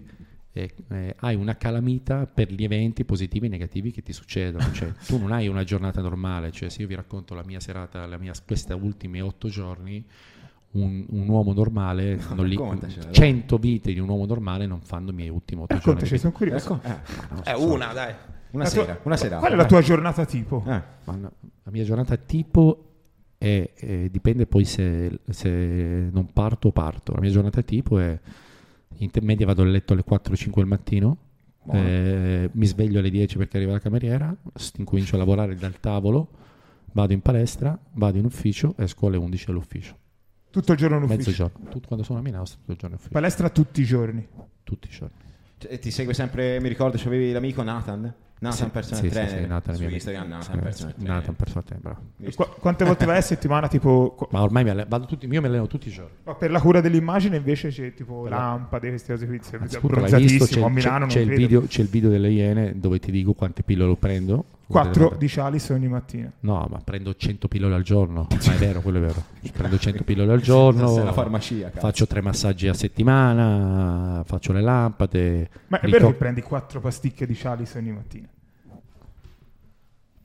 eh, 0.59 0.73
eh, 0.89 1.15
hai 1.19 1.35
una 1.35 1.55
calamita 1.55 2.25
per 2.25 2.51
gli 2.51 2.63
eventi 2.63 3.05
positivi 3.05 3.45
e 3.45 3.49
negativi 3.49 3.91
che 3.91 4.01
ti 4.01 4.13
succedono, 4.13 4.71
cioè 4.73 4.91
tu 5.07 5.17
non 5.17 5.31
hai 5.31 5.47
una 5.47 5.63
giornata 5.63 6.01
normale, 6.01 6.51
cioè 6.51 6.69
se 6.69 6.81
io 6.81 6.87
vi 6.87 6.95
racconto 6.95 7.33
la 7.35 7.43
mia 7.45 7.59
serata, 7.59 8.05
la 8.05 8.17
mia, 8.17 8.33
queste 8.45 8.73
ultime 8.73 9.21
otto 9.21 9.47
giorni, 9.47 10.03
un, 10.71 11.05
un 11.09 11.27
uomo 11.27 11.53
normale, 11.53 12.19
non 12.35 12.45
li- 12.45 12.55
raccontacela, 12.55 13.05
dai. 13.05 13.13
100 13.13 13.57
vite 13.57 13.93
di 13.93 13.99
un 13.99 14.09
uomo 14.09 14.25
normale 14.25 14.65
non 14.67 14.81
fanno 14.81 15.09
i 15.11 15.13
miei 15.13 15.29
ultimi 15.29 15.61
otto 15.61 15.75
giorni. 15.75 16.01
Raccontaci, 16.01 16.13
di 16.13 16.19
sono 16.19 16.31
curioso. 16.33 16.79
Ecco, 16.83 16.87
eh, 16.87 16.99
vita. 17.35 17.43
È 17.51 17.53
una, 17.55 17.93
dai. 17.93 18.13
una 18.51 18.63
La 18.63 18.69
tua- 18.69 18.83
sera, 18.83 18.99
una 19.03 19.17
serata. 19.17 19.39
Qual 19.39 19.51
è 19.51 19.55
la 19.55 19.65
tua 19.65 19.81
giornata 19.81 20.25
tipo? 20.25 20.63
Eh, 20.67 20.81
Ma 21.05 21.15
no, 21.15 21.31
la 21.63 21.71
mia 21.71 21.83
giornata 21.83 22.17
tipo 22.17 22.83
è, 23.37 23.71
eh, 23.73 24.09
dipende 24.11 24.45
poi 24.45 24.65
se, 24.65 25.19
se 25.29 25.49
non 26.11 26.31
parto 26.33 26.67
o 26.67 26.71
parto. 26.71 27.13
La 27.13 27.21
mia 27.21 27.31
giornata 27.31 27.61
tipo 27.63 27.97
è 27.97 28.19
in 28.97 29.09
media 29.21 29.45
vado 29.45 29.61
a 29.61 29.65
letto 29.65 29.93
alle 29.93 30.03
4-5 30.03 30.51
del 30.55 30.65
mattino, 30.65 31.17
eh, 31.71 32.49
mi 32.51 32.65
sveglio 32.65 32.99
alle 32.99 33.09
10 33.09 33.37
perché 33.37 33.57
arriva 33.57 33.73
la 33.73 33.79
cameriera, 33.79 34.35
incomincio 34.77 35.15
a 35.15 35.19
lavorare 35.19 35.55
dal 35.55 35.79
tavolo, 35.79 36.29
vado 36.93 37.13
in 37.13 37.21
palestra, 37.21 37.77
vado 37.93 38.17
in 38.17 38.25
ufficio, 38.25 38.73
esco 38.77 39.07
alle 39.07 39.17
11 39.17 39.49
all'ufficio. 39.49 39.97
Tutto 40.49 40.71
il 40.71 40.77
giorno 40.77 40.97
in 40.97 41.03
ufficio. 41.03 41.17
Mezzogiorno. 41.17 41.69
Tutto, 41.69 41.87
quando 41.87 42.03
sono 42.03 42.19
a 42.19 42.21
Milano 42.21 42.45
sto 42.45 42.57
tutto 42.57 42.71
il 42.71 42.77
giorno 42.77 42.95
in 42.95 42.99
ufficio. 43.01 43.13
Palestra 43.13 43.49
tutti 43.49 43.81
i 43.81 43.85
giorni. 43.85 44.27
Tutti 44.63 44.87
i 44.87 44.91
giorni. 44.91 45.15
cioè, 45.57 45.79
ti 45.79 45.91
segue 45.91 46.13
sempre, 46.13 46.59
mi 46.59 46.67
ricordo, 46.67 46.97
c'avevi 46.97 47.31
l'amico 47.31 47.61
Nathan. 47.61 48.13
Nathan 48.41 48.71
personal 48.71 49.01
sì, 49.03 49.09
trainer. 49.09 49.41
sì, 49.41 49.45
Nathan 49.47 49.75
su 49.75 49.83
Instagram. 49.83 50.27
Nathan 50.29 50.59
personal 50.59 50.93
trainer. 50.95 51.13
Nathan 51.15 51.35
personal 51.35 51.63
trainer, 51.65 51.83
bravo. 51.83 52.31
Qua- 52.35 52.47
quante 52.59 52.85
volte 52.85 53.05
vai 53.05 53.17
a 53.17 53.21
settimana? 53.21 53.67
Tipo, 53.67 54.13
qu- 54.17 54.27
Ma 54.31 54.41
ormai 54.41 54.63
mi 54.63 54.69
alle- 54.69 54.85
vado 54.87 55.05
tutti, 55.05 55.27
io 55.29 55.41
mi 55.41 55.47
alleno 55.47 55.67
tutti 55.67 55.89
i 55.89 55.91
giorni. 55.91 56.11
ma 56.23 56.35
per 56.35 56.49
la 56.51 56.61
cura 56.61 56.79
dell'immagine 56.79 57.35
invece 57.37 57.67
c'è 57.69 57.93
tipo 57.93 58.23
la- 58.27 58.37
lampade, 58.37 58.89
queste 58.89 59.13
cose 59.13 59.27
qui. 59.27 59.39
sei 59.41 59.59
l'hai 59.59 60.21
visto, 60.21 60.45
c'è, 60.45 60.61
a 60.61 60.63
c'è- 60.65 60.69
Milano 60.71 61.05
c'è 61.07 61.23
non 61.23 61.31
il 61.31 61.37
video, 61.37 61.61
c'è 61.67 61.81
il 61.81 61.87
video 61.89 62.09
delle 62.09 62.29
Iene 62.29 62.79
dove 62.79 62.99
ti 62.99 63.11
dico 63.11 63.33
quante 63.33 63.61
pillole 63.63 63.95
prendo. 63.97 64.45
Quattro 64.69 65.15
di 65.17 65.25
Chalice 65.27 65.73
ogni 65.73 65.87
mattina. 65.87 66.31
No, 66.41 66.67
ma 66.69 66.79
prendo 66.83 67.15
100 67.15 67.47
pillole 67.47 67.73
al 67.73 67.81
giorno. 67.81 68.27
Ma 68.29 68.53
è 68.53 68.57
vero, 68.57 68.81
quello 68.81 68.99
è 68.99 69.01
vero. 69.01 69.23
Prendo 69.51 69.79
100 69.79 70.03
pillole 70.03 70.31
al 70.31 70.41
giorno. 70.41 71.03
La 71.03 71.11
farmacia, 71.11 71.71
cazzo. 71.71 71.79
Faccio 71.79 72.05
tre 72.05 72.21
massaggi 72.21 72.67
a 72.67 72.73
settimana, 72.75 74.21
faccio 74.25 74.53
le 74.53 74.61
lampade. 74.61 75.49
Ma 75.67 75.79
è 75.79 75.87
vero 75.87 76.09
che 76.09 76.13
prendi 76.13 76.41
quattro 76.43 76.79
pasticche 76.81 77.25
di 77.25 77.33
Chalice 77.33 77.79
ogni 77.79 77.91
mattina? 77.91 78.27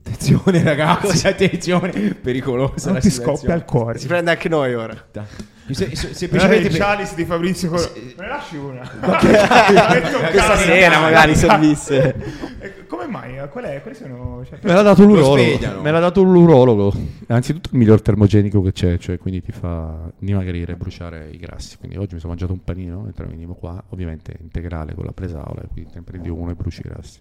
Attenzione 0.07 0.62
ragazzi, 0.62 1.26
attenzione, 1.26 1.90
pericolosa 2.12 2.87
Non 2.88 2.96
la 2.96 3.00
ti 3.00 3.09
situazione. 3.09 3.38
scoppia 3.38 3.54
il 3.54 3.64
cuore. 3.64 3.98
Si 3.98 4.07
prende 4.07 4.30
anche 4.30 4.50
noi 4.50 4.74
ora. 4.74 4.94
Dai. 5.11 5.24
Se- 5.70 5.74
se- 5.74 5.88
Guarda 5.96 6.14
semplicemente 6.14 6.68
per- 6.68 6.77
Chalice 6.79 7.14
di 7.14 7.24
Fabrizio 7.24 7.70
Corona. 7.70 7.88
Me 7.94 8.12
ne 8.18 8.29
lasci 8.29 8.57
una? 8.57 8.81
Questa 10.31 10.57
sera 10.57 11.00
magari 11.00 11.35
servisse. 11.35 12.14
Eh, 12.61 12.87
Come 12.87 13.07
mai? 13.07 13.37
Qual 13.50 13.64
è? 13.64 13.81
Quali 13.81 13.96
sono? 13.96 14.44
cioè, 14.46 14.59
Me 14.62 14.72
l'ha 14.74 14.83
dato 14.83 15.03
Lo 15.03 15.14
l'urologo. 15.14 15.81
Me 15.81 15.90
l'ha 15.90 16.00
dato 16.00 16.22
l'urologo. 16.22 16.92
Anzitutto 17.29 17.70
il 17.72 17.79
miglior 17.79 18.03
termogenico 18.03 18.61
che 18.62 18.72
c'è, 18.72 18.98
cioè 18.98 19.18
quindi 19.18 19.40
ti 19.42 19.53
fa 19.53 20.11
dimagrire 20.18 20.72
e 20.72 20.77
bruciare 20.77 21.31
i 21.33 21.38
grassi. 21.38 21.79
Quindi 21.79 21.96
oggi 21.96 22.14
mi 22.14 22.20
sono 22.20 22.33
mangiato 22.33 22.53
un 22.53 22.62
panino 22.62 23.00
mentre 23.00 23.24
venivo 23.27 23.55
qua, 23.55 23.83
ovviamente 23.90 24.35
integrale 24.40 24.94
con 24.94 25.05
la 25.07 25.12
presaola, 25.12 25.62
quindi 25.72 25.90
te 25.90 25.98
ne 25.98 26.05
prendi 26.05 26.29
uno 26.29 26.50
e 26.50 26.55
bruci 26.55 26.81
i 26.85 26.88
grassi. 26.88 27.20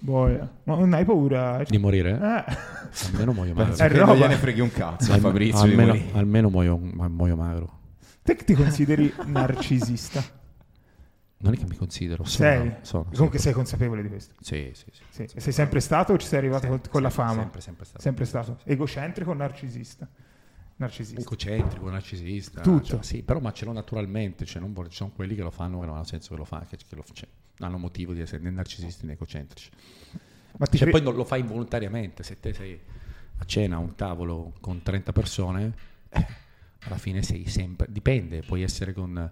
Boia. 0.00 0.50
Ma 0.64 0.76
non 0.76 0.92
hai 0.94 1.04
paura? 1.04 1.62
Di 1.66 1.78
morire? 1.78 2.10
Eh. 2.12 2.44
Almeno 3.12 3.32
muoio 3.32 3.54
magro. 3.54 3.64
Penso 3.74 3.82
È 3.84 3.88
che 3.88 3.98
non 4.04 4.16
gliene 4.16 4.36
freghi 4.36 4.60
un 4.60 4.72
cazzo 4.72 5.12
Al- 5.12 5.20
Fabrizio 5.20 5.60
almeno, 5.62 5.94
almeno 6.12 6.48
muoio, 6.50 6.76
muoio 6.78 7.36
magro. 7.36 7.78
Te 8.22 8.34
che 8.34 8.44
ti 8.44 8.54
consideri 8.54 9.12
narcisista? 9.26 10.22
Non 11.42 11.54
è 11.54 11.56
che 11.56 11.64
mi 11.66 11.76
considero, 11.76 12.24
sono, 12.24 12.48
Sei? 12.50 12.74
sono, 12.82 13.04
Comunque 13.12 13.38
sì. 13.38 13.44
sei 13.44 13.52
consapevole 13.54 14.02
di 14.02 14.08
questo. 14.08 14.34
Sì, 14.40 14.72
sì, 14.74 14.84
sì. 14.90 15.26
Sì. 15.26 15.40
Sei 15.40 15.52
sempre 15.52 15.80
stato 15.80 16.12
o 16.12 16.18
ci 16.18 16.26
sei 16.26 16.38
arrivato 16.38 16.62
Sempre, 16.66 16.80
con, 16.82 16.90
con 16.90 17.02
la 17.02 17.08
sempre, 17.08 17.24
fama? 17.28 17.40
Sempre, 17.42 17.60
sempre 17.62 17.84
stato. 17.86 18.02
Sempre 18.02 18.24
stato. 18.26 18.58
Egocentrico 18.64 19.30
o 19.30 19.34
narcisista? 19.34 20.08
Narcisista. 20.76 21.20
Egocentrico, 21.20 21.88
narcisista. 21.90 22.60
Tutto. 22.60 22.84
cioè, 22.84 23.02
sì, 23.02 23.22
però 23.22 23.40
ma 23.40 23.52
ce 23.52 23.64
l'ho 23.64 23.72
naturalmente, 23.72 24.44
cioè 24.44 24.60
non 24.60 24.72
vorrei- 24.74 24.90
ci 24.90 24.98
sono 24.98 25.12
quelli 25.14 25.34
che 25.34 25.42
lo 25.42 25.50
fanno 25.50 25.80
che 25.80 25.86
non 25.86 25.94
hanno 25.94 26.04
senso 26.04 26.30
che 26.30 26.36
lo 26.36 26.44
fanno, 26.44 26.64
che, 26.68 26.76
che 26.76 26.94
lo, 26.94 27.04
cioè, 27.10 27.28
hanno 27.60 27.78
motivo 27.78 28.12
di 28.12 28.20
essere 28.20 28.42
né 28.42 28.50
narcisisti 28.50 29.06
né 29.06 29.12
egocentrici. 29.12 29.70
Ma 30.58 30.66
Cioè, 30.66 30.78
cre- 30.78 30.90
poi 30.90 31.02
non 31.02 31.14
lo 31.14 31.24
fai 31.24 31.40
involontariamente, 31.40 32.22
se 32.22 32.38
te 32.40 32.52
sei 32.52 32.78
a 33.38 33.44
cena 33.44 33.76
a 33.76 33.78
un 33.78 33.94
tavolo 33.94 34.52
con 34.60 34.82
30 34.82 35.12
persone, 35.12 35.74
eh, 36.10 36.26
alla 36.80 36.98
fine 36.98 37.22
sei 37.22 37.46
sempre, 37.46 37.86
dipende, 37.90 38.42
puoi 38.42 38.62
essere 38.62 38.92
con 38.92 39.30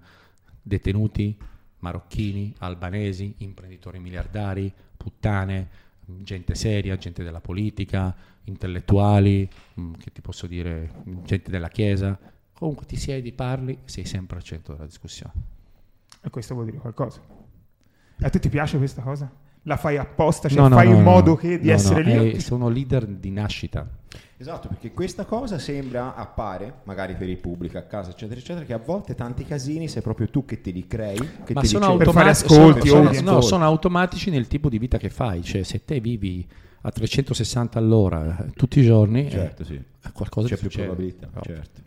detenuti, 0.63 1.37
marocchini, 1.81 2.55
albanesi, 2.59 3.35
imprenditori 3.39 3.99
miliardari, 3.99 4.73
puttane, 4.97 5.69
gente 6.07 6.55
seria, 6.55 6.97
gente 6.97 7.23
della 7.23 7.41
politica, 7.41 8.15
intellettuali, 8.45 9.49
mm, 9.79 9.95
che 9.95 10.13
ti 10.13 10.21
posso 10.21 10.47
dire, 10.47 11.03
gente 11.25 11.51
della 11.51 11.69
chiesa. 11.69 12.19
Comunque 12.53 12.87
ti 12.87 12.97
siedi, 12.97 13.33
parli, 13.33 13.79
sei 13.85 14.05
sempre 14.05 14.37
al 14.39 14.43
centro 14.43 14.75
della 14.75 14.87
discussione. 14.87 15.33
E 16.23 16.31
questo 16.31 16.55
vuol 16.55 16.67
dire 16.67 16.79
qualcosa. 16.79 17.21
A 18.21 18.31
te 18.31 18.39
ti 18.39 18.49
piace 18.49 18.79
questa 18.79 19.03
cosa? 19.03 19.31
La 19.63 19.77
fai 19.77 19.97
apposta? 19.97 20.49
Cioè 20.49 20.59
No, 20.59 20.69
no, 20.69 20.77
fai 20.77 20.87
no, 20.89 20.93
in 20.97 21.03
no, 21.03 21.11
modo 21.11 21.31
no. 21.31 21.37
che 21.37 21.59
di 21.59 21.67
No, 21.69 21.73
essere 21.75 22.03
no, 22.03 22.23
lì? 22.23 22.33
eh, 22.33 22.41
sono 22.41 22.69
leader 22.69 23.07
di 23.07 23.31
nascita. 23.31 23.87
Esatto, 24.41 24.69
perché 24.69 24.93
questa 24.93 25.25
cosa 25.25 25.59
sembra, 25.59 26.15
appare, 26.15 26.75
magari 26.85 27.15
per 27.17 27.29
il 27.29 27.39
pubblico 27.39 27.77
a 27.77 27.83
casa, 27.83 28.11
eccetera, 28.11 28.39
eccetera, 28.39 28.65
che 28.65 28.73
a 28.73 28.79
volte 28.79 29.15
tanti 29.17 29.45
casini 29.45 29.89
sei 29.89 30.01
proprio 30.01 30.29
tu 30.29 30.45
che 30.45 30.61
te 30.61 30.71
li 30.71 30.87
crei, 30.87 31.19
che 31.45 31.53
Ma 31.55 31.65
sono, 31.65 31.87
automatici, 31.87 32.45
ascolti, 32.45 32.89
sono, 32.89 33.13
sono- 33.13 33.31
no, 33.33 33.41
sono 33.41 33.65
automatici 33.65 34.31
nel 34.31 34.47
tipo 34.47 34.69
di 34.69 34.79
vita 34.79 34.97
che 34.97 35.11
fai. 35.11 35.43
Cioè, 35.43 35.65
se 35.65 35.85
te 35.85 35.99
vivi 36.01 36.47
a 36.83 36.91
360 36.91 37.79
all'ora 37.81 38.45
eh, 38.47 38.51
tutti 38.53 38.79
i 38.79 38.85
giorni, 38.85 39.27
eh, 39.27 39.31
Certo, 39.31 39.65
sì. 39.65 39.81
qualcosa 40.13 40.47
C'è 40.49 40.55
più 40.57 40.71
succede. 40.71 40.87
probabilità, 40.87 41.29
No. 41.35 41.41
certo. 41.43 41.81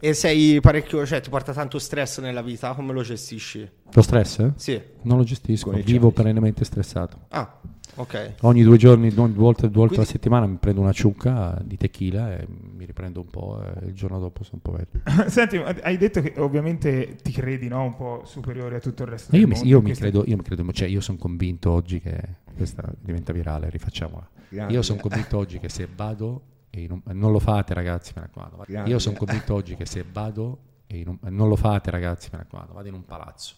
E 0.00 0.12
sei 0.14 0.60
parecchio, 0.60 1.04
cioè 1.06 1.20
ti 1.20 1.30
porta 1.30 1.52
tanto 1.52 1.78
stress 1.78 2.20
nella 2.20 2.42
vita, 2.42 2.72
come 2.74 2.92
lo 2.92 3.02
gestisci? 3.02 3.68
Lo 3.92 4.02
stress? 4.02 4.38
eh? 4.40 4.52
Sì. 4.56 4.80
Non 5.02 5.18
lo 5.18 5.24
gestisco, 5.24 5.70
Con 5.70 5.80
vivo 5.82 6.10
perennemente 6.10 6.64
stressato. 6.64 7.26
Ah, 7.28 7.60
ok. 7.96 8.34
Ogni 8.40 8.62
due 8.62 8.76
giorni, 8.76 9.10
due 9.10 9.28
volte, 9.28 9.62
due 9.68 9.80
volte 9.80 9.94
alla 9.96 10.04
Quindi- 10.04 10.06
settimana 10.06 10.46
mi 10.46 10.56
prendo 10.56 10.80
una 10.80 10.92
ciucca 10.92 11.58
di 11.64 11.76
tequila 11.76 12.36
e 12.36 12.46
mi 12.48 12.84
riprendo 12.84 13.20
un 13.20 13.26
po' 13.28 13.62
e 13.62 13.86
il 13.86 13.92
giorno 13.94 14.18
dopo 14.18 14.42
sono 14.42 14.60
un 14.64 14.72
po' 14.72 14.78
meglio. 14.78 15.28
Senti, 15.30 15.56
hai 15.56 15.96
detto 15.96 16.20
che 16.20 16.34
ovviamente 16.38 17.16
ti 17.22 17.32
credi 17.32 17.68
no? 17.68 17.82
un 17.84 17.94
po' 17.94 18.22
superiore 18.24 18.76
a 18.76 18.80
tutto 18.80 19.02
il 19.04 19.08
resto 19.10 19.30
del 19.30 19.40
io, 19.40 19.46
mi, 19.46 19.54
mondo. 19.54 19.68
io 19.68 19.80
mi 19.82 19.92
credo, 19.92 20.24
io 20.26 20.36
mi 20.36 20.42
credo, 20.42 20.72
cioè 20.72 20.88
io 20.88 21.00
sono 21.00 21.18
convinto 21.18 21.70
oggi 21.70 22.00
che 22.00 22.20
questa 22.54 22.90
diventa 23.00 23.32
virale, 23.32 23.68
rifacciamola. 23.70 24.28
Grande. 24.48 24.72
Io 24.72 24.82
sono 24.82 25.00
convinto 25.00 25.36
oggi 25.36 25.58
che 25.58 25.68
se 25.68 25.88
vado 25.94 26.42
e 26.74 26.82
in 26.82 26.90
un- 26.90 27.00
non 27.12 27.30
lo 27.30 27.38
fate 27.38 27.72
ragazzi, 27.72 28.12
mi 28.16 28.22
raccomando. 28.22 28.64
Grande. 28.66 28.90
Io 28.90 28.98
sono 28.98 29.16
convinto 29.16 29.54
oggi 29.54 29.76
che 29.76 29.86
se 29.86 30.04
vado 30.10 30.58
e 30.88 30.98
in 30.98 31.06
un- 31.08 31.18
non 31.30 31.48
lo 31.48 31.54
fate 31.54 31.90
ragazzi, 31.92 32.28
mi 32.32 32.38
raccomando, 32.38 32.72
vado 32.72 32.88
in 32.88 32.94
un 32.94 33.04
palazzo. 33.04 33.54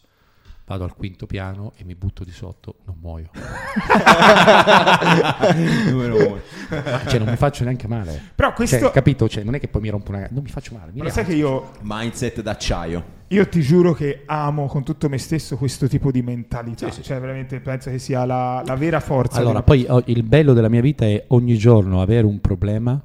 Vado 0.67 0.85
al 0.85 0.95
quinto 0.97 1.27
piano 1.27 1.73
e 1.77 1.85
mi 1.85 1.95
butto 1.95 2.25
di 2.25 2.33
sotto, 2.33 2.79
non 2.85 2.97
muoio. 3.01 3.31
Numero 5.87 6.17
uno. 6.29 6.41
Cioè, 7.07 7.19
non 7.19 7.29
mi 7.29 7.37
faccio 7.37 7.65
neanche 7.65 7.87
male. 7.87 8.21
Però 8.35 8.53
questo... 8.53 8.79
Cioè, 8.79 8.91
capito? 8.91 9.29
Cioè, 9.29 9.45
non 9.45 9.55
è 9.55 9.61
che 9.61 9.69
poi 9.69 9.81
mi 9.81 9.89
rompo 9.89 10.11
una 10.11 10.27
non 10.31 10.43
mi 10.43 10.51
faccio 10.51 10.75
male. 10.75 10.91
Mi 10.93 10.99
Però 10.99 11.11
sai 11.11 11.25
che 11.25 11.35
io, 11.35 11.71
Mindset 11.83 12.43
d'acciaio. 12.43 13.15
Io 13.29 13.49
ti 13.49 13.61
giuro 13.61 13.93
che 13.93 14.23
amo 14.27 14.67
con 14.67 14.85
tutto 14.85 15.09
me 15.09 15.19
stesso 15.19 15.57
questo 15.57 15.89
tipo 15.89 16.11
di 16.11 16.23
mentalità. 16.23 16.87
Sì, 16.91 16.97
sì. 16.97 17.03
Cioè 17.03 17.19
veramente 17.21 17.61
penso 17.61 17.91
che 17.91 17.99
sia 17.99 18.25
la, 18.25 18.63
la 18.65 18.75
vera 18.77 19.01
forza. 19.01 19.39
Allora, 19.39 19.63
poi 19.63 19.85
oh, 19.89 20.03
il 20.07 20.23
bello 20.23 20.53
della 20.53 20.69
mia 20.69 20.81
vita 20.81 21.05
è 21.05 21.25
ogni 21.29 21.57
giorno 21.57 22.01
avere 22.03 22.27
un 22.27 22.41
problema 22.41 23.01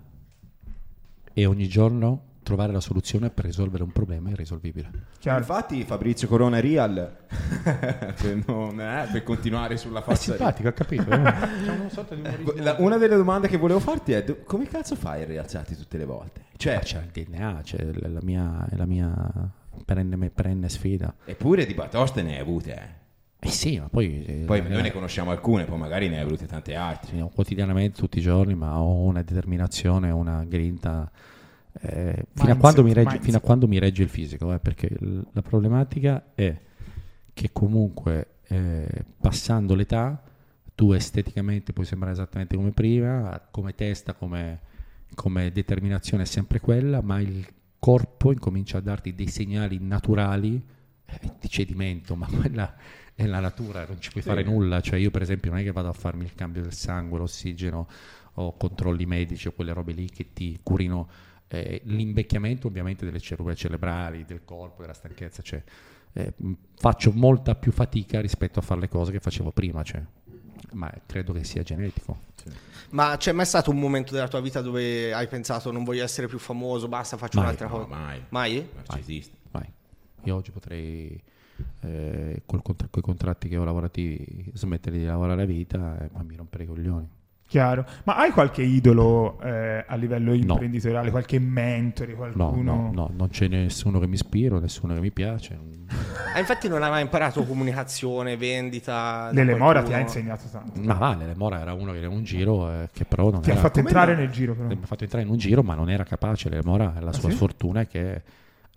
e 1.34 1.46
ogni 1.46 1.68
giorno 1.68 2.24
trovare 2.44 2.72
la 2.74 2.80
soluzione 2.82 3.30
per 3.30 3.46
risolvere 3.46 3.84
un 3.84 3.92
problema 3.92 4.30
irrisolvibile. 4.30 4.90
Chiaro. 5.20 5.40
Infatti 5.40 5.84
Fabrizio 5.84 6.28
Corona 6.28 6.60
Real 6.60 7.18
per, 7.64 8.44
non- 8.46 8.80
eh, 8.80 9.08
per 9.12 9.24
continuare 9.24 9.78
sulla 9.78 10.00
È 10.00 10.04
faccia 10.04 10.34
simpatico, 10.34 10.68
ha 10.68 10.72
capito? 10.72 11.10
eh? 11.12 11.18
Umorismo. 11.18 12.54
La- 12.64 12.76
una 12.80 12.98
delle 12.98 13.16
domande 13.16 13.48
che 13.48 13.58
volevo 13.58 13.80
farti 13.80 14.12
è 14.14 14.24
do- 14.24 14.40
come 14.44 14.66
cazzo 14.68 14.96
fai 14.96 15.22
a 15.24 15.26
rialzarti 15.26 15.76
tutte 15.76 15.98
le 15.98 16.06
volte? 16.06 16.42
Cioè, 16.58 16.76
Ah, 16.76 16.80
c'è 16.80 17.02
il 17.02 17.24
DNA, 17.26 17.60
c'è 17.64 17.84
la 17.94 18.08
la 18.10 18.20
mia, 18.22 18.68
è 18.70 18.76
la 18.76 18.86
mia 18.86 19.52
perenne, 19.86 20.30
perenne 20.30 20.70
sfida. 20.70 21.14
eppure 21.26 21.66
di 21.66 21.74
batoste 21.74 22.22
ne 22.22 22.36
hai 22.36 22.40
avute, 22.42 22.74
eh. 22.76 23.00
Eh 23.44 23.50
sì, 23.50 23.80
ma 23.80 23.88
poi... 23.90 24.24
eh, 24.24 24.44
Poi 24.46 24.62
la- 24.62 24.70
noi 24.70 24.82
ne 24.84 24.92
conosciamo 24.92 25.32
alcune, 25.32 25.66
poi 25.66 25.78
magari 25.80 26.08
ne 26.10 26.18
hai 26.18 26.24
avute 26.24 26.46
tante 26.46 26.76
altre. 26.76 27.12
sì, 27.16 27.26
quotidianamente, 27.34 28.00
tutti 28.00 28.20
i 28.20 28.22
giorni, 28.22 28.54
ma 28.54 28.80
ho 28.80 29.02
una 29.04 29.24
determinazione, 29.24 30.12
una 30.12 30.44
grinta. 30.44 31.10
eh, 31.82 32.26
fino, 32.36 32.52
a 32.52 32.56
Mindset, 32.56 32.60
quando 32.60 32.84
mi 32.84 32.94
regge, 32.94 33.20
fino 33.20 33.38
a 33.38 33.40
quando 33.40 33.68
mi 33.68 33.80
regge 33.80 34.04
il 34.04 34.10
fisico, 34.10 34.54
eh, 34.54 34.60
perché 34.60 34.88
l- 35.00 35.26
la 35.32 35.42
problematica 35.42 36.24
è 36.36 36.56
che 37.34 37.50
comunque 37.52 38.28
eh, 38.48 39.06
passando 39.20 39.74
l'età 39.74 40.22
tu 40.76 40.92
esteticamente 40.92 41.74
puoi 41.74 41.86
sembrare 41.86 42.14
esattamente 42.14 42.56
come 42.56 42.72
prima, 42.72 43.42
come 43.50 43.74
testa, 43.74 44.14
come, 44.14 44.60
come 45.16 45.52
determinazione 45.52 46.24
è 46.24 46.26
sempre 46.26 46.60
quella, 46.60 47.02
ma 47.02 47.20
il 47.22 47.46
corpo 47.82 48.32
incomincia 48.32 48.78
a 48.78 48.82
darti 48.82 49.16
dei 49.16 49.26
segnali 49.26 49.80
naturali 49.82 50.64
eh, 51.04 51.32
di 51.40 51.50
cedimento, 51.50 52.16
ma 52.16 52.28
quella 52.28 52.76
è 53.16 53.26
la 53.26 53.40
natura, 53.40 53.88
non 53.88 54.00
ci 54.00 54.12
puoi 54.12 54.22
fare 54.22 54.44
nulla. 54.44 54.82
Cioè, 54.82 55.00
io, 55.00 55.10
per 55.10 55.24
esempio, 55.24 55.50
non 55.50 55.62
è 55.62 55.64
che 55.64 55.72
vado 55.72 55.90
a 55.90 55.94
farmi 55.94 56.24
il 56.24 56.36
cambio 56.36 56.62
del 56.62 56.74
sangue, 56.74 57.18
l'ossigeno 57.18 57.88
o 58.36 58.56
controlli 58.56 59.08
medici 59.08 59.48
o 59.48 59.52
quelle 59.54 59.74
robe 59.74 59.94
lì 59.94 60.08
che 60.08 60.32
ti 60.32 60.60
curino 60.62 61.10
eh, 61.48 61.82
l'invecchiamento, 61.86 62.68
ovviamente, 62.68 63.04
delle 63.04 63.20
cellule 63.20 63.56
cerebrali, 63.56 64.26
del 64.26 64.46
corpo, 64.46 64.82
della 64.82 64.94
stanchezza. 64.94 65.42
Cioè, 65.42 65.64
eh, 66.14 66.34
faccio 66.76 67.12
molta 67.12 67.56
più 67.56 67.72
fatica 67.72 68.22
rispetto 68.22 68.60
a 68.60 68.62
fare 68.62 68.82
le 68.82 68.90
cose 68.90 69.12
che 69.12 69.20
facevo 69.20 69.50
prima. 69.50 69.82
Cioè, 69.82 70.04
ma 70.74 70.94
credo 71.08 71.34
che 71.34 71.44
sia 71.44 71.64
genetico. 71.64 72.30
Ma 72.92 73.16
c'è 73.18 73.32
mai 73.32 73.46
stato 73.46 73.72
un 73.72 73.80
momento 73.80 74.14
della 74.14 74.28
tua 74.28 74.42
vita 74.42 74.62
dove 74.62 75.14
hai 75.14 75.28
pensato 75.28 75.72
non 75.72 75.84
voglio 75.84 76.04
essere 76.04 76.28
più 76.28 76.40
famoso, 76.40 76.88
basta, 76.88 77.16
faccio 77.18 77.38
Mai, 77.40 77.46
un'altra 77.48 77.68
no, 77.68 77.74
cosa? 77.86 77.88
mai. 77.96 78.24
Mai? 78.30 78.56
Non 78.56 78.84
ci 78.84 78.92
Vai. 78.92 79.00
esiste. 79.00 79.36
Vai. 79.52 79.72
Io 80.24 80.36
oggi 80.36 80.52
potrei, 80.52 81.22
eh, 81.82 82.42
col 82.46 82.62
contra- 82.62 82.88
coi 82.90 83.02
contratti 83.02 83.48
che 83.48 83.58
ho 83.58 83.64
lavorativi, 83.64 84.52
smettere 84.54 84.98
di 84.98 85.06
lavorare 85.06 85.44
a 85.44 85.46
vita, 85.46 85.98
eh, 86.02 86.10
ma 86.14 86.24
mi 86.24 86.36
rompere 86.36 86.64
i 86.64 86.68
coglioni. 86.68 87.10
Chiaro. 87.52 87.86
Ma 88.06 88.16
hai 88.16 88.32
qualche 88.32 88.62
idolo 88.62 89.38
eh, 89.42 89.84
a 89.86 89.96
livello 89.96 90.32
imprenditoriale, 90.32 91.12
qualche 91.12 91.38
mentore, 91.38 92.12
No, 92.14 92.16
qualcuno? 92.16 92.74
no, 92.74 92.92
no, 92.94 93.12
non 93.14 93.28
c'è 93.28 93.50
nessuno 93.50 94.00
che 94.00 94.08
mi 94.08 94.14
ispira, 94.14 94.58
nessuno 94.58 94.94
che 94.94 95.02
mi 95.02 95.12
piace. 95.12 95.60
Ah, 96.34 96.40
infatti 96.40 96.70
non 96.70 96.82
hai 96.82 96.90
mai 96.90 97.02
imparato 97.02 97.44
comunicazione, 97.44 98.38
vendita? 98.38 99.26
da 99.26 99.32
Lele 99.34 99.56
Mora 99.56 99.84
ti 99.84 99.92
ha 99.92 100.00
insegnato 100.00 100.46
tanto. 100.50 100.80
Ma 100.80 100.94
vale, 100.94 101.26
Le 101.26 101.36
Mora 101.36 101.60
era 101.60 101.74
uno 101.74 101.92
che 101.92 101.98
era 101.98 102.08
un 102.08 102.24
giro, 102.24 102.72
eh, 102.72 102.88
che 102.94 103.04
però 103.04 103.30
non 103.30 103.42
Ti 103.42 103.50
ha 103.50 103.52
era... 103.52 103.62
fatto 103.64 103.80
come 103.82 103.88
entrare 103.90 104.14
no? 104.14 104.20
nel 104.22 104.30
giro 104.32 104.54
però. 104.56 104.68
mi 104.70 104.80
ha 104.82 104.86
fatto 104.86 105.04
entrare 105.04 105.26
in 105.26 105.30
un 105.32 105.38
giro, 105.38 105.62
ma 105.62 105.76
non 105.76 105.90
era 105.90 106.06
capace. 106.06 106.48
Le 106.48 106.62
Mora, 106.64 106.94
la 107.02 107.12
sua 107.12 107.30
sì? 107.30 107.36
sfortuna 107.36 107.82
è 107.82 107.88
che 107.88 108.22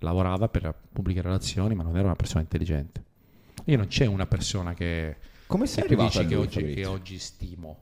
lavorava 0.00 0.48
per 0.48 0.74
pubbliche 0.92 1.22
relazioni, 1.22 1.76
ma 1.76 1.84
non 1.84 1.94
era 1.96 2.06
una 2.06 2.16
persona 2.16 2.40
intelligente. 2.40 3.04
Io 3.66 3.76
non 3.76 3.86
c'è 3.86 4.06
una 4.06 4.26
persona 4.26 4.74
che, 4.74 5.14
Come 5.46 5.66
sei 5.68 5.84
arrivato 5.84 6.26
che 6.26 6.34
oggi, 6.34 6.74
che 6.74 6.86
oggi 6.86 7.18
stimo. 7.20 7.78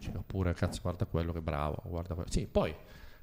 Cioè, 0.00 0.16
oppure, 0.16 0.52
cazzo, 0.54 0.80
guarda 0.82 1.04
quello 1.06 1.32
che 1.32 1.40
bravo, 1.40 1.76
guarda 1.84 2.14
quello. 2.14 2.30
Sì, 2.30 2.46
poi 2.50 2.74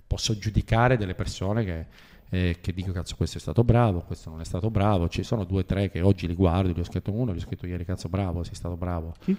posso 0.06 0.38
giudicare 0.38 0.96
delle 0.96 1.16
persone 1.16 1.64
che, 1.66 1.86
eh, 2.30 2.58
che 2.62 2.74
dico, 2.74 2.92
cazzo, 2.92 3.16
questo 3.16 3.38
è 3.38 3.42
stato 3.42 3.64
bravo, 3.64 4.02
questo 4.02 4.30
non 4.30 4.40
è 4.40 4.46
stato 4.46 4.70
bravo. 4.70 5.10
Ci 5.10 5.24
sono 5.24 5.44
due 5.44 5.62
o 5.62 5.66
tre 5.66 5.90
che 5.90 6.02
oggi 6.02 6.28
li 6.28 6.36
guardo, 6.36 6.72
gli 6.72 6.80
ho 6.80 6.84
scritto 6.86 7.12
uno, 7.12 7.34
gli 7.34 7.38
ho 7.38 7.42
scritto 7.42 7.66
ieri, 7.68 7.84
cazzo, 7.84 8.08
bravo, 8.10 8.44
sei 8.44 8.56
stato 8.56 8.78
bravo. 8.78 9.14
Chi? 9.20 9.36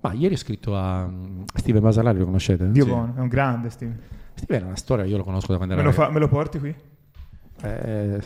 Ma 0.00 0.12
ieri 0.12 0.34
ho 0.34 0.38
scritto 0.38 0.76
a 0.76 1.06
mm, 1.06 1.42
Steven 1.54 1.82
Basalari, 1.82 2.18
lo 2.18 2.26
conoscete? 2.26 2.70
Dio 2.70 2.84
Sì. 2.84 2.90
buono, 2.90 3.14
è 3.16 3.20
un 3.20 3.28
grande 3.28 3.70
Steve. 3.70 3.98
Steven 4.34 4.62
è 4.62 4.66
una 4.66 4.76
storia, 4.76 5.04
io 5.06 5.16
lo 5.16 5.24
conosco 5.24 5.50
da 5.52 5.56
quando 5.56 5.74
Me 5.74 5.80
era 5.80 5.88
lo, 5.90 5.96
fa- 5.96 6.10
me 6.10 6.18
lo 6.20 6.28
porti 6.28 6.58
qui? 6.58 6.74
Eh, 7.62 8.20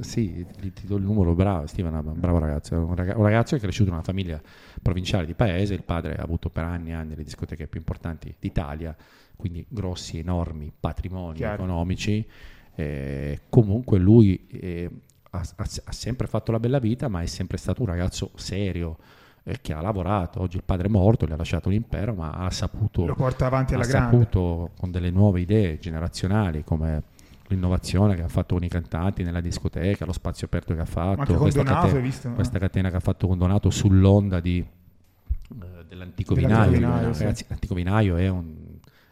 sì, 0.00 0.44
ti, 0.58 0.72
ti 0.72 0.86
do 0.86 0.96
il 0.96 1.02
numero, 1.02 1.34
bravo, 1.34 1.66
Steven 1.66 1.94
è 1.94 1.98
un 1.98 2.18
bravo 2.18 2.38
ragazzo, 2.38 2.76
un 2.76 2.94
raga- 2.94 3.16
un 3.16 3.24
ragazzo 3.24 3.50
che 3.54 3.60
è 3.60 3.60
cresciuto 3.64 3.88
in 3.90 3.94
una 3.94 4.04
famiglia 4.04 4.40
provinciale 4.82 5.26
di 5.26 5.34
paese, 5.34 5.74
il 5.74 5.82
padre 5.82 6.16
ha 6.16 6.22
avuto 6.22 6.48
per 6.50 6.64
anni 6.64 6.90
e 6.90 6.94
anni 6.94 7.14
le 7.14 7.22
discoteche 7.22 7.66
più 7.66 7.78
importanti 7.78 8.34
d'Italia, 8.38 8.96
quindi 9.36 9.64
grossi, 9.68 10.18
enormi 10.18 10.72
patrimoni 10.78 11.36
Chiaro. 11.36 11.54
economici, 11.62 12.26
eh, 12.74 13.40
comunque 13.48 13.98
lui 13.98 14.46
eh, 14.48 14.90
ha, 15.30 15.38
ha- 15.38 15.66
ha 15.84 15.92
sempre 15.92 16.26
fatto 16.26 16.50
la 16.52 16.58
bella 16.60 16.78
vita, 16.78 17.08
ma 17.08 17.20
è 17.22 17.26
sempre 17.26 17.56
stato 17.58 17.82
un 17.82 17.88
ragazzo 17.88 18.30
serio, 18.36 18.96
eh, 19.44 19.58
che 19.60 19.72
ha 19.72 19.80
lavorato, 19.80 20.40
oggi 20.40 20.56
il 20.56 20.64
padre 20.64 20.86
è 20.88 20.90
morto, 20.90 21.26
gli 21.26 21.32
ha 21.32 21.36
lasciato 21.36 21.68
l'impero, 21.68 22.14
ma 22.14 22.32
ha 22.32 22.50
saputo 22.50 23.06
Lo 23.06 23.14
porta 23.14 23.46
avanti 23.46 23.74
alla 23.74 23.84
ha 23.84 23.86
grande. 23.86 24.16
saputo 24.16 24.70
con 24.78 24.90
delle 24.90 25.10
nuove 25.10 25.40
idee 25.40 25.78
generazionali 25.78 26.62
come 26.64 27.02
l'innovazione 27.50 28.14
che 28.14 28.22
ha 28.22 28.28
fatto 28.28 28.54
con 28.54 28.64
i 28.64 28.68
cantanti 28.68 29.22
nella 29.22 29.40
discoteca, 29.40 30.04
lo 30.06 30.12
spazio 30.12 30.46
aperto 30.46 30.74
che 30.74 30.80
ha 30.80 30.84
fatto, 30.86 31.34
questa, 31.34 31.62
Donato, 31.62 31.86
catena, 31.86 32.00
visto? 32.00 32.30
questa 32.30 32.58
catena 32.58 32.90
che 32.90 32.96
ha 32.96 33.00
fatto 33.00 33.26
con 33.26 33.38
Donato 33.38 33.70
sull'onda 33.70 34.40
di, 34.40 34.58
eh, 34.58 35.84
dell'antico 35.88 36.34
Dell'antico 36.34 36.34
vinaio. 36.34 36.70
vinaio, 36.70 37.12
sì. 37.12 37.22
Ragazzi, 37.22 37.44
l'antico 37.48 37.74
vinaio 37.74 38.16
è 38.16 38.28
un, 38.28 38.54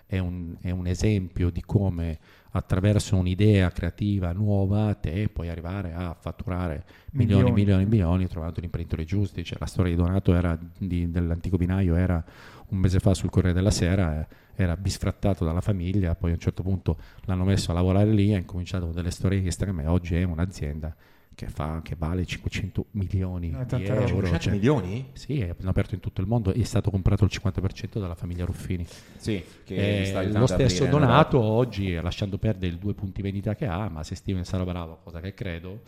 è, 0.06 0.18
un, 0.18 0.54
è 0.60 0.70
un 0.70 0.86
esempio 0.86 1.50
di 1.50 1.62
come 1.64 2.18
attraverso 2.50 3.14
un'idea 3.16 3.70
creativa 3.70 4.32
nuova 4.32 4.94
te 4.94 5.28
puoi 5.28 5.48
arrivare 5.50 5.92
a 5.92 6.16
fatturare 6.18 6.84
milioni, 7.12 7.42
Milioni. 7.42 7.52
milioni, 7.52 7.84
milioni 7.84 8.26
trovando 8.26 8.60
gli 8.60 8.64
imprenditori 8.64 9.04
giusti. 9.04 9.44
Cioè, 9.44 9.58
la 9.60 9.66
storia 9.66 9.94
di 9.94 9.98
Donato 10.00 10.32
era 10.34 10.58
di- 10.78 11.10
dell'antico 11.10 11.56
vinaio 11.56 11.94
era 11.94 12.24
un 12.68 12.78
mese 12.78 13.00
fa 13.00 13.14
sul 13.14 13.30
Corriere 13.30 13.54
della 13.54 13.70
Sera, 13.70 14.20
eh, 14.20 14.26
era 14.60 14.76
bisfrattato 14.76 15.44
dalla 15.44 15.60
famiglia, 15.60 16.16
poi 16.16 16.30
a 16.30 16.34
un 16.34 16.40
certo 16.40 16.64
punto 16.64 16.96
l'hanno 17.26 17.44
messo 17.44 17.70
a 17.70 17.74
lavorare 17.74 18.10
lì, 18.10 18.34
ha 18.34 18.38
incominciato 18.38 18.86
con 18.86 18.94
delle 18.94 19.12
storie 19.12 19.44
estreme, 19.46 19.86
oggi 19.86 20.16
è 20.16 20.24
un'azienda 20.24 20.96
che, 21.32 21.46
fa, 21.46 21.80
che 21.84 21.94
vale 21.96 22.26
500 22.26 22.86
milioni 22.92 23.50
Eh, 23.50 23.52
tanta 23.52 23.76
di 23.76 23.84
euro. 23.84 24.06
500 24.06 24.38
cioè- 24.40 24.52
milioni? 24.52 25.10
sì, 25.12 25.40
hanno 25.42 25.70
aperto 25.70 25.94
in 25.94 26.00
tutto 26.00 26.20
il 26.20 26.26
mondo 26.26 26.52
e 26.52 26.60
è 26.60 26.64
stato 26.64 26.90
comprato 26.90 27.22
il 27.22 27.30
50% 27.32 28.00
dalla 28.00 28.16
famiglia 28.16 28.44
Ruffini. 28.44 28.84
Sì, 29.16 29.44
che 29.62 30.00
Eh, 30.00 30.04
sta 30.06 30.22
lo 30.24 30.46
stesso 30.48 30.82
aprire 30.82 30.90
Donato 30.90 31.40
oggi, 31.40 31.94
eh, 31.94 32.00
lasciando 32.00 32.36
perdere 32.38 32.72
i 32.74 32.78
due 32.78 32.94
punti 32.94 33.22
vendita 33.22 33.54
che 33.54 33.66
ha, 33.66 33.88
ma 33.88 34.02
se 34.02 34.16
Steven 34.16 34.44
sarà 34.44 34.64
bravo, 34.64 34.98
cosa 35.04 35.20
che 35.20 35.34
credo, 35.34 35.82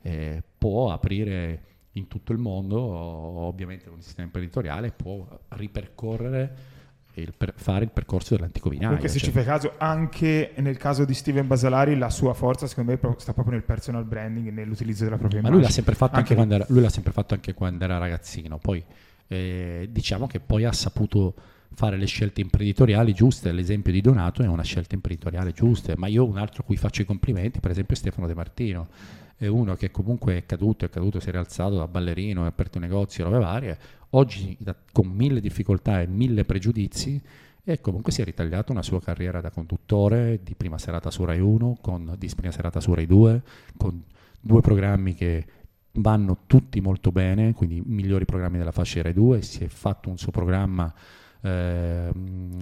eh, 0.00 0.42
può 0.56 0.90
aprire 0.92 1.60
in 1.92 2.08
tutto 2.08 2.32
il 2.32 2.38
mondo, 2.38 2.80
ovviamente 2.80 3.84
con 3.88 3.98
il 3.98 4.02
sistema 4.02 4.24
imprenditoriale, 4.24 4.92
può 4.92 5.28
ripercorrere 5.48 6.72
il 7.20 7.32
per, 7.36 7.54
fare 7.56 7.84
il 7.84 7.90
percorso 7.90 8.34
dell'antico 8.34 8.68
vinaio. 8.68 8.88
Comunque 8.88 9.08
se 9.08 9.18
cioè. 9.18 9.28
ci 9.28 9.34
fai 9.34 9.44
caso, 9.44 9.74
anche 9.78 10.52
nel 10.56 10.76
caso 10.76 11.04
di 11.04 11.14
Steven 11.14 11.46
Basalari 11.46 11.96
la 11.96 12.10
sua 12.10 12.34
forza 12.34 12.66
secondo 12.66 12.92
me 12.92 13.14
sta 13.18 13.32
proprio 13.32 13.54
nel 13.54 13.64
personal 13.64 14.04
branding, 14.04 14.50
nell'utilizzo 14.50 15.04
della 15.04 15.16
propria 15.16 15.40
Ma 15.40 15.48
immagine. 15.48 15.62
lui 15.62 15.62
l'ha 15.62 15.74
sempre 15.74 15.94
fatto 15.94 16.16
anche, 16.16 16.32
anche 16.32 16.34
quando 16.34 16.54
era, 16.54 16.66
lui 16.68 16.82
l'ha 16.82 16.90
sempre 16.90 17.12
fatto 17.12 17.34
anche 17.34 17.54
quando 17.54 17.84
era 17.84 17.98
ragazzino, 17.98 18.58
poi 18.58 18.84
eh, 19.28 19.88
diciamo 19.90 20.26
che 20.26 20.40
poi 20.40 20.64
ha 20.64 20.72
saputo 20.72 21.34
fare 21.74 21.96
le 21.96 22.06
scelte 22.06 22.40
imprenditoriali 22.40 23.12
giuste, 23.12 23.52
l'esempio 23.52 23.92
di 23.92 24.00
Donato 24.00 24.42
è 24.42 24.46
una 24.46 24.62
scelta 24.62 24.94
imprenditoriale 24.94 25.52
giusta, 25.52 25.92
ma 25.96 26.06
io 26.06 26.24
un 26.24 26.38
altro 26.38 26.62
cui 26.62 26.76
faccio 26.76 27.02
i 27.02 27.04
complimenti, 27.04 27.60
per 27.60 27.70
esempio 27.70 27.96
Stefano 27.96 28.26
De 28.26 28.34
Martino, 28.34 28.88
è 29.36 29.46
uno 29.46 29.74
che 29.74 29.90
comunque 29.90 30.36
è 30.36 30.46
caduto, 30.46 30.84
è 30.84 30.88
caduto, 30.88 31.20
si 31.20 31.28
è 31.28 31.32
rialzato 31.32 31.76
da 31.76 31.88
ballerino, 31.88 32.44
ha 32.44 32.46
aperto 32.46 32.78
un 32.78 32.84
negozio, 32.84 33.24
robe 33.24 33.38
varie, 33.38 33.78
oggi 34.10 34.56
da, 34.58 34.74
con 34.92 35.08
mille 35.08 35.40
difficoltà 35.40 36.00
e 36.00 36.06
mille 36.06 36.44
pregiudizi 36.44 37.20
e 37.64 37.80
comunque 37.80 38.12
si 38.12 38.20
è 38.20 38.24
ritagliato 38.24 38.72
una 38.72 38.82
sua 38.82 39.00
carriera 39.00 39.40
da 39.40 39.50
conduttore 39.50 40.40
di 40.42 40.54
prima 40.54 40.78
serata 40.78 41.10
su 41.10 41.24
Rai 41.24 41.40
1, 41.40 41.78
con, 41.80 42.14
di 42.16 42.30
prima 42.34 42.52
serata 42.52 42.80
su 42.80 42.94
Rai 42.94 43.06
2, 43.06 43.42
con 43.76 44.02
due 44.40 44.60
programmi 44.60 45.14
che 45.14 45.46
vanno 45.92 46.40
tutti 46.46 46.80
molto 46.80 47.10
bene, 47.10 47.54
quindi 47.54 47.82
migliori 47.84 48.24
programmi 48.24 48.58
della 48.58 48.72
fascia 48.72 49.02
Rai 49.02 49.14
2, 49.14 49.42
si 49.42 49.64
è 49.64 49.68
fatto 49.68 50.10
un 50.10 50.18
suo 50.18 50.30
programma 50.30 50.92
eh, 51.44 52.10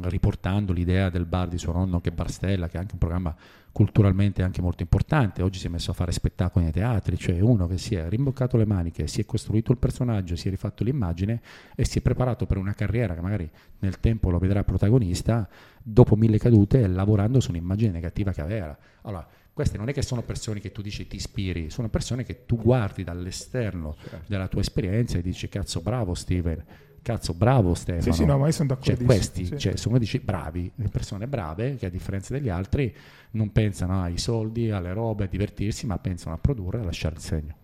riportando 0.03 0.73
l'idea 0.73 1.09
del 1.09 1.25
bar 1.25 1.47
di 1.47 1.57
suo 1.57 1.73
nonno 1.73 2.01
che 2.01 2.09
è 2.09 2.13
Barstella, 2.13 2.69
che 2.69 2.79
è 2.79 2.81
anche 2.81 2.95
un 2.95 2.99
programma 2.99 3.35
culturalmente 3.71 4.43
anche 4.43 4.61
molto 4.61 4.83
importante. 4.83 5.41
Oggi 5.43 5.61
si 5.61 5.69
è 5.69 5.71
messo 5.71 5.93
a 5.93 5.95
fare 5.95 6.11
spettacoli 6.11 6.65
nei 6.65 6.75
teatri, 6.75 7.17
cioè 7.17 7.39
uno 7.39 7.69
che 7.69 7.79
si 7.79 7.95
è 7.95 8.09
rimboccato 8.09 8.57
le 8.57 8.67
maniche, 8.67 9.07
si 9.07 9.21
è 9.21 9.25
costruito 9.25 9.71
il 9.71 9.79
personaggio, 9.79 10.35
si 10.35 10.49
è 10.49 10.51
rifatto 10.51 10.83
l'immagine 10.83 11.41
e 11.77 11.85
si 11.85 11.99
è 11.99 12.03
preparato 12.03 12.45
per 12.45 12.57
una 12.57 12.75
carriera 12.75 13.15
che 13.15 13.21
magari 13.21 13.49
nel 13.79 14.01
tempo 14.01 14.31
lo 14.31 14.39
vedrà 14.39 14.65
protagonista 14.65 15.49
dopo 15.81 16.17
mille 16.17 16.39
cadute 16.39 16.87
lavorando 16.89 17.39
su 17.39 17.51
un'immagine 17.51 17.93
negativa 17.93 18.33
che 18.33 18.41
aveva. 18.41 18.77
Allora, 19.03 19.27
queste 19.53 19.79
non 19.79 19.89
è 19.91 19.93
che 19.93 20.03
sono 20.03 20.23
persone 20.23 20.59
che 20.59 20.73
tu 20.73 20.83
dici 20.83 21.07
ti 21.07 21.17
ispiri, 21.17 21.71
sono 21.71 21.89
persone 21.89 22.25
che 22.25 22.47
tu 22.47 22.57
guardi 22.57 23.05
dall'esterno 23.05 23.95
certo. 24.01 24.25
della 24.27 24.49
tua 24.49 24.61
esperienza 24.61 25.19
e 25.19 25.23
dici 25.23 25.49
cazzo 25.49 25.81
bravo 25.83 26.15
Steven 26.15 26.65
cazzo, 27.03 27.35
bravo 27.35 27.75
Stefano. 27.75 28.03
Sì, 28.03 28.13
sì, 28.13 28.25
no, 28.25 28.39
ma 28.39 28.47
io 28.47 28.53
sono 28.53 28.69
d'accordo. 28.69 28.95
Cioè, 28.95 29.05
questi, 29.05 29.45
sì. 29.47 29.59
cioè, 29.59 29.77
sono 29.77 29.99
dici 29.99 30.19
bravi, 30.21 30.71
le 30.77 30.89
persone 30.89 31.27
brave 31.27 31.77
che 31.77 31.87
a 31.87 31.91
differenza 31.91 32.33
degli 32.33 32.49
altri 32.49 32.95
non 33.33 33.53
pensano 33.53 34.03
ai 34.03 34.19
soldi, 34.19 34.71
alle 34.71 34.93
robe, 34.93 35.25
a 35.25 35.27
divertirsi, 35.27 35.87
ma 35.87 35.99
pensano 35.99 36.35
a 36.35 36.39
produrre 36.39 36.79
e 36.79 36.83
a 36.83 36.85
lasciare 36.85 37.17
il 37.17 37.21
segno. 37.21 37.55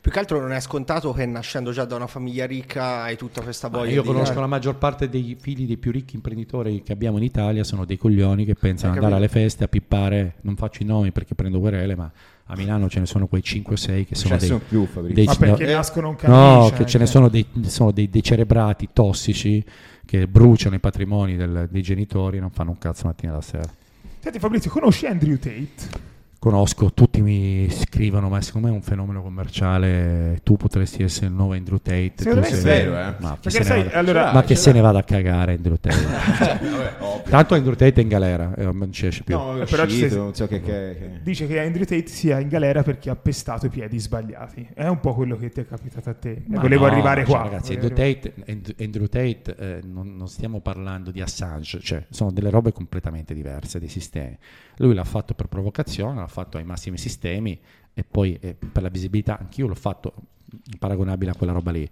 Più 0.00 0.10
che 0.10 0.18
altro 0.18 0.40
non 0.40 0.52
è 0.52 0.60
scontato 0.60 1.12
che 1.12 1.24
nascendo 1.26 1.70
già 1.72 1.84
da 1.84 1.96
una 1.96 2.06
famiglia 2.06 2.46
ricca 2.46 3.02
hai 3.02 3.16
tutta 3.16 3.40
questa 3.40 3.68
voglia. 3.68 3.90
Ah, 3.90 3.94
io 3.94 4.02
di... 4.02 4.08
conosco 4.08 4.40
la 4.40 4.46
maggior 4.46 4.76
parte 4.76 5.08
dei 5.08 5.36
figli 5.38 5.66
dei 5.66 5.76
più 5.76 5.92
ricchi 5.92 6.16
imprenditori 6.16 6.82
che 6.82 6.92
abbiamo 6.92 7.18
in 7.18 7.24
Italia, 7.24 7.64
sono 7.64 7.84
dei 7.84 7.96
coglioni 7.96 8.44
che 8.44 8.54
pensano 8.54 8.92
ad 8.92 8.98
andare 8.98 9.16
alle 9.16 9.28
feste 9.28 9.64
a 9.64 9.68
pippare, 9.68 10.34
non 10.42 10.56
faccio 10.56 10.82
i 10.82 10.86
nomi 10.86 11.12
perché 11.12 11.34
prendo 11.34 11.60
querele, 11.60 11.94
ma 11.94 12.10
a 12.46 12.56
Milano 12.56 12.88
ce 12.88 13.00
ne 13.00 13.06
sono 13.06 13.26
quei 13.26 13.42
5 13.42 13.74
o 13.74 13.76
6 13.76 14.04
che 14.04 14.14
sono 14.14 14.36
dei, 14.36 14.48
sono 14.48 14.60
più, 14.66 14.88
dei 15.12 15.24
ma 15.24 15.34
perché 15.36 15.64
no, 15.64 15.72
nascono 15.72 16.08
un 16.08 16.16
No, 16.22 16.70
che 16.74 16.84
ce 16.86 16.98
ne 16.98 17.06
sono 17.06 17.28
dei, 17.28 17.46
sono 17.66 17.92
dei 17.92 18.10
decerebrati 18.10 18.88
tossici 18.92 19.64
che 20.04 20.26
bruciano 20.26 20.74
i 20.74 20.80
patrimoni 20.80 21.36
del, 21.36 21.68
dei 21.70 21.82
genitori 21.82 22.36
e 22.38 22.40
non 22.40 22.50
fanno 22.50 22.70
un 22.70 22.78
cazzo 22.78 23.06
mattina 23.06 23.32
alla 23.32 23.40
sera. 23.40 23.70
Senti 24.18 24.38
Fabrizio, 24.38 24.70
conosci 24.70 25.06
Andrew 25.06 25.36
Tate? 25.36 26.10
Conosco, 26.42 26.92
tutti 26.92 27.22
mi 27.22 27.70
scrivono, 27.70 28.28
ma 28.28 28.40
secondo 28.40 28.66
me 28.66 28.72
è 28.72 28.76
un 28.76 28.82
fenomeno 28.82 29.22
commerciale. 29.22 30.40
Tu 30.42 30.56
potresti 30.56 31.04
essere 31.04 31.26
il 31.26 31.32
nuovo 31.34 31.52
Andrew 31.52 31.78
Tate. 31.78 32.14
Secondo 32.16 32.40
me 32.40 32.46
sei... 32.48 32.58
è 32.58 32.62
vero, 32.62 32.98
eh. 32.98 33.14
Ma 33.20 33.38
che, 33.40 33.50
se, 33.50 33.62
sai, 33.62 33.84
vada... 33.84 33.96
allora, 33.96 34.32
ma 34.32 34.42
che 34.42 34.56
se 34.56 34.72
ne 34.72 34.80
vada 34.80 34.98
a 34.98 35.02
cagare 35.04 35.54
Andrew 35.54 35.76
Tate. 35.78 35.96
cioè, 36.36 36.58
vabbè, 36.68 37.22
Tanto 37.30 37.54
Andrew 37.54 37.74
Tate 37.74 38.00
è 38.00 38.02
in 38.02 38.08
galera, 38.08 38.52
eh, 38.56 38.64
non 38.72 38.90
ci 38.90 39.06
esce 39.06 39.22
più. 39.22 39.36
No, 39.36 39.62
Eh, 39.62 39.66
però 39.66 39.86
ci 39.86 39.98
sei- 39.98 40.10
non 40.18 40.34
so 40.34 40.48
che, 40.48 40.60
che, 40.60 40.96
che... 40.98 41.10
Dice 41.22 41.46
che 41.46 41.60
Andrew 41.60 41.84
Tate 41.84 42.08
sia 42.08 42.40
in 42.40 42.48
galera 42.48 42.82
perché 42.82 43.08
ha 43.08 43.14
pestato 43.16 43.66
i 43.66 43.68
piedi 43.68 44.00
sbagliati. 44.00 44.70
È 44.74 44.88
un 44.88 44.98
po' 44.98 45.14
quello 45.14 45.36
che 45.36 45.48
ti 45.48 45.60
è 45.60 45.64
capitato 45.64 46.10
a 46.10 46.14
te. 46.14 46.42
Ma 46.48 46.60
Volevo 46.60 46.86
no, 46.86 46.92
arrivare 46.92 47.24
cioè, 47.24 47.30
qua. 47.30 47.42
Ragazzi, 47.44 47.74
Andrew 47.74 47.92
arrivare- 47.92 48.18
Tate, 48.20 48.50
And- 48.50 48.74
Andrew 48.80 49.06
Tate, 49.06 49.54
eh, 49.56 49.80
non, 49.84 50.16
non 50.16 50.26
stiamo 50.26 50.58
parlando 50.60 51.12
di 51.12 51.20
Assange, 51.20 51.78
cioè 51.80 52.04
sono 52.10 52.32
delle 52.32 52.50
robe 52.50 52.72
completamente 52.72 53.32
diverse, 53.32 53.78
dei 53.78 53.88
sistemi. 53.88 54.36
Lui 54.78 54.94
l'ha 54.94 55.04
fatto 55.04 55.34
per 55.34 55.46
provocazione, 55.46 56.18
l'ha 56.18 56.26
fatto 56.32 56.56
ai 56.58 56.64
massimi 56.64 56.98
sistemi 56.98 57.58
e 57.94 58.04
poi 58.04 58.36
eh, 58.40 58.54
per 58.54 58.82
la 58.82 58.88
visibilità, 58.88 59.38
anch'io 59.38 59.66
l'ho 59.66 59.74
fatto 59.74 60.14
paragonabile 60.78 61.30
a 61.30 61.34
quella 61.34 61.52
roba 61.52 61.70
lì. 61.70 61.88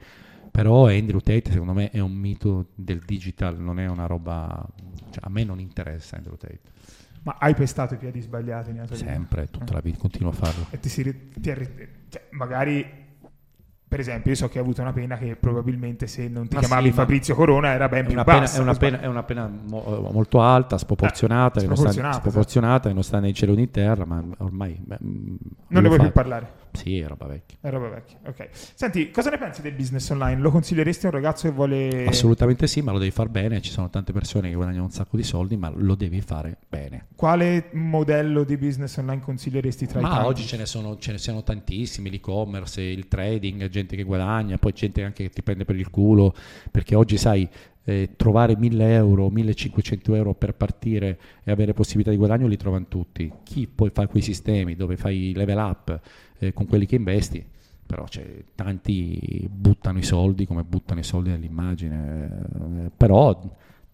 Però 0.51 0.89
Andrew 0.89 1.21
Tate 1.21 1.53
secondo 1.53 1.73
me 1.73 1.91
è 1.91 2.01
un 2.01 2.13
mito 2.13 2.71
del 2.75 2.99
digital, 3.07 3.61
non 3.61 3.79
è 3.79 3.87
una 3.87 4.07
roba... 4.07 4.67
Cioè, 5.11 5.21
a 5.23 5.29
me 5.29 5.45
non 5.45 5.61
interessa 5.61 6.17
Andrew 6.17 6.37
Tate. 6.37 6.61
Ma 7.23 7.37
hai 7.39 7.55
pestato 7.55 7.95
i 7.95 7.97
piedi 7.99 8.21
sbagliati? 8.21 8.75
Sempre, 8.93 9.49
tutta 9.49 9.75
la 9.75 9.81
vita, 9.81 9.99
continuo 9.99 10.31
a 10.31 10.35
farlo. 10.35 10.67
E 10.71 10.81
ti 10.81 10.89
si 10.89 11.31
ti 11.37 11.51
arri- 11.51 11.89
cioè, 12.09 12.27
magari 12.31 13.09
per 13.91 13.99
esempio 13.99 14.31
io 14.31 14.37
so 14.37 14.49
che 14.49 14.59
hai 14.59 14.65
avuto 14.65 14.83
una 14.83 14.93
pena 14.93 15.19
che 15.19 15.35
probabilmente 15.35 16.07
se 16.07 16.29
non 16.29 16.47
ti 16.47 16.55
Ma 16.55 16.61
chiamavi 16.61 16.87
sì, 16.91 16.93
Fabrizio 16.93 17.35
Corona 17.35 17.73
era 17.73 17.89
ben 17.89 18.07
più 18.07 18.15
pena, 18.23 18.23
bassa 18.23 18.59
è, 18.59 18.63
una 18.63 18.75
pena, 18.75 19.01
è 19.01 19.07
una 19.07 19.25
pena 19.25 19.51
mo- 19.69 20.09
molto 20.13 20.41
alta, 20.41 20.79
sproporzionata, 20.79 21.59
Eh, 21.59 21.63
che 21.63 21.67
non 21.67 21.77
sta- 21.77 21.89
sproporzionata, 21.91 22.19
sproporzionata, 22.29 22.89
che 22.89 22.95
non 22.95 23.03
sta 23.03 23.19
nei 23.19 23.35
cieli 23.35 23.57
né 23.57 23.63
in 23.63 23.71
terra, 23.73 24.05
ma 24.05 24.23
ormai... 24.39 24.81
beh, 24.81 24.99
mm, 25.05 25.35
non 25.67 25.83
ne 25.83 25.89
vuoi 25.89 25.99
fa- 25.99 26.05
più 26.05 26.13
parlare 26.13 26.49
Sì, 26.73 26.99
è 26.99 27.07
roba 27.07 27.27
vecchia. 27.27 27.59
è 27.61 27.71
roba 27.71 27.89
vecchia 27.89 28.19
ok 28.27 28.49
senti 28.75 29.11
cosa 29.11 29.31
ne 29.31 29.39
pensi 29.39 29.61
del 29.63 29.73
business 29.73 30.09
online 30.11 30.41
lo 30.41 30.51
consiglieresti 30.51 31.07
a 31.07 31.09
un 31.09 31.15
ragazzo 31.15 31.49
che 31.49 31.55
vuole 31.55 32.07
Assolutamente 32.07 32.67
sì, 32.67 32.81
ma 32.83 32.93
lo 32.93 32.99
devi 32.99 33.11
fare 33.11 33.29
bene. 33.29 33.61
Ci 33.61 33.71
sono 33.71 33.89
tante 33.91 34.13
persone 34.13 34.49
che 34.49 34.55
guadagnano 34.55 34.85
un 34.85 34.91
sacco 34.91 35.17
di 35.17 35.23
soldi, 35.23 35.57
ma 35.57 35.71
lo 35.75 35.95
devi 35.95 36.21
fare 36.21 36.59
bene. 36.69 37.07
quale 37.15 37.69
modello 37.73 38.45
di 38.45 38.57
business 38.57 38.97
online 38.97 39.21
consiglieresti 39.21 39.87
tra 39.87 40.01
i 40.01 40.03
Ma 40.03 40.09
tanti? 40.11 40.27
oggi 40.27 40.47
ce 40.47 40.57
ne, 40.57 40.67
sono, 40.67 40.97
ce 40.99 41.13
ne 41.13 41.19
sono 41.19 41.43
tantissimi, 41.43 42.11
l'e-commerce, 42.11 42.81
il 42.83 43.09
trading, 43.09 43.69
gente 43.69 43.97
che 43.97 44.03
guadagna, 44.03 44.57
poi 44.59 44.73
gente 44.73 45.03
anche 45.05 45.25
che 45.25 45.31
ti 45.31 45.43
prende 45.43 45.65
per 45.65 45.77
il 45.77 45.91
culo, 45.91 46.35
perché 46.71 46.95
oggi 46.95 47.17
sai, 47.17 47.49
eh, 47.85 48.11
trovare 48.17 48.57
1000 48.57 48.93
euro, 48.95 49.29
1500 49.31 50.15
euro 50.15 50.35
per 50.35 50.55
partire 50.55 51.19
e 51.45 51.51
avere 51.51 51.73
possibilità 51.73 52.11
di 52.11 52.17
guadagno 52.17 52.47
li 52.47 52.57
trovano 52.57 52.87
tutti. 52.89 53.31
Chi 53.43 53.67
poi 53.67 53.91
fa 53.93 54.07
quei 54.07 54.23
sistemi 54.23 54.77
dove 54.77 54.97
fai 54.97 55.33
level 55.35 55.59
up 55.59 56.01
eh, 56.41 56.53
con 56.53 56.67
quelli 56.67 56.87
che 56.87 56.97
investi, 56.97 57.45
però 57.87 58.09
cioè, 58.09 58.45
tanti 58.55 59.49
buttano 59.51 59.99
i 59.99 60.03
soldi 60.03 60.47
come 60.47 60.65
buttano 60.65 61.01
i 61.01 61.05
soldi 61.05 61.29
nell'immagine, 61.31 62.41
eh, 62.87 62.91
però 62.97 63.39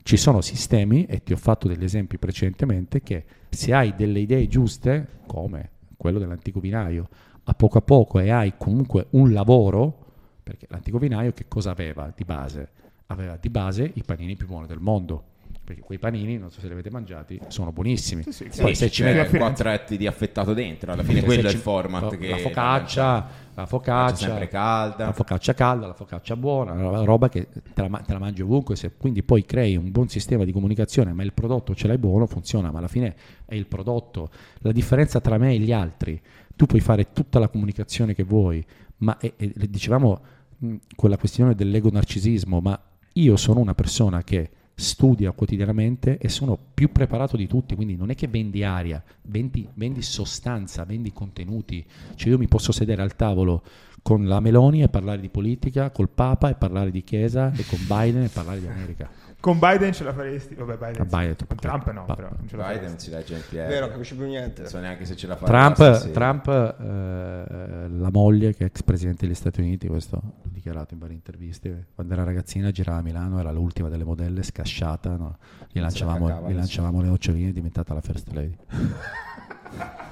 ci 0.02 0.16
sono 0.16 0.40
sistemi, 0.40 1.04
e 1.06 1.22
ti 1.24 1.32
ho 1.32 1.36
fatto 1.36 1.66
degli 1.66 1.82
esempi 1.82 2.16
precedentemente, 2.16 3.02
che 3.02 3.24
se 3.48 3.74
hai 3.74 3.94
delle 3.96 4.20
idee 4.20 4.46
giuste, 4.46 5.08
come 5.26 5.70
quello 5.96 6.20
dell'antico 6.20 6.60
vinaio, 6.60 7.08
a 7.42 7.54
poco 7.54 7.78
a 7.78 7.82
poco 7.82 8.20
e 8.20 8.30
hai 8.30 8.54
comunque 8.56 9.08
un 9.10 9.32
lavoro, 9.32 10.04
perché 10.42 10.66
l'antico 10.70 10.98
vinaio 10.98 11.32
che 11.32 11.46
cosa 11.48 11.72
aveva 11.72 12.12
di 12.14 12.24
base? 12.24 12.68
Aveva 13.06 13.36
di 13.36 13.48
base 13.50 13.90
i 13.94 14.02
panini 14.04 14.36
più 14.36 14.46
buoni 14.46 14.68
del 14.68 14.78
mondo, 14.78 15.24
perché 15.66 15.80
quei 15.82 15.98
panini, 15.98 16.38
non 16.38 16.50
so 16.52 16.60
se 16.60 16.68
li 16.68 16.72
avete 16.74 16.90
mangiati, 16.90 17.40
sono 17.48 17.72
buonissimi. 17.72 18.22
Sì, 18.22 18.30
sì, 18.30 18.44
Poi 18.62 18.74
sì, 18.76 18.84
se 18.84 18.90
ci 18.90 19.02
metti- 19.02 19.36
quattro 19.36 19.68
etti 19.68 19.96
di 19.96 20.06
affettato 20.06 20.54
dentro, 20.54 20.92
alla 20.92 21.02
fine 21.02 21.22
quello 21.22 21.48
è 21.48 21.50
il 21.50 21.58
format 21.58 22.02
la, 22.12 22.16
che 22.16 22.28
la 22.28 22.36
focaccia, 22.36 23.28
la 23.52 23.66
focaccia, 23.66 24.16
sempre 24.16 24.46
calda. 24.48 25.06
la 25.06 25.12
focaccia 25.12 25.54
calda, 25.54 25.86
la 25.88 25.94
focaccia 25.94 26.36
buona, 26.36 26.74
la 26.74 27.02
roba 27.02 27.28
che 27.28 27.48
te 27.50 27.82
la, 27.88 27.88
te 27.98 28.12
la 28.12 28.18
mangi 28.20 28.42
ovunque, 28.42 28.76
se 28.76 28.92
quindi 28.96 29.24
poi 29.24 29.44
crei 29.44 29.74
un 29.76 29.90
buon 29.90 30.08
sistema 30.08 30.44
di 30.44 30.52
comunicazione, 30.52 31.12
ma 31.12 31.24
il 31.24 31.32
prodotto 31.32 31.74
ce 31.74 31.88
l'hai 31.88 31.98
buono, 31.98 32.26
funziona, 32.26 32.70
ma 32.70 32.78
alla 32.78 32.86
fine 32.88 33.16
è 33.44 33.56
il 33.56 33.66
prodotto. 33.66 34.30
La 34.58 34.70
differenza 34.70 35.20
tra 35.20 35.36
me 35.36 35.52
e 35.52 35.58
gli 35.58 35.72
altri, 35.72 36.20
tu 36.54 36.66
puoi 36.66 36.80
fare 36.80 37.12
tutta 37.12 37.40
la 37.40 37.48
comunicazione 37.48 38.14
che 38.14 38.22
vuoi, 38.22 38.64
ma 38.98 39.18
e- 39.18 39.34
e 39.36 39.52
dicevamo 39.68 40.20
mh, 40.58 40.74
con 40.94 41.10
la 41.10 41.16
questione 41.18 41.56
dell'ego 41.56 41.90
narcisismo, 41.90 42.60
ma 42.60 42.80
io 43.14 43.36
sono 43.36 43.58
una 43.58 43.74
persona 43.74 44.22
che 44.22 44.50
studia 44.78 45.32
quotidianamente 45.32 46.18
e 46.18 46.28
sono 46.28 46.58
più 46.74 46.92
preparato 46.92 47.36
di 47.36 47.46
tutti, 47.46 47.74
quindi 47.74 47.96
non 47.96 48.10
è 48.10 48.14
che 48.14 48.28
vendi 48.28 48.62
aria, 48.62 49.02
vendi, 49.22 49.66
vendi 49.72 50.02
sostanza, 50.02 50.84
vendi 50.84 51.12
contenuti, 51.12 51.84
cioè 52.14 52.30
io 52.30 52.38
mi 52.38 52.46
posso 52.46 52.72
sedere 52.72 53.00
al 53.00 53.16
tavolo 53.16 53.62
con 54.02 54.26
la 54.26 54.38
Meloni 54.38 54.82
e 54.82 54.88
parlare 54.88 55.20
di 55.20 55.30
politica, 55.30 55.90
col 55.90 56.10
Papa 56.10 56.50
e 56.50 56.54
parlare 56.54 56.90
di 56.90 57.02
Chiesa 57.02 57.50
e 57.52 57.64
con 57.66 57.78
Biden 57.88 58.24
e 58.24 58.28
parlare 58.28 58.60
di 58.60 58.66
America. 58.68 59.08
Con 59.46 59.60
Biden 59.60 59.92
ce 59.92 60.02
la 60.02 60.12
faresti 60.12 60.56
vabbè 60.56 60.76
Biden, 60.76 61.06
Biden 61.06 61.36
Trump 61.36 61.60
troppo. 61.60 61.92
no 61.92 62.04
però 62.16 62.28
non 62.36 62.48
ce 62.48 62.56
la 62.56 62.66
Biden 62.66 62.88
non 62.88 62.98
si 62.98 63.10
legge 63.10 63.34
in 63.34 63.42
piedi. 63.48 63.68
Vero, 63.68 63.80
non 63.82 63.90
capisci 63.90 64.16
più 64.16 64.26
niente. 64.26 64.62
Non 64.62 64.70
so 64.70 64.80
neanche 64.80 65.04
se 65.04 65.14
ce 65.14 65.28
la 65.28 65.36
fa. 65.36 65.46
Trump. 65.46 66.10
Trump, 66.10 66.48
eh, 66.48 67.88
la 67.88 68.10
moglie 68.10 68.54
che 68.54 68.64
è 68.64 68.66
ex 68.66 68.82
presidente 68.82 69.24
degli 69.26 69.36
Stati 69.36 69.60
Uniti, 69.60 69.86
questo 69.86 70.20
l'ho 70.20 70.32
dichiarato 70.50 70.94
in 70.94 71.00
varie 71.00 71.14
interviste, 71.14 71.86
quando 71.94 72.12
era 72.14 72.24
ragazzina 72.24 72.72
girava 72.72 72.98
a 72.98 73.02
Milano, 73.02 73.38
era 73.38 73.52
l'ultima 73.52 73.88
delle 73.88 74.02
modelle, 74.02 74.42
scasciata, 74.42 75.14
no? 75.16 75.36
gli, 75.70 75.78
lanciavamo, 75.78 76.26
cagava, 76.26 76.50
gli 76.50 76.54
lanciavamo 76.54 77.00
le 77.00 77.06
noccioline, 77.08 77.50
è 77.50 77.52
diventata 77.52 77.94
la 77.94 78.00
first 78.00 78.32
lady. 78.32 78.56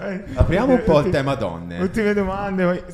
Eh, 0.00 0.24
Apriamo 0.34 0.72
un 0.74 0.82
po' 0.84 0.98
il 1.00 1.10
tema 1.10 1.34
donne. 1.36 1.78
ultime 1.78 2.12
domande 2.14 2.84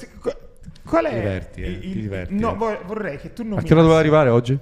Qual 0.84 1.04
è 1.06 1.08
Ti 1.08 1.14
diverti, 1.14 1.62
eh, 1.62 1.68
il- 1.70 1.80
ti 1.80 2.00
diverti, 2.00 2.34
No, 2.38 2.52
eh. 2.52 2.56
vor- 2.56 2.84
vorrei 2.84 3.16
che 3.16 3.32
tu 3.32 3.42
non 3.42 3.58
A 3.58 3.62
che 3.62 3.72
ora 3.72 3.82
doveva 3.82 3.98
arrivare 3.98 4.28
oggi? 4.28 4.58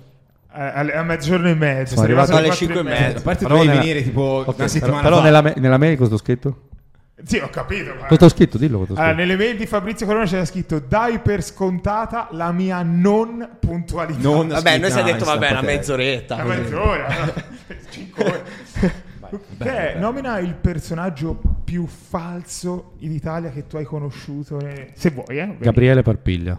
A, 0.51 0.73
a 0.73 1.03
mezzogiorno 1.03 1.49
e 1.49 1.55
mezzo. 1.55 1.95
Sono 1.95 2.07
arrivato 2.07 2.31
alle 2.33 2.39
alle 2.39 2.47
quattro 2.49 2.67
cinque 2.67 2.81
e 2.81 2.83
mezza. 2.85 3.19
A 3.19 3.23
parte 3.23 3.43
Però 3.45 3.55
dovevi 3.57 3.69
nella- 3.69 3.81
venire 3.81 4.03
tipo 4.03 4.21
Ok, 4.23 4.47
una 4.47 4.53
però- 4.55 4.69
settimana 4.69 5.03
però 5.03 5.17
fa. 5.17 5.23
nella, 5.23 5.43
me- 5.43 5.55
nella 5.57 5.79
mail 5.79 5.97
cosa 5.99 6.15
ho 6.15 6.19
scritto? 6.19 6.63
Sì, 7.25 7.39
ho 7.39 7.49
capito. 7.51 7.85
guarda. 7.91 8.07
Cosa 8.07 8.25
ho 8.27 8.29
scritto? 8.29 8.59
Dillo 8.59 8.79
cosa 8.79 8.93
ho 8.93 8.95
Allora, 8.97 9.13
scritto. 9.15 9.27
nelle 9.29 9.43
mail 9.45 9.57
di 9.59 9.67
Fabrizio 9.67 10.07
Corona 10.07 10.25
c'era 10.25 10.45
scritto 10.45 10.79
dai 10.79 11.19
per 11.19 11.43
scontata 11.43 12.29
la 12.31 12.53
mia 12.53 12.83
non 12.83 13.57
puntualità. 13.59 14.21
Non 14.21 14.47
Vabbè, 14.49 14.79
noi 14.79 14.91
si 14.93 14.99
è 15.01 15.03
detto, 15.03 15.25
vabbè, 15.25 15.51
una 15.51 15.63
mezz'oretta. 15.63 16.35
Una 16.37 16.45
mezz'ora. 16.45 17.09
Cinque 17.91 18.25
ore. 18.25 18.43
Che 19.59 19.95
è, 19.95 19.99
nomina 19.99 20.39
il 20.39 20.55
personaggio 20.55 21.39
più 21.65 21.87
falso 21.87 22.93
in 23.01 23.13
Italia 23.13 23.51
che 23.51 23.67
tu 23.67 23.77
hai 23.77 23.85
conosciuto, 23.85 24.59
eh, 24.61 24.93
se 24.95 25.11
vuoi, 25.11 25.39
eh? 25.39 25.57
Gabriele 25.59 26.01
Parpiglia. 26.03 26.59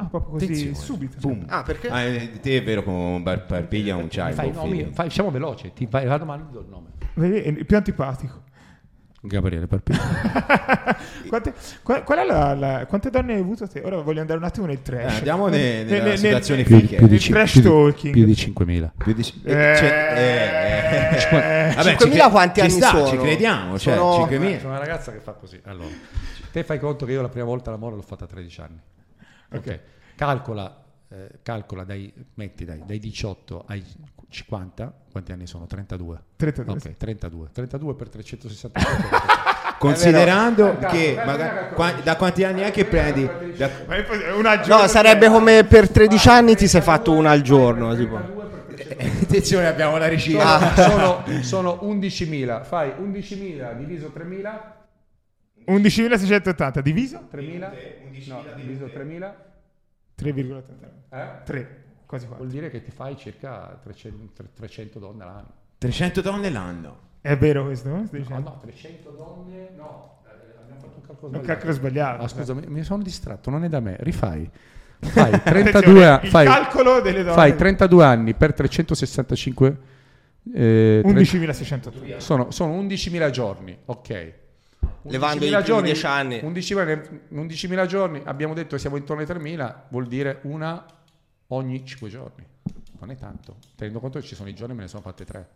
Ah, 0.00 0.04
proprio 0.06 0.32
così, 0.32 0.44
Attenzione. 0.44 0.74
subito. 0.76 1.16
Boom. 1.20 1.44
Ah, 1.48 1.62
perché? 1.62 1.88
Ah, 1.88 2.00
eh, 2.02 2.40
te 2.40 2.56
è 2.58 2.62
vero 2.62 2.82
con 2.82 3.22
Bar- 3.22 3.46
Parpiglia 3.46 3.94
non 3.94 4.08
c'hai 4.10 4.32
Fai, 4.32 4.46
il 4.48 4.52
buon 4.52 4.68
nomi, 4.68 4.82
fai, 4.92 5.08
facciamo 5.08 5.30
veloce, 5.30 5.72
ti 5.72 5.86
fai 5.86 6.06
la 6.06 6.16
domanda 6.18 6.46
do 6.50 6.60
il 6.60 6.66
nome. 6.68 6.88
Vedi, 7.14 7.38
è 7.40 7.48
il 7.48 7.66
più 7.66 7.76
antipatico. 7.76 8.42
Gabriele 9.22 9.66
Parpiglia. 9.66 10.00
Quante, 11.28 11.52
qual, 11.82 12.02
qual 12.04 12.18
è 12.20 12.24
la, 12.24 12.54
la- 12.54 12.86
quante 12.86 13.10
donne 13.10 13.34
hai 13.34 13.40
avuto 13.40 13.68
te? 13.68 13.82
Ora 13.84 14.00
voglio 14.00 14.20
andare 14.22 14.38
un 14.38 14.44
attimo 14.46 14.64
nel 14.64 14.80
trash. 14.80 15.12
Eh, 15.12 15.16
andiamo 15.18 15.48
ne- 15.48 15.82
nella 15.84 15.90
Nel- 15.96 16.02
nel- 16.04 16.18
situazione 16.18 16.62
più, 16.62 16.80
di- 16.80 16.86
più 16.96 17.06
di 17.06 17.20
cin- 17.20 17.34
trash 17.34 17.50
più 17.52 17.60
di- 17.60 17.66
talking. 17.68 18.12
più 18.14 18.24
di 18.24 18.32
5.000. 18.34 18.90
Più 18.96 19.12
di- 19.12 19.20
Eh, 19.44 19.52
eh, 19.72 19.76
cioè, 19.76 20.12
eh, 20.16 21.36
eh. 21.36 21.70
eh, 21.70 21.74
Vabbè, 21.74 21.96
5.000 21.96 22.24
ci 22.24 22.30
quanti 22.30 22.54
ci 22.54 22.60
anni 22.66 22.70
sta, 22.70 22.88
sono? 22.88 23.06
Ci 23.08 23.16
crediamo, 23.18 23.78
cioè 23.78 23.94
Sono- 23.96 24.26
5.000. 24.26 24.56
C'è 24.58 24.64
una 24.66 24.78
ragazza 24.78 25.12
che 25.12 25.18
fa 25.18 25.32
così. 25.32 25.60
Allora, 25.64 25.88
te 26.50 26.64
fai 26.64 26.78
conto 26.78 27.04
che 27.04 27.12
io 27.12 27.20
la 27.20 27.28
prima 27.28 27.44
volta 27.44 27.70
l'amore 27.70 27.96
l'ho 27.96 28.02
fatta 28.02 28.24
a 28.24 28.26
13 28.28 28.60
anni. 28.62 28.80
Ok. 29.52 29.80
Calcola, 30.16 30.82
eh, 31.08 31.38
calcola 31.42 31.84
dai, 31.84 32.12
metti 32.34 32.64
dai, 32.64 32.82
dai 32.84 32.98
18 32.98 33.64
ai 33.66 33.84
50, 34.28 34.92
quanti 35.10 35.32
anni 35.32 35.46
sono? 35.46 35.66
32. 35.66 36.22
32. 36.36 36.74
Ok, 36.74 36.96
32. 36.96 37.48
32 37.52 37.94
per 37.94 38.08
365. 38.08 39.18
Considerando 39.80 40.76
vero. 40.78 40.88
che 40.90 41.14
Dai, 41.14 41.24
magari- 41.26 41.74
qua- 41.74 41.92
da 42.02 42.16
quanti 42.16 42.44
anni 42.44 42.60
è 42.60 42.70
che 42.70 42.84
prendi? 42.84 43.28
Da- 43.56 43.70
No, 44.66 44.86
sarebbe 44.86 45.28
come 45.28 45.64
per 45.64 45.88
13 45.88 46.28
anni 46.28 46.54
ti 46.54 46.68
sei 46.68 46.82
fatto 46.82 47.12
una 47.12 47.30
al 47.30 47.40
giorno. 47.40 47.94
Tipo. 47.96 48.18
attenzione, 49.22 49.66
abbiamo 49.66 49.96
la 49.96 50.08
regia. 50.08 50.58
Ah, 50.74 50.88
sono, 50.90 51.24
sono 51.42 51.78
11.000. 51.82 52.62
Fai 52.64 52.90
11.000 53.00 53.72
diviso 53.78 54.12
3.000. 54.14 54.60
11.680 55.66 56.80
diviso 56.80 57.28
3.000? 57.32 57.70
No, 58.28 58.44
diviso 58.56 58.86
3.000. 58.86 59.34
3,89. 60.20 60.62
Eh? 61.10 61.26
3, 61.44 61.82
quasi 62.06 62.26
4. 62.26 62.44
Vuol 62.44 62.48
dire 62.48 62.70
che 62.70 62.82
ti 62.82 62.90
fai 62.90 63.16
circa 63.16 63.78
300, 63.82 64.44
300 64.54 64.98
donne 64.98 65.22
all'anno. 65.22 65.52
300 65.78 66.20
donne 66.20 66.50
l'anno. 66.50 67.08
È 67.22 67.36
vero 67.36 67.64
questo? 67.64 67.88
no? 67.88 67.96
No, 67.96 68.08
dicendo? 68.10 68.40
no, 68.50 68.58
300 68.62 69.10
donne, 69.10 69.68
no, 69.76 70.20
eh, 70.26 70.58
abbiamo 70.60 70.80
fatto 70.80 70.96
un 70.96 71.02
calcolo 71.06 71.26
Un 71.26 71.32
sbagliato. 71.32 71.46
calcolo 71.46 71.72
sbagliato. 71.72 72.22
Ah, 72.24 72.28
scusa, 72.28 72.54
mi, 72.54 72.66
mi 72.66 72.82
sono 72.82 73.02
distratto, 73.02 73.50
non 73.50 73.64
è 73.64 73.68
da 73.68 73.80
me, 73.80 73.96
rifai. 74.00 74.50
Fai 75.00 75.32
Attenzione, 75.32 75.70
32, 75.70 76.06
a- 76.06 76.20
il 76.22 76.28
fai, 76.28 76.46
calcolo 76.46 77.00
delle 77.00 77.22
donne. 77.22 77.34
fai 77.34 77.56
32 77.56 78.04
anni 78.04 78.34
per 78.34 78.52
365 78.54 79.78
eh, 80.54 81.00
tre- 81.02 81.12
11.680. 81.12 82.16
sono, 82.18 82.50
sono 82.50 82.78
11.000 82.82 83.30
giorni, 83.30 83.76
ok. 83.86 84.32
Levando 85.04 85.44
i 85.44 85.50
11.000 85.50 85.62
primi 85.64 85.82
10 85.82 86.06
anni. 86.06 86.36
11.000, 86.38 87.08
11.000 87.32 87.86
giorni, 87.86 88.22
abbiamo 88.24 88.54
detto 88.54 88.74
che 88.74 88.80
siamo 88.80 88.96
intorno 88.96 89.22
ai 89.22 89.28
3.000, 89.28 89.74
vuol 89.88 90.06
dire 90.06 90.38
una 90.42 90.84
ogni 91.48 91.84
5 91.84 92.08
giorni. 92.08 92.44
Non 93.00 93.10
è 93.10 93.16
tanto, 93.16 93.56
tenendo 93.76 93.98
conto 93.98 94.18
che 94.18 94.26
ci 94.26 94.34
sono 94.34 94.48
i 94.48 94.54
giorni, 94.54 94.74
me 94.74 94.82
ne 94.82 94.88
sono 94.88 95.00
fatte 95.02 95.24
3. 95.24 95.48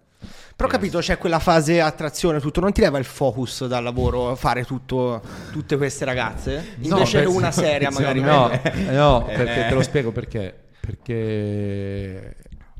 Però 0.56 0.66
ho 0.68 0.72
capito, 0.72 1.00
c'è 1.00 1.18
quella 1.18 1.38
fase 1.38 1.82
attrazione, 1.82 2.40
tutto. 2.40 2.60
Non 2.60 2.72
ti 2.72 2.80
leva 2.80 2.98
il 2.98 3.04
focus 3.04 3.66
dal 3.66 3.82
lavoro 3.84 4.34
fare 4.36 4.64
tutto, 4.64 5.20
tutte 5.52 5.76
queste 5.76 6.06
ragazze? 6.06 6.76
Invece 6.80 7.18
per- 7.18 7.28
una 7.28 7.50
seria 7.50 7.90
magari. 7.90 8.20
No, 8.20 8.48
no 8.90 9.28
Eh. 9.28 9.34
perché 9.36 9.66
te 9.68 9.74
lo 9.74 9.82
spiego 9.82 10.10
perché. 10.12 10.58
Perché 10.80 12.36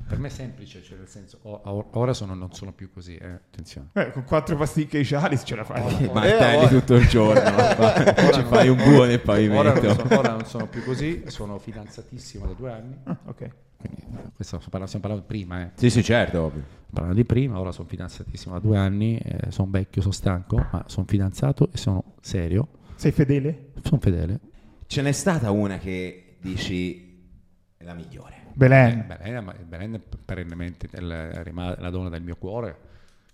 per 0.07 0.19
me 0.19 0.29
è 0.29 0.31
semplice, 0.31 0.83
cioè 0.83 0.99
nel 0.99 1.09
senso, 1.09 1.39
o- 1.43 1.89
ora 1.93 2.13
sono- 2.13 2.35
non 2.35 2.53
sono 2.53 2.73
più 2.73 2.91
così, 2.93 3.17
eh, 3.17 3.27
attenzione. 3.27 3.89
Eh, 3.95 4.11
con 4.13 4.25
quattro 4.25 4.57
pasticche 4.57 4.99
di 4.99 5.05
Cialis 5.05 5.43
ce 5.45 5.57
la 5.57 5.65
fai. 5.65 6.11
Martelli 6.13 6.57
ora- 6.59 6.69
tutto 6.69 6.95
il 6.95 7.07
giorno. 7.09 7.41
ci 8.33 8.43
fai 8.45 8.69
un 8.69 8.77
buo 8.77 9.05
nel 9.05 9.21
Ora 9.25 9.73
non, 9.73 9.73
pavimento. 9.73 9.95
sono, 9.95 10.19
ora 10.19 10.31
non 10.33 10.45
sono 10.45 10.67
più 10.69 10.85
così, 10.85 11.23
sono 11.27 11.59
fidanzatissimo 11.59 12.47
da 12.47 12.53
due 12.53 12.71
anni. 12.73 12.97
Ah, 13.05 13.19
ok. 13.25 13.49
Quindi, 13.79 14.03
questo 14.35 14.59
stiamo 14.61 14.69
parlando, 14.71 14.87
stiamo 14.87 15.01
parlando 15.07 15.21
di 15.23 15.27
prima, 15.27 15.63
eh. 15.63 15.71
Sì, 15.75 15.91
sì, 15.91 16.03
certo, 16.03 16.41
ovvio. 16.43 16.63
Parlando 16.91 17.17
di 17.17 17.25
prima, 17.25 17.59
ora 17.59 17.73
sono 17.73 17.89
fidanzatissimo 17.89 18.55
da 18.55 18.61
due 18.61 18.79
anni, 18.79 19.19
eh, 19.19 19.51
sono 19.51 19.69
vecchio, 19.71 20.01
sono 20.01 20.13
stanco, 20.15 20.57
ma 20.71 20.85
sono 20.87 21.05
fidanzato 21.09 21.69
e 21.73 21.77
sono 21.77 22.15
serio, 22.21 22.69
Sei 22.95 23.11
fedele? 23.13 23.73
sono 23.83 24.01
fedele. 24.01 24.39
Ce 24.87 25.03
n'è 25.03 25.13
stata 25.13 25.51
una 25.51 25.79
che 25.79 26.37
dici 26.41 27.27
è 27.77 27.85
la 27.85 27.95
migliore. 27.95 28.43
Belen. 28.55 29.05
Belen, 29.07 29.45
ma 29.45 29.55
Belen 29.67 29.95
è 29.95 30.01
perennemente 30.25 30.89
la 31.01 31.91
donna 31.91 32.09
del 32.09 32.23
mio 32.23 32.37
cuore, 32.37 32.77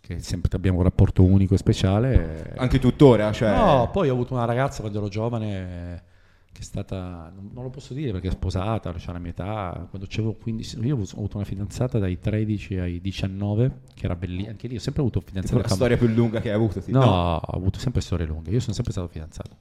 che 0.00 0.18
sempre 0.20 0.50
abbiamo 0.52 0.78
un 0.78 0.84
rapporto 0.84 1.22
unico 1.22 1.54
e 1.54 1.58
speciale. 1.58 2.54
Anche 2.56 2.78
tuttora, 2.78 3.32
cioè... 3.32 3.54
No, 3.54 3.90
poi 3.92 4.08
ho 4.08 4.12
avuto 4.12 4.34
una 4.34 4.44
ragazza 4.44 4.80
quando 4.80 4.98
ero 4.98 5.08
giovane 5.08 6.08
che 6.52 6.62
è 6.62 6.64
stata, 6.64 7.32
non, 7.34 7.62
lo 7.62 7.70
posso 7.70 7.94
dire 7.94 8.10
perché 8.10 8.28
è 8.28 8.32
sposata, 8.32 8.92
c'ha 8.96 9.12
la 9.12 9.18
mia 9.18 9.30
età, 9.30 9.86
quando 9.88 10.08
avevo 10.10 10.34
15, 10.34 10.80
io 10.80 10.96
ho 10.96 11.00
avuto 11.00 11.36
una 11.36 11.44
fidanzata 11.44 11.98
dai 11.98 12.18
13 12.18 12.78
ai 12.78 13.00
19, 13.00 13.70
che 13.94 14.04
era 14.04 14.16
bellissima, 14.16 14.50
anche 14.50 14.66
lì 14.66 14.74
ho 14.74 14.80
sempre 14.80 15.02
avuto 15.02 15.20
fidanzate 15.20 15.62
la 15.62 15.68
storia 15.68 15.96
più 15.96 16.08
lunga 16.08 16.40
che 16.40 16.48
hai 16.48 16.54
avuto. 16.54 16.80
sì. 16.80 16.90
No, 16.90 17.36
ho 17.36 17.56
avuto 17.56 17.78
sempre 17.78 18.00
storie 18.00 18.26
lunghe, 18.26 18.50
io 18.50 18.60
sono 18.60 18.74
sempre 18.74 18.92
stato 18.92 19.08
fidanzato. 19.08 19.56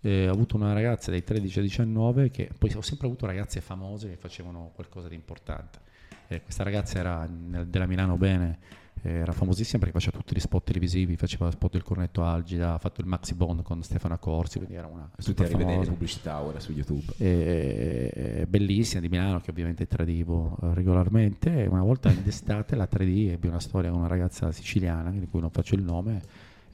Eh, 0.00 0.28
ho 0.28 0.32
avuto 0.32 0.56
una 0.56 0.72
ragazza 0.72 1.10
dai 1.10 1.24
13 1.24 1.58
ai 1.58 1.64
19 1.64 2.30
che 2.30 2.50
poi 2.56 2.72
ho 2.74 2.82
sempre 2.82 3.06
avuto 3.06 3.26
ragazze 3.26 3.60
famose 3.60 4.08
che 4.08 4.16
facevano 4.16 4.70
qualcosa 4.74 5.08
di 5.08 5.14
importante. 5.14 5.80
Eh, 6.28 6.42
questa 6.42 6.62
ragazza 6.64 6.98
era 6.98 7.26
nel- 7.26 7.66
della 7.66 7.86
Milano 7.86 8.16
Bene, 8.16 8.58
eh, 9.02 9.10
era 9.10 9.32
famosissima 9.32 9.78
perché 9.78 9.98
faceva 9.98 10.18
tutti 10.18 10.34
gli 10.34 10.40
spot 10.40 10.64
televisivi, 10.64 11.16
faceva 11.16 11.50
spot 11.50 11.72
del 11.72 11.82
cornetto 11.82 12.24
Algida, 12.24 12.74
ha 12.74 12.78
fatto 12.78 13.00
il 13.00 13.06
Maxi 13.06 13.34
Bond 13.34 13.62
con 13.62 13.82
Stefano 13.82 14.18
Corsi, 14.18 14.58
quindi 14.58 14.74
era 14.76 14.86
una 14.88 15.08
Tutti 15.10 15.22
super 15.22 15.44
a 15.44 15.48
rivedere 15.48 15.70
le 15.70 15.84
famosa. 15.84 15.90
pubblicità 15.92 16.40
ora 16.40 16.58
su 16.60 16.72
YouTube. 16.72 17.12
Eh, 17.18 18.10
eh, 18.42 18.46
bellissima 18.46 19.00
di 19.00 19.08
Milano 19.08 19.40
che 19.40 19.50
ovviamente 19.50 19.86
tradivo 19.86 20.56
eh, 20.62 20.74
regolarmente 20.74 21.66
una 21.70 21.82
volta 21.82 22.10
d'estate 22.10 22.74
la 22.76 22.86
tradii 22.86 23.28
ebbi 23.30 23.46
una 23.48 23.60
storia 23.60 23.90
con 23.90 24.00
una 24.00 24.08
ragazza 24.08 24.50
siciliana 24.52 25.10
di 25.10 25.26
cui 25.28 25.40
non 25.40 25.50
faccio 25.50 25.74
il 25.74 25.82
nome 25.82 26.22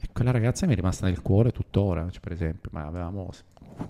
e 0.03 0.09
quella 0.11 0.31
ragazza 0.31 0.65
mi 0.65 0.73
è 0.73 0.75
rimasta 0.75 1.05
nel 1.05 1.21
cuore 1.21 1.51
tuttora 1.51 2.09
cioè, 2.09 2.19
per 2.19 2.31
esempio 2.33 2.69
ma 2.73 2.85
avevamo 2.85 3.29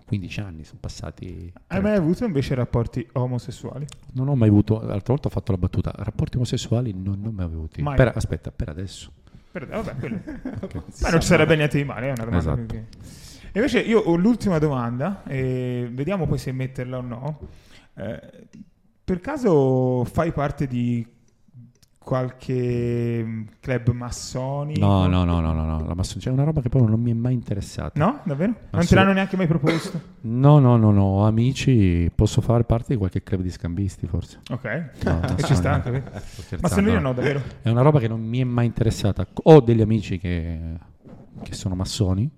15 0.06 0.40
anni 0.40 0.64
sono 0.64 0.78
passati 0.80 1.52
Hai 1.68 1.82
mai 1.82 1.96
avuto 1.96 2.24
invece 2.26 2.56
rapporti 2.56 3.06
omosessuali? 3.14 3.86
non 4.14 4.28
ho 4.30 4.36
mai 4.36 4.50
avuto 4.50 4.76
l'altra 4.82 5.14
volta 5.14 5.28
ho 5.28 5.32
fatto 5.32 5.52
la 5.52 5.58
battuta 5.58 5.92
rapporti 5.98 6.38
omosessuali 6.38 6.94
non, 6.94 7.20
non 7.22 7.34
mai 7.34 7.46
avuti 7.46 7.82
Mai. 7.82 7.96
Per- 7.96 8.12
aspetta 8.16 8.52
per 8.52 8.70
adesso 8.70 9.12
Per- 9.52 9.68
vabbè, 9.68 9.96
quello- 9.98 10.20
Ma 11.02 11.10
non 11.10 11.20
ci 11.22 11.28
sarebbe 11.28 11.56
niente 11.56 11.78
di 11.78 11.84
male, 11.84 12.08
è 12.08 12.12
una 12.12 12.24
domanda 12.26 12.54
Esatto. 12.54 12.66
che- 12.74 12.86
invece 13.56 13.80
io 13.82 14.00
ho 14.00 14.16
l'ultima 14.16 14.58
domanda, 14.58 15.22
e 15.28 15.88
vediamo 15.92 16.26
poi 16.26 16.40
se 16.40 16.52
metterla 16.52 16.98
o 16.98 17.02
no. 17.02 17.40
Eh, 17.94 18.48
per 19.04 19.20
caso 19.20 20.04
fai 20.06 20.32
parte 20.32 20.66
di 20.66 21.06
qualche 22.04 23.24
mm, 23.24 23.44
club 23.60 23.90
massonico? 23.92 24.80
no 24.80 25.08
no 25.08 25.24
no 25.24 25.40
no 25.40 25.54
no, 25.54 25.66
no. 25.66 25.86
La 25.86 25.94
massoneria 25.96 26.32
è 26.32 26.34
una 26.34 26.44
roba 26.44 26.62
che 26.62 26.70
proprio 26.70 26.90
non 26.92 27.02
mi 27.02 27.12
è 27.12 27.14
mai 27.14 27.34
interessata 27.34 28.00
No, 28.04 28.20
davvero? 28.24 28.54
Non 28.72 28.86
te 28.86 28.96
l'hanno 28.96 29.14
neanche 29.14 29.36
mai 29.38 29.48
proposto? 29.48 30.00
no 30.22 30.60
no 30.60 30.78
no 30.78 30.92
no 30.92 31.04
ho 31.04 31.26
amici 31.26 32.12
posso 32.14 32.42
fare 32.42 32.64
parte 32.64 32.94
di 32.94 32.98
qualche 32.98 33.24
club 33.24 33.42
di 33.42 33.50
scambisti 33.50 34.06
forse 34.08 34.40
Ok, 34.52 34.66
e 35.38 35.44
ci 35.44 35.56
sta 35.56 35.72
anche. 35.74 36.04
Massoneria 36.62 37.00
no, 37.00 37.14
davvero? 37.14 37.42
È 37.62 37.70
una 37.70 37.82
roba 37.82 38.00
che 38.00 38.08
non 38.08 38.22
mi 38.22 38.40
è 38.40 38.44
mai 38.44 38.66
interessata. 38.66 39.26
Ho 39.44 39.60
degli 39.62 39.82
amici 39.82 40.18
che, 40.18 40.60
che 41.42 41.54
sono 41.54 41.76
massoni, 41.76 42.30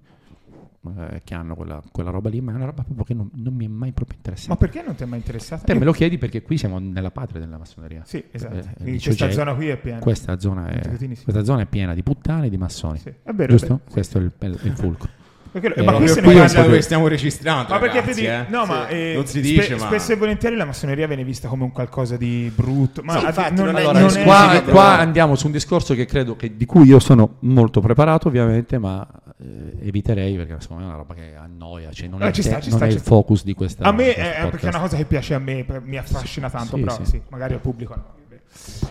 eh, 0.97 1.21
che 1.23 1.33
hanno 1.33 1.55
quella, 1.55 1.81
quella 1.91 2.09
roba 2.09 2.29
lì, 2.29 2.41
ma 2.41 2.51
è 2.51 2.55
una 2.55 2.65
roba 2.65 2.83
proprio 2.83 3.03
che 3.05 3.13
non, 3.13 3.29
non 3.35 3.53
mi 3.53 3.65
è 3.65 3.67
mai 3.69 3.91
proprio 3.91 4.17
Ma 4.17 4.23
interessata. 4.25 4.55
perché 4.55 4.83
non 4.85 4.95
ti 4.95 5.03
è 5.03 5.05
mai 5.05 5.19
interessato? 5.19 5.63
Te 5.65 5.73
me 5.73 5.85
lo 5.85 5.91
chiedi 5.91 6.17
perché 6.17 6.41
qui 6.41 6.57
siamo 6.57 6.79
nella 6.79 7.11
patria 7.11 7.39
della 7.39 7.57
massoneria. 7.57 8.01
Sì, 8.05 8.23
esatto. 8.31 8.55
Eh, 8.55 8.61
Quindi 8.75 8.91
dice 8.91 9.09
questa 9.09 9.31
zona 9.31 9.53
qui 9.53 9.67
è 9.69 9.77
piena. 9.77 9.99
Questa 9.99 10.39
zona 10.39 10.67
è, 10.67 10.81
questa 11.23 11.43
zona 11.43 11.61
è 11.61 11.65
piena 11.65 11.93
di 11.93 12.03
puttane 12.03 12.47
e 12.47 12.49
di 12.49 12.57
massoni. 12.57 12.99
Sì, 12.99 13.09
è 13.09 13.31
vero, 13.33 13.43
è 13.53 13.55
Giusto? 13.57 13.67
vero. 13.67 13.81
Questo 13.91 14.17
è 14.17 14.21
il, 14.21 14.31
è 14.37 14.45
il- 14.45 14.73
fulcro. 14.75 15.09
Perché- 15.55 15.73
Eh, 15.79 15.83
ma 15.85 15.93
qui 15.93 16.07
se 16.09 16.19
ne 16.19 16.33
parla- 16.33 16.63
dove 16.63 16.81
stiamo 16.81 17.07
registrando, 17.07 17.71
Ma 17.71 17.79
perché 17.79 17.99
ragazzi, 18.01 18.21
vedi, 18.23 18.33
eh? 18.33 18.45
no, 18.49 18.63
Sì. 18.65 18.69
ma 18.71 18.87
eh, 18.89 19.13
non 19.15 19.25
si 19.25 19.37
spe- 19.41 19.41
dice, 19.61 19.75
ma 19.77 19.85
spesso 19.85 20.11
e 20.11 20.15
volentieri 20.17 20.55
la 20.57 20.65
massoneria 20.65 21.07
viene 21.07 21.23
vista 21.23 21.47
come 21.47 21.63
un 21.63 21.71
qualcosa 21.71 22.17
di 22.17 22.51
brutto. 22.53 23.01
Ma 23.03 23.17
Sì, 23.19 23.25
infatti, 23.25 23.53
non, 23.53 23.67
non 23.67 23.75
è- 23.77 23.83
non 23.85 23.95
è- 23.95 24.11
è- 24.11 24.23
qua, 24.23 24.61
qua 24.67 24.97
andiamo 24.99 25.35
su 25.35 25.45
un 25.45 25.53
discorso 25.53 25.93
che 25.95 26.03
credo 26.03 26.35
che, 26.35 26.57
di 26.57 26.65
cui 26.65 26.83
io 26.85 26.99
sono 26.99 27.35
molto 27.39 27.79
preparato, 27.79 28.27
ovviamente, 28.27 28.77
ma 28.79 29.07
eh, 29.37 29.87
eviterei 29.87 30.35
perché 30.35 30.55
secondo 30.61 30.83
me 30.83 30.89
è 30.89 30.93
una 30.93 31.01
roba 31.01 31.13
che 31.13 31.35
annoia, 31.35 31.91
cioè 31.91 32.07
non 32.07 32.21
Eh, 32.21 32.29
è, 32.29 32.33
sta, 32.33 32.55
te- 32.55 32.61
ci 32.61 32.69
non 32.69 32.77
sta, 32.77 32.85
è 32.85 32.89
ci 32.89 32.95
il 32.95 33.01
sta. 33.01 33.09
focus 33.11 33.43
di 33.43 33.53
questa 33.53 33.83
A 33.83 33.91
me 33.91 34.13
questo 34.13 34.21
è 34.21 34.47
perché 34.49 34.65
è 34.65 34.69
una 34.69 34.79
cosa 34.79 34.97
che 34.97 35.05
piace 35.05 35.33
a 35.33 35.39
me, 35.39 35.65
mi 35.83 35.97
affascina 35.97 36.49
tanto, 36.49 36.77
Sì, 36.77 36.81
però 36.83 36.95
sì. 36.95 37.05
sì, 37.05 37.21
magari 37.29 37.53
al 37.53 37.61
pubblico 37.61 37.95
no. 37.95 38.13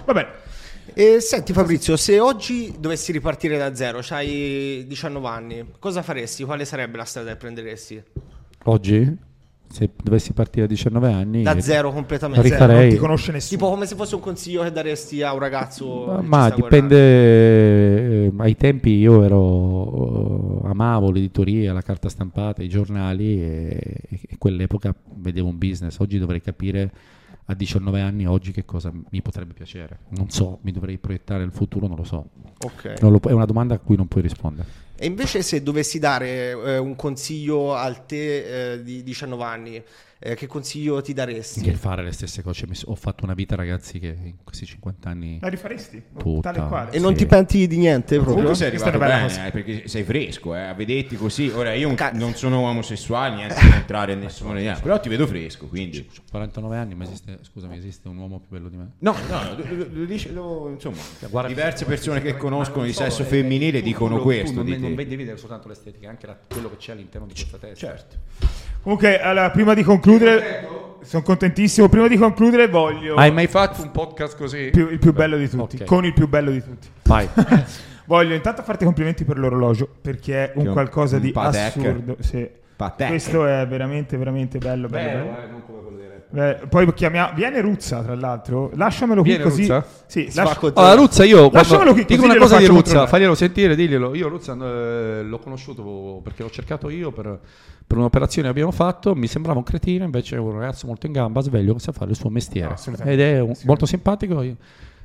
Va 0.04 0.12
bene. 0.12 0.28
E 0.92 1.20
senti 1.20 1.52
Fabrizio, 1.52 1.96
se 1.96 2.20
oggi 2.20 2.74
dovessi 2.78 3.10
ripartire 3.10 3.56
da 3.56 3.74
zero, 3.74 4.00
hai 4.10 4.84
19 4.86 5.26
anni, 5.26 5.66
cosa 5.78 6.02
faresti? 6.02 6.44
Quale 6.44 6.64
sarebbe 6.66 6.98
la 6.98 7.04
strada 7.04 7.30
che 7.30 7.36
prenderesti? 7.36 8.02
Oggi, 8.64 9.16
se 9.74 9.90
dovessi 10.00 10.32
partire 10.32 10.66
a 10.66 10.68
19 10.68 11.12
anni, 11.12 11.42
Da 11.42 11.60
zero 11.60 11.90
completamente. 11.90 12.46
Zero, 12.46 12.58
non 12.58 12.68
rifarei... 12.68 12.90
ti 12.92 12.96
conosce 12.96 13.32
nessuno. 13.32 13.58
Tipo 13.58 13.70
come 13.72 13.86
se 13.86 13.96
fosse 13.96 14.14
un 14.14 14.20
consiglio 14.20 14.62
che 14.62 14.70
daresti 14.70 15.20
a 15.22 15.32
un 15.32 15.40
ragazzo. 15.40 16.04
Ma, 16.06 16.22
ma 16.22 16.50
dipende, 16.50 16.96
eh, 18.26 18.32
ai 18.36 18.56
tempi 18.56 18.90
io 18.90 19.24
ero, 19.24 20.62
eh, 20.64 20.68
amavo 20.68 21.10
l'editoria, 21.10 21.72
la 21.72 21.82
carta 21.82 22.08
stampata, 22.08 22.62
i 22.62 22.68
giornali 22.68 23.42
e, 23.42 23.96
e 24.08 24.38
quell'epoca 24.38 24.94
vedevo 25.16 25.48
un 25.48 25.58
business, 25.58 25.98
oggi 25.98 26.20
dovrei 26.20 26.40
capire 26.40 26.92
a 27.46 27.54
19 27.54 28.00
anni 28.00 28.26
oggi 28.26 28.52
che 28.52 28.64
cosa 28.64 28.92
mi 28.92 29.22
potrebbe 29.22 29.54
piacere, 29.54 29.98
non 30.10 30.30
so, 30.30 30.60
mi 30.62 30.70
dovrei 30.70 30.98
proiettare 30.98 31.42
il 31.42 31.50
futuro, 31.50 31.88
non 31.88 31.96
lo 31.96 32.04
so, 32.04 32.26
guardare. 32.58 32.94
Ok. 32.94 33.00
Non 33.02 33.12
lo 33.12 33.20
è 33.28 33.32
una 33.32 33.44
domanda 33.44 33.74
a 33.74 33.78
cui 33.78 33.96
non 33.96 34.06
puoi 34.06 34.22
rispondere. 34.22 34.82
E 35.04 35.06
invece 35.06 35.42
se 35.42 35.62
dovessi 35.62 35.98
dare 35.98 36.52
eh, 36.52 36.78
un 36.78 36.96
consiglio 36.96 37.74
al 37.74 38.06
te 38.06 38.72
eh, 38.72 38.82
di 38.82 39.02
19 39.02 39.42
anni, 39.44 39.82
eh, 40.26 40.34
che 40.34 40.46
consiglio 40.46 41.02
ti 41.02 41.12
daresti? 41.12 41.60
Che 41.60 41.74
fare 41.74 42.02
le 42.02 42.12
stesse 42.12 42.40
cose, 42.42 42.66
so- 42.72 42.88
ho 42.88 42.94
fatto 42.94 43.24
una 43.24 43.34
vita 43.34 43.54
ragazzi 43.54 43.98
che 43.98 44.16
in 44.24 44.36
questi 44.42 44.64
50 44.64 45.10
anni... 45.10 45.38
La 45.42 45.48
rifaresti? 45.48 46.02
Tutta. 46.16 46.50
Tale 46.52 46.66
quale. 46.66 46.90
E 46.92 46.98
non 47.00 47.10
Sì. 47.12 47.18
ti 47.18 47.26
penti 47.26 47.66
di 47.66 47.76
niente 47.76 48.14
proprio? 48.14 48.36
Comunque 48.36 48.54
sei 48.56 48.68
arrivato 48.68 48.96
bene, 48.96 49.46
eh, 49.46 49.50
perché 49.50 49.86
sei 49.88 50.02
fresco, 50.04 50.54
eh, 50.56 50.60
a 50.62 50.72
vederti 50.72 51.16
così. 51.16 51.48
Ora 51.50 51.74
io 51.74 51.92
Ca- 51.92 52.12
non 52.12 52.32
sono 52.34 52.60
omosessuale, 52.60 53.34
niente 53.34 53.56
di 53.60 53.68
entrare 53.76 54.12
in 54.14 54.20
nessuna 54.20 54.58
idea, 54.58 54.78
però 54.80 54.98
ti 54.98 55.10
vedo 55.10 55.26
fresco, 55.26 55.66
quindi... 55.66 55.98
Ho 55.98 56.22
49 56.30 56.76
anni, 56.78 56.94
ma 56.94 57.04
esiste, 57.04 57.40
scusami, 57.42 57.76
esiste 57.76 58.08
un 58.08 58.16
uomo 58.16 58.38
più 58.38 58.48
bello 58.56 58.70
di 58.70 58.76
me? 58.78 58.92
No, 59.00 59.14
no, 59.28 59.42
lo- 59.58 59.74
lo- 59.76 59.86
lo 59.92 60.04
dice- 60.06 60.30
lo- 60.32 60.70
insomma, 60.72 60.96
Guarda- 61.28 61.48
diverse 61.50 61.84
persone 61.84 62.22
che 62.22 62.38
conoscono 62.38 62.84
di 62.86 62.94
non 62.96 63.10
sesso 63.10 63.24
femminile 63.24 63.82
dicono 63.82 64.20
questo 64.20 64.60
tu 64.60 64.62
di 64.62 64.93
non, 64.94 65.04
devi 65.04 65.16
vedere 65.16 65.36
soltanto 65.36 65.68
l'estetica, 65.68 66.08
anche 66.08 66.26
la- 66.26 66.36
quello 66.48 66.70
che 66.70 66.76
c'è 66.76 66.92
all'interno 66.92 67.26
di 67.26 67.34
questa 67.34 67.56
testa. 67.58 67.86
Certo. 67.86 68.16
Comunque, 68.82 69.20
allora, 69.20 69.50
prima 69.50 69.74
di 69.74 69.82
concludere, 69.82 70.66
sono 71.02 71.22
contentissimo. 71.22 71.88
Prima 71.88 72.06
di 72.08 72.16
concludere, 72.16 72.68
voglio 72.68 73.14
Hai 73.14 73.30
mai 73.32 73.46
fatto 73.46 73.82
un 73.82 73.90
podcast 73.90 74.36
così? 74.36 74.70
più- 74.70 74.90
il 74.90 74.98
più 74.98 75.12
bello 75.12 75.36
di 75.36 75.48
tutti, 75.48 75.76
Ok. 75.76 75.84
con 75.84 76.04
il 76.04 76.12
più 76.12 76.28
bello 76.28 76.50
di 76.50 76.62
tutti. 76.62 76.88
Vai. 77.04 77.28
Voglio 78.06 78.34
intanto 78.34 78.62
farti 78.62 78.84
complimenti 78.84 79.24
per 79.24 79.38
l'orologio 79.38 79.88
perché 80.02 80.52
è 80.52 80.58
un 80.58 80.72
qualcosa 80.72 81.16
un 81.16 81.22
di 81.22 81.32
Patek. 81.32 81.76
assurdo. 81.78 82.16
Sì. 82.20 82.46
Patek. 82.76 83.08
Questo 83.08 83.46
è 83.46 83.66
veramente, 83.66 84.18
veramente 84.18 84.58
bello. 84.58 84.88
bello, 84.88 85.24
bello. 85.24 85.38
eh, 85.42 85.46
non 85.50 85.62
come 85.64 85.80
quello. 85.80 85.92
Eh, 86.34 86.66
poi 86.68 86.92
chiamiamo. 86.94 87.32
Viene 87.34 87.60
Ruzza, 87.60 88.02
tra 88.02 88.14
l'altro. 88.14 88.70
Lasciamelo 88.74 89.20
qui 89.22 89.30
Viene 89.30 89.44
così. 89.44 89.60
Ruzza? 89.62 89.84
Sì, 90.06 90.30
lascia-. 90.34 90.72
Allora, 90.74 90.94
Ruzza, 90.94 91.24
io 91.24 91.50
Lasciamelo 91.50 91.92
quando 91.92 91.92
qui, 91.92 92.04
dico 92.04 92.22
così 92.22 92.30
una 92.36 92.40
cosa 92.40 92.58
di 92.58 92.66
Ruzza, 92.66 93.06
faglielo 93.06 93.34
sentire, 93.34 93.74
diglielo. 93.76 94.14
Io 94.14 94.28
Ruzza 94.28 94.52
eh, 94.54 95.22
l'ho 95.22 95.38
conosciuto 95.38 96.20
perché 96.22 96.42
l'ho 96.42 96.50
cercato 96.50 96.88
io 96.88 97.10
per, 97.12 97.38
per 97.86 97.98
un'operazione 97.98 98.46
che 98.48 98.52
abbiamo 98.52 98.72
fatto. 98.72 99.14
Mi 99.14 99.26
sembrava 99.26 99.58
un 99.58 99.64
cretino, 99.64 100.04
invece 100.04 100.36
è 100.36 100.38
un 100.38 100.52
ragazzo 100.58 100.86
molto 100.86 101.06
in 101.06 101.12
gamba, 101.12 101.40
sveglio, 101.40 101.74
che 101.74 101.80
sa 101.80 101.92
fare 101.92 102.10
il 102.10 102.16
suo 102.16 102.30
mestiere. 102.30 102.72
Assolutamente. 102.74 103.22
Ed 103.22 103.34
è 103.34 103.40
un- 103.40 103.54
molto 103.64 103.86
simpatico. 103.86 104.42
io- 104.42 104.56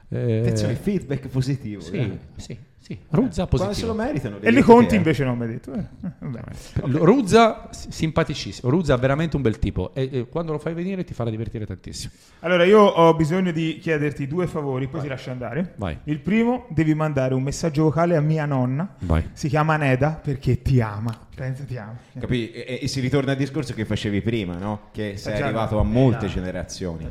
eh, 0.09 0.39
Attenzione, 0.39 0.75
feedback 0.75 1.27
positivo. 1.27 1.81
sì, 1.81 1.95
eh. 1.95 2.17
sì, 2.37 2.57
sì. 2.79 2.97
Ruzza 3.09 3.45
Quando 3.45 3.73
se 3.73 3.85
lo 3.85 3.93
positivo. 3.93 3.93
meritano. 3.93 4.39
E 4.39 4.49
le 4.51 4.63
conti 4.63 4.95
invece 4.95 5.23
non 5.23 5.37
mi 5.37 5.43
hai 5.43 5.49
detto. 5.51 5.71
Eh, 5.73 5.79
eh. 5.79 6.87
L- 6.87 6.97
Ruzza 7.01 7.69
simpaticissimo, 7.71 8.71
Ruzza 8.71 8.95
è 8.95 8.97
veramente 8.97 9.35
un 9.35 9.43
bel 9.43 9.59
tipo 9.59 9.93
e, 9.93 10.09
e 10.11 10.27
quando 10.27 10.51
lo 10.53 10.57
fai 10.57 10.73
venire 10.73 11.03
ti 11.03 11.13
farà 11.13 11.29
divertire 11.29 11.65
tantissimo. 11.67 12.11
Allora, 12.39 12.63
io 12.63 12.79
ho 12.79 13.13
bisogno 13.15 13.51
di 13.51 13.77
chiederti 13.79 14.25
due 14.25 14.47
favori, 14.47 14.87
poi 14.87 15.01
ti 15.01 15.07
lascio 15.07 15.29
andare. 15.29 15.73
Vai. 15.75 15.99
Il 16.05 16.19
primo, 16.19 16.65
devi 16.69 16.95
mandare 16.95 17.35
un 17.35 17.43
messaggio 17.43 17.83
vocale 17.83 18.15
a 18.15 18.21
mia 18.21 18.45
nonna. 18.45 18.95
Vai. 19.01 19.29
Si 19.33 19.47
chiama 19.47 19.77
Neda 19.77 20.19
perché 20.23 20.61
ti 20.63 20.81
ama. 20.81 21.27
Pensa 21.35 21.63
ti 21.63 21.77
ama. 21.77 21.95
Capi? 22.19 22.51
E, 22.51 22.79
e 22.81 22.87
si 22.87 22.99
ritorna 22.99 23.31
al 23.33 23.37
discorso 23.37 23.73
che 23.73 23.85
facevi 23.85 24.21
prima, 24.21 24.57
no? 24.57 24.87
Che 24.91 25.15
sei 25.17 25.37
già, 25.37 25.45
arrivato 25.45 25.77
a 25.79 25.83
molte 25.83 26.27
generazioni. 26.27 27.07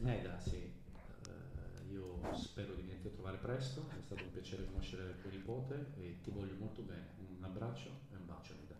Neda, 0.00 0.36
sì. 0.42 0.70
io 1.92 2.18
spero 2.34 2.72
di 2.74 2.82
venirti 2.82 3.06
a 3.08 3.10
trovare 3.14 3.38
presto, 3.40 3.86
è 3.90 4.00
stato 4.04 4.22
un 4.24 4.30
piacere 4.32 4.64
conoscere 4.70 5.14
tuo 5.22 5.30
nipote 5.30 5.86
e 6.00 6.16
ti 6.22 6.30
voglio 6.34 6.52
molto 6.58 6.82
bene. 6.82 7.04
Un 7.38 7.44
abbraccio 7.44 7.88
e 8.12 8.16
un 8.18 8.26
bacio, 8.26 8.52
Neda. 8.60 8.74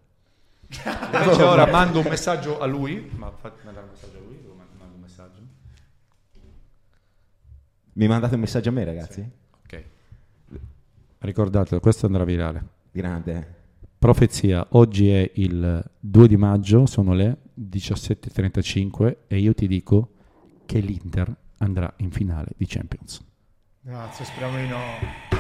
Invece 0.85 1.43
ora 1.45 1.67
mando 1.67 2.01
un 2.01 2.07
messaggio 2.09 2.61
a 2.61 2.67
lui, 2.67 3.11
ma 3.17 3.31
fatti 3.31 3.65
mandare 3.65 3.87
un 3.87 3.93
messaggio 3.93 4.17
a 4.17 4.21
lui, 4.21 4.39
devo 4.41 4.55
man- 4.55 4.67
mando 4.79 4.95
un 4.95 5.01
messaggio. 5.01 5.41
Mi 7.95 8.07
mandate 8.07 8.35
un 8.35 8.41
messaggio 8.41 8.69
a 8.69 8.73
me, 8.73 8.85
ragazzi? 8.85 9.31
Ok. 9.63 9.85
Ricordate, 11.19 11.81
questo 11.81 12.07
andrà 12.07 12.25
virale. 12.25 12.65
Grande. 12.91 13.55
Profezia, 13.99 14.67
oggi 14.71 15.11
è 15.11 15.31
il 15.35 15.83
2 15.99 16.29
di 16.29 16.37
maggio, 16.37 16.87
sono 16.87 17.15
le 17.15 17.39
17.35 17.59 19.17
e 19.27 19.39
io 19.39 19.55
ti 19.55 19.67
dico 19.67 20.11
che 20.67 20.79
l'Inter 20.81 21.35
andrà 21.59 21.93
in 21.99 22.11
finale 22.11 22.51
di 22.57 22.67
Champions. 22.67 23.25
Grazie, 23.81 24.25
speriamo 24.25 24.57
di 24.59 24.69
no. 24.69 25.36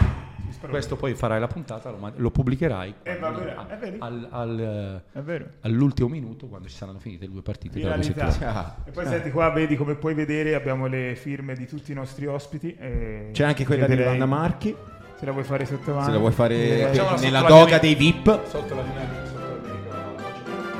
Questo 0.69 0.97
poi 0.97 1.15
farai 1.15 1.41
la 1.41 1.47
puntata, 1.47 1.91
lo, 1.91 2.13
lo 2.17 2.31
pubblicherai 2.31 2.95
Eh, 3.03 3.17
vabbè, 3.17 3.55
al- 3.57 3.69
eh, 3.71 3.97
al- 3.99 4.29
al- 4.31 5.51
all'ultimo 5.63 6.09
minuto 6.09 6.47
quando 6.47 6.69
ci 6.69 6.75
saranno 6.77 6.99
finite 6.99 7.27
le 7.27 7.33
due 7.33 7.43
partite. 7.43 7.81
Ah. 7.87 8.75
E 8.87 8.91
poi 8.91 9.07
senti 9.07 9.31
qua, 9.31 9.51
vedi 9.51 9.77
come 9.77 9.95
puoi 9.95 10.15
vedere, 10.15 10.55
abbiamo 10.55 10.87
le 10.87 11.15
firme 11.17 11.55
di 11.55 11.67
tutti 11.67 11.93
i 11.93 11.95
nostri 11.95 12.27
ospiti. 12.27 12.75
e 12.79 13.31
C'è 13.33 13.45
anche 13.45 13.65
quella 13.65 13.87
di 13.87 13.97
Vanna 13.97 14.27
Marchi. 14.27 14.75
Se 15.19 15.25
la 15.25 15.33
vuoi 15.33 15.45
fare 15.45 15.65
sotto 15.65 15.93
mano. 15.93 16.05
Se 16.05 16.11
la 16.11 16.19
vuoi 16.19 16.33
fare 16.33 16.87
Facciamola 16.89 17.21
nella 17.21 17.41
doga 17.43 17.79
dei 17.79 17.95
VIP. 17.95 18.47
Sotto 18.47 18.75
la 18.75 18.83
mia 18.83 19.25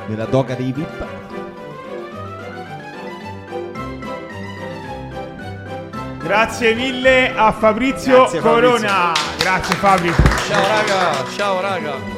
Nella 0.09 0.25
doga 0.27 0.55
dei 0.55 0.73
VIP. 0.73 1.26
Grazie 6.27 6.75
mille 6.75 7.33
a 7.37 7.53
Fabrizio 7.53 8.17
Grazie, 8.17 8.41
Fabrizio. 8.41 8.79
Corona. 8.81 9.13
Grazie 9.39 9.75
Fabri. 9.77 10.13
Ciao 10.49 10.67
raga, 10.67 11.25
ciao 11.37 11.61
raga. 11.61 12.16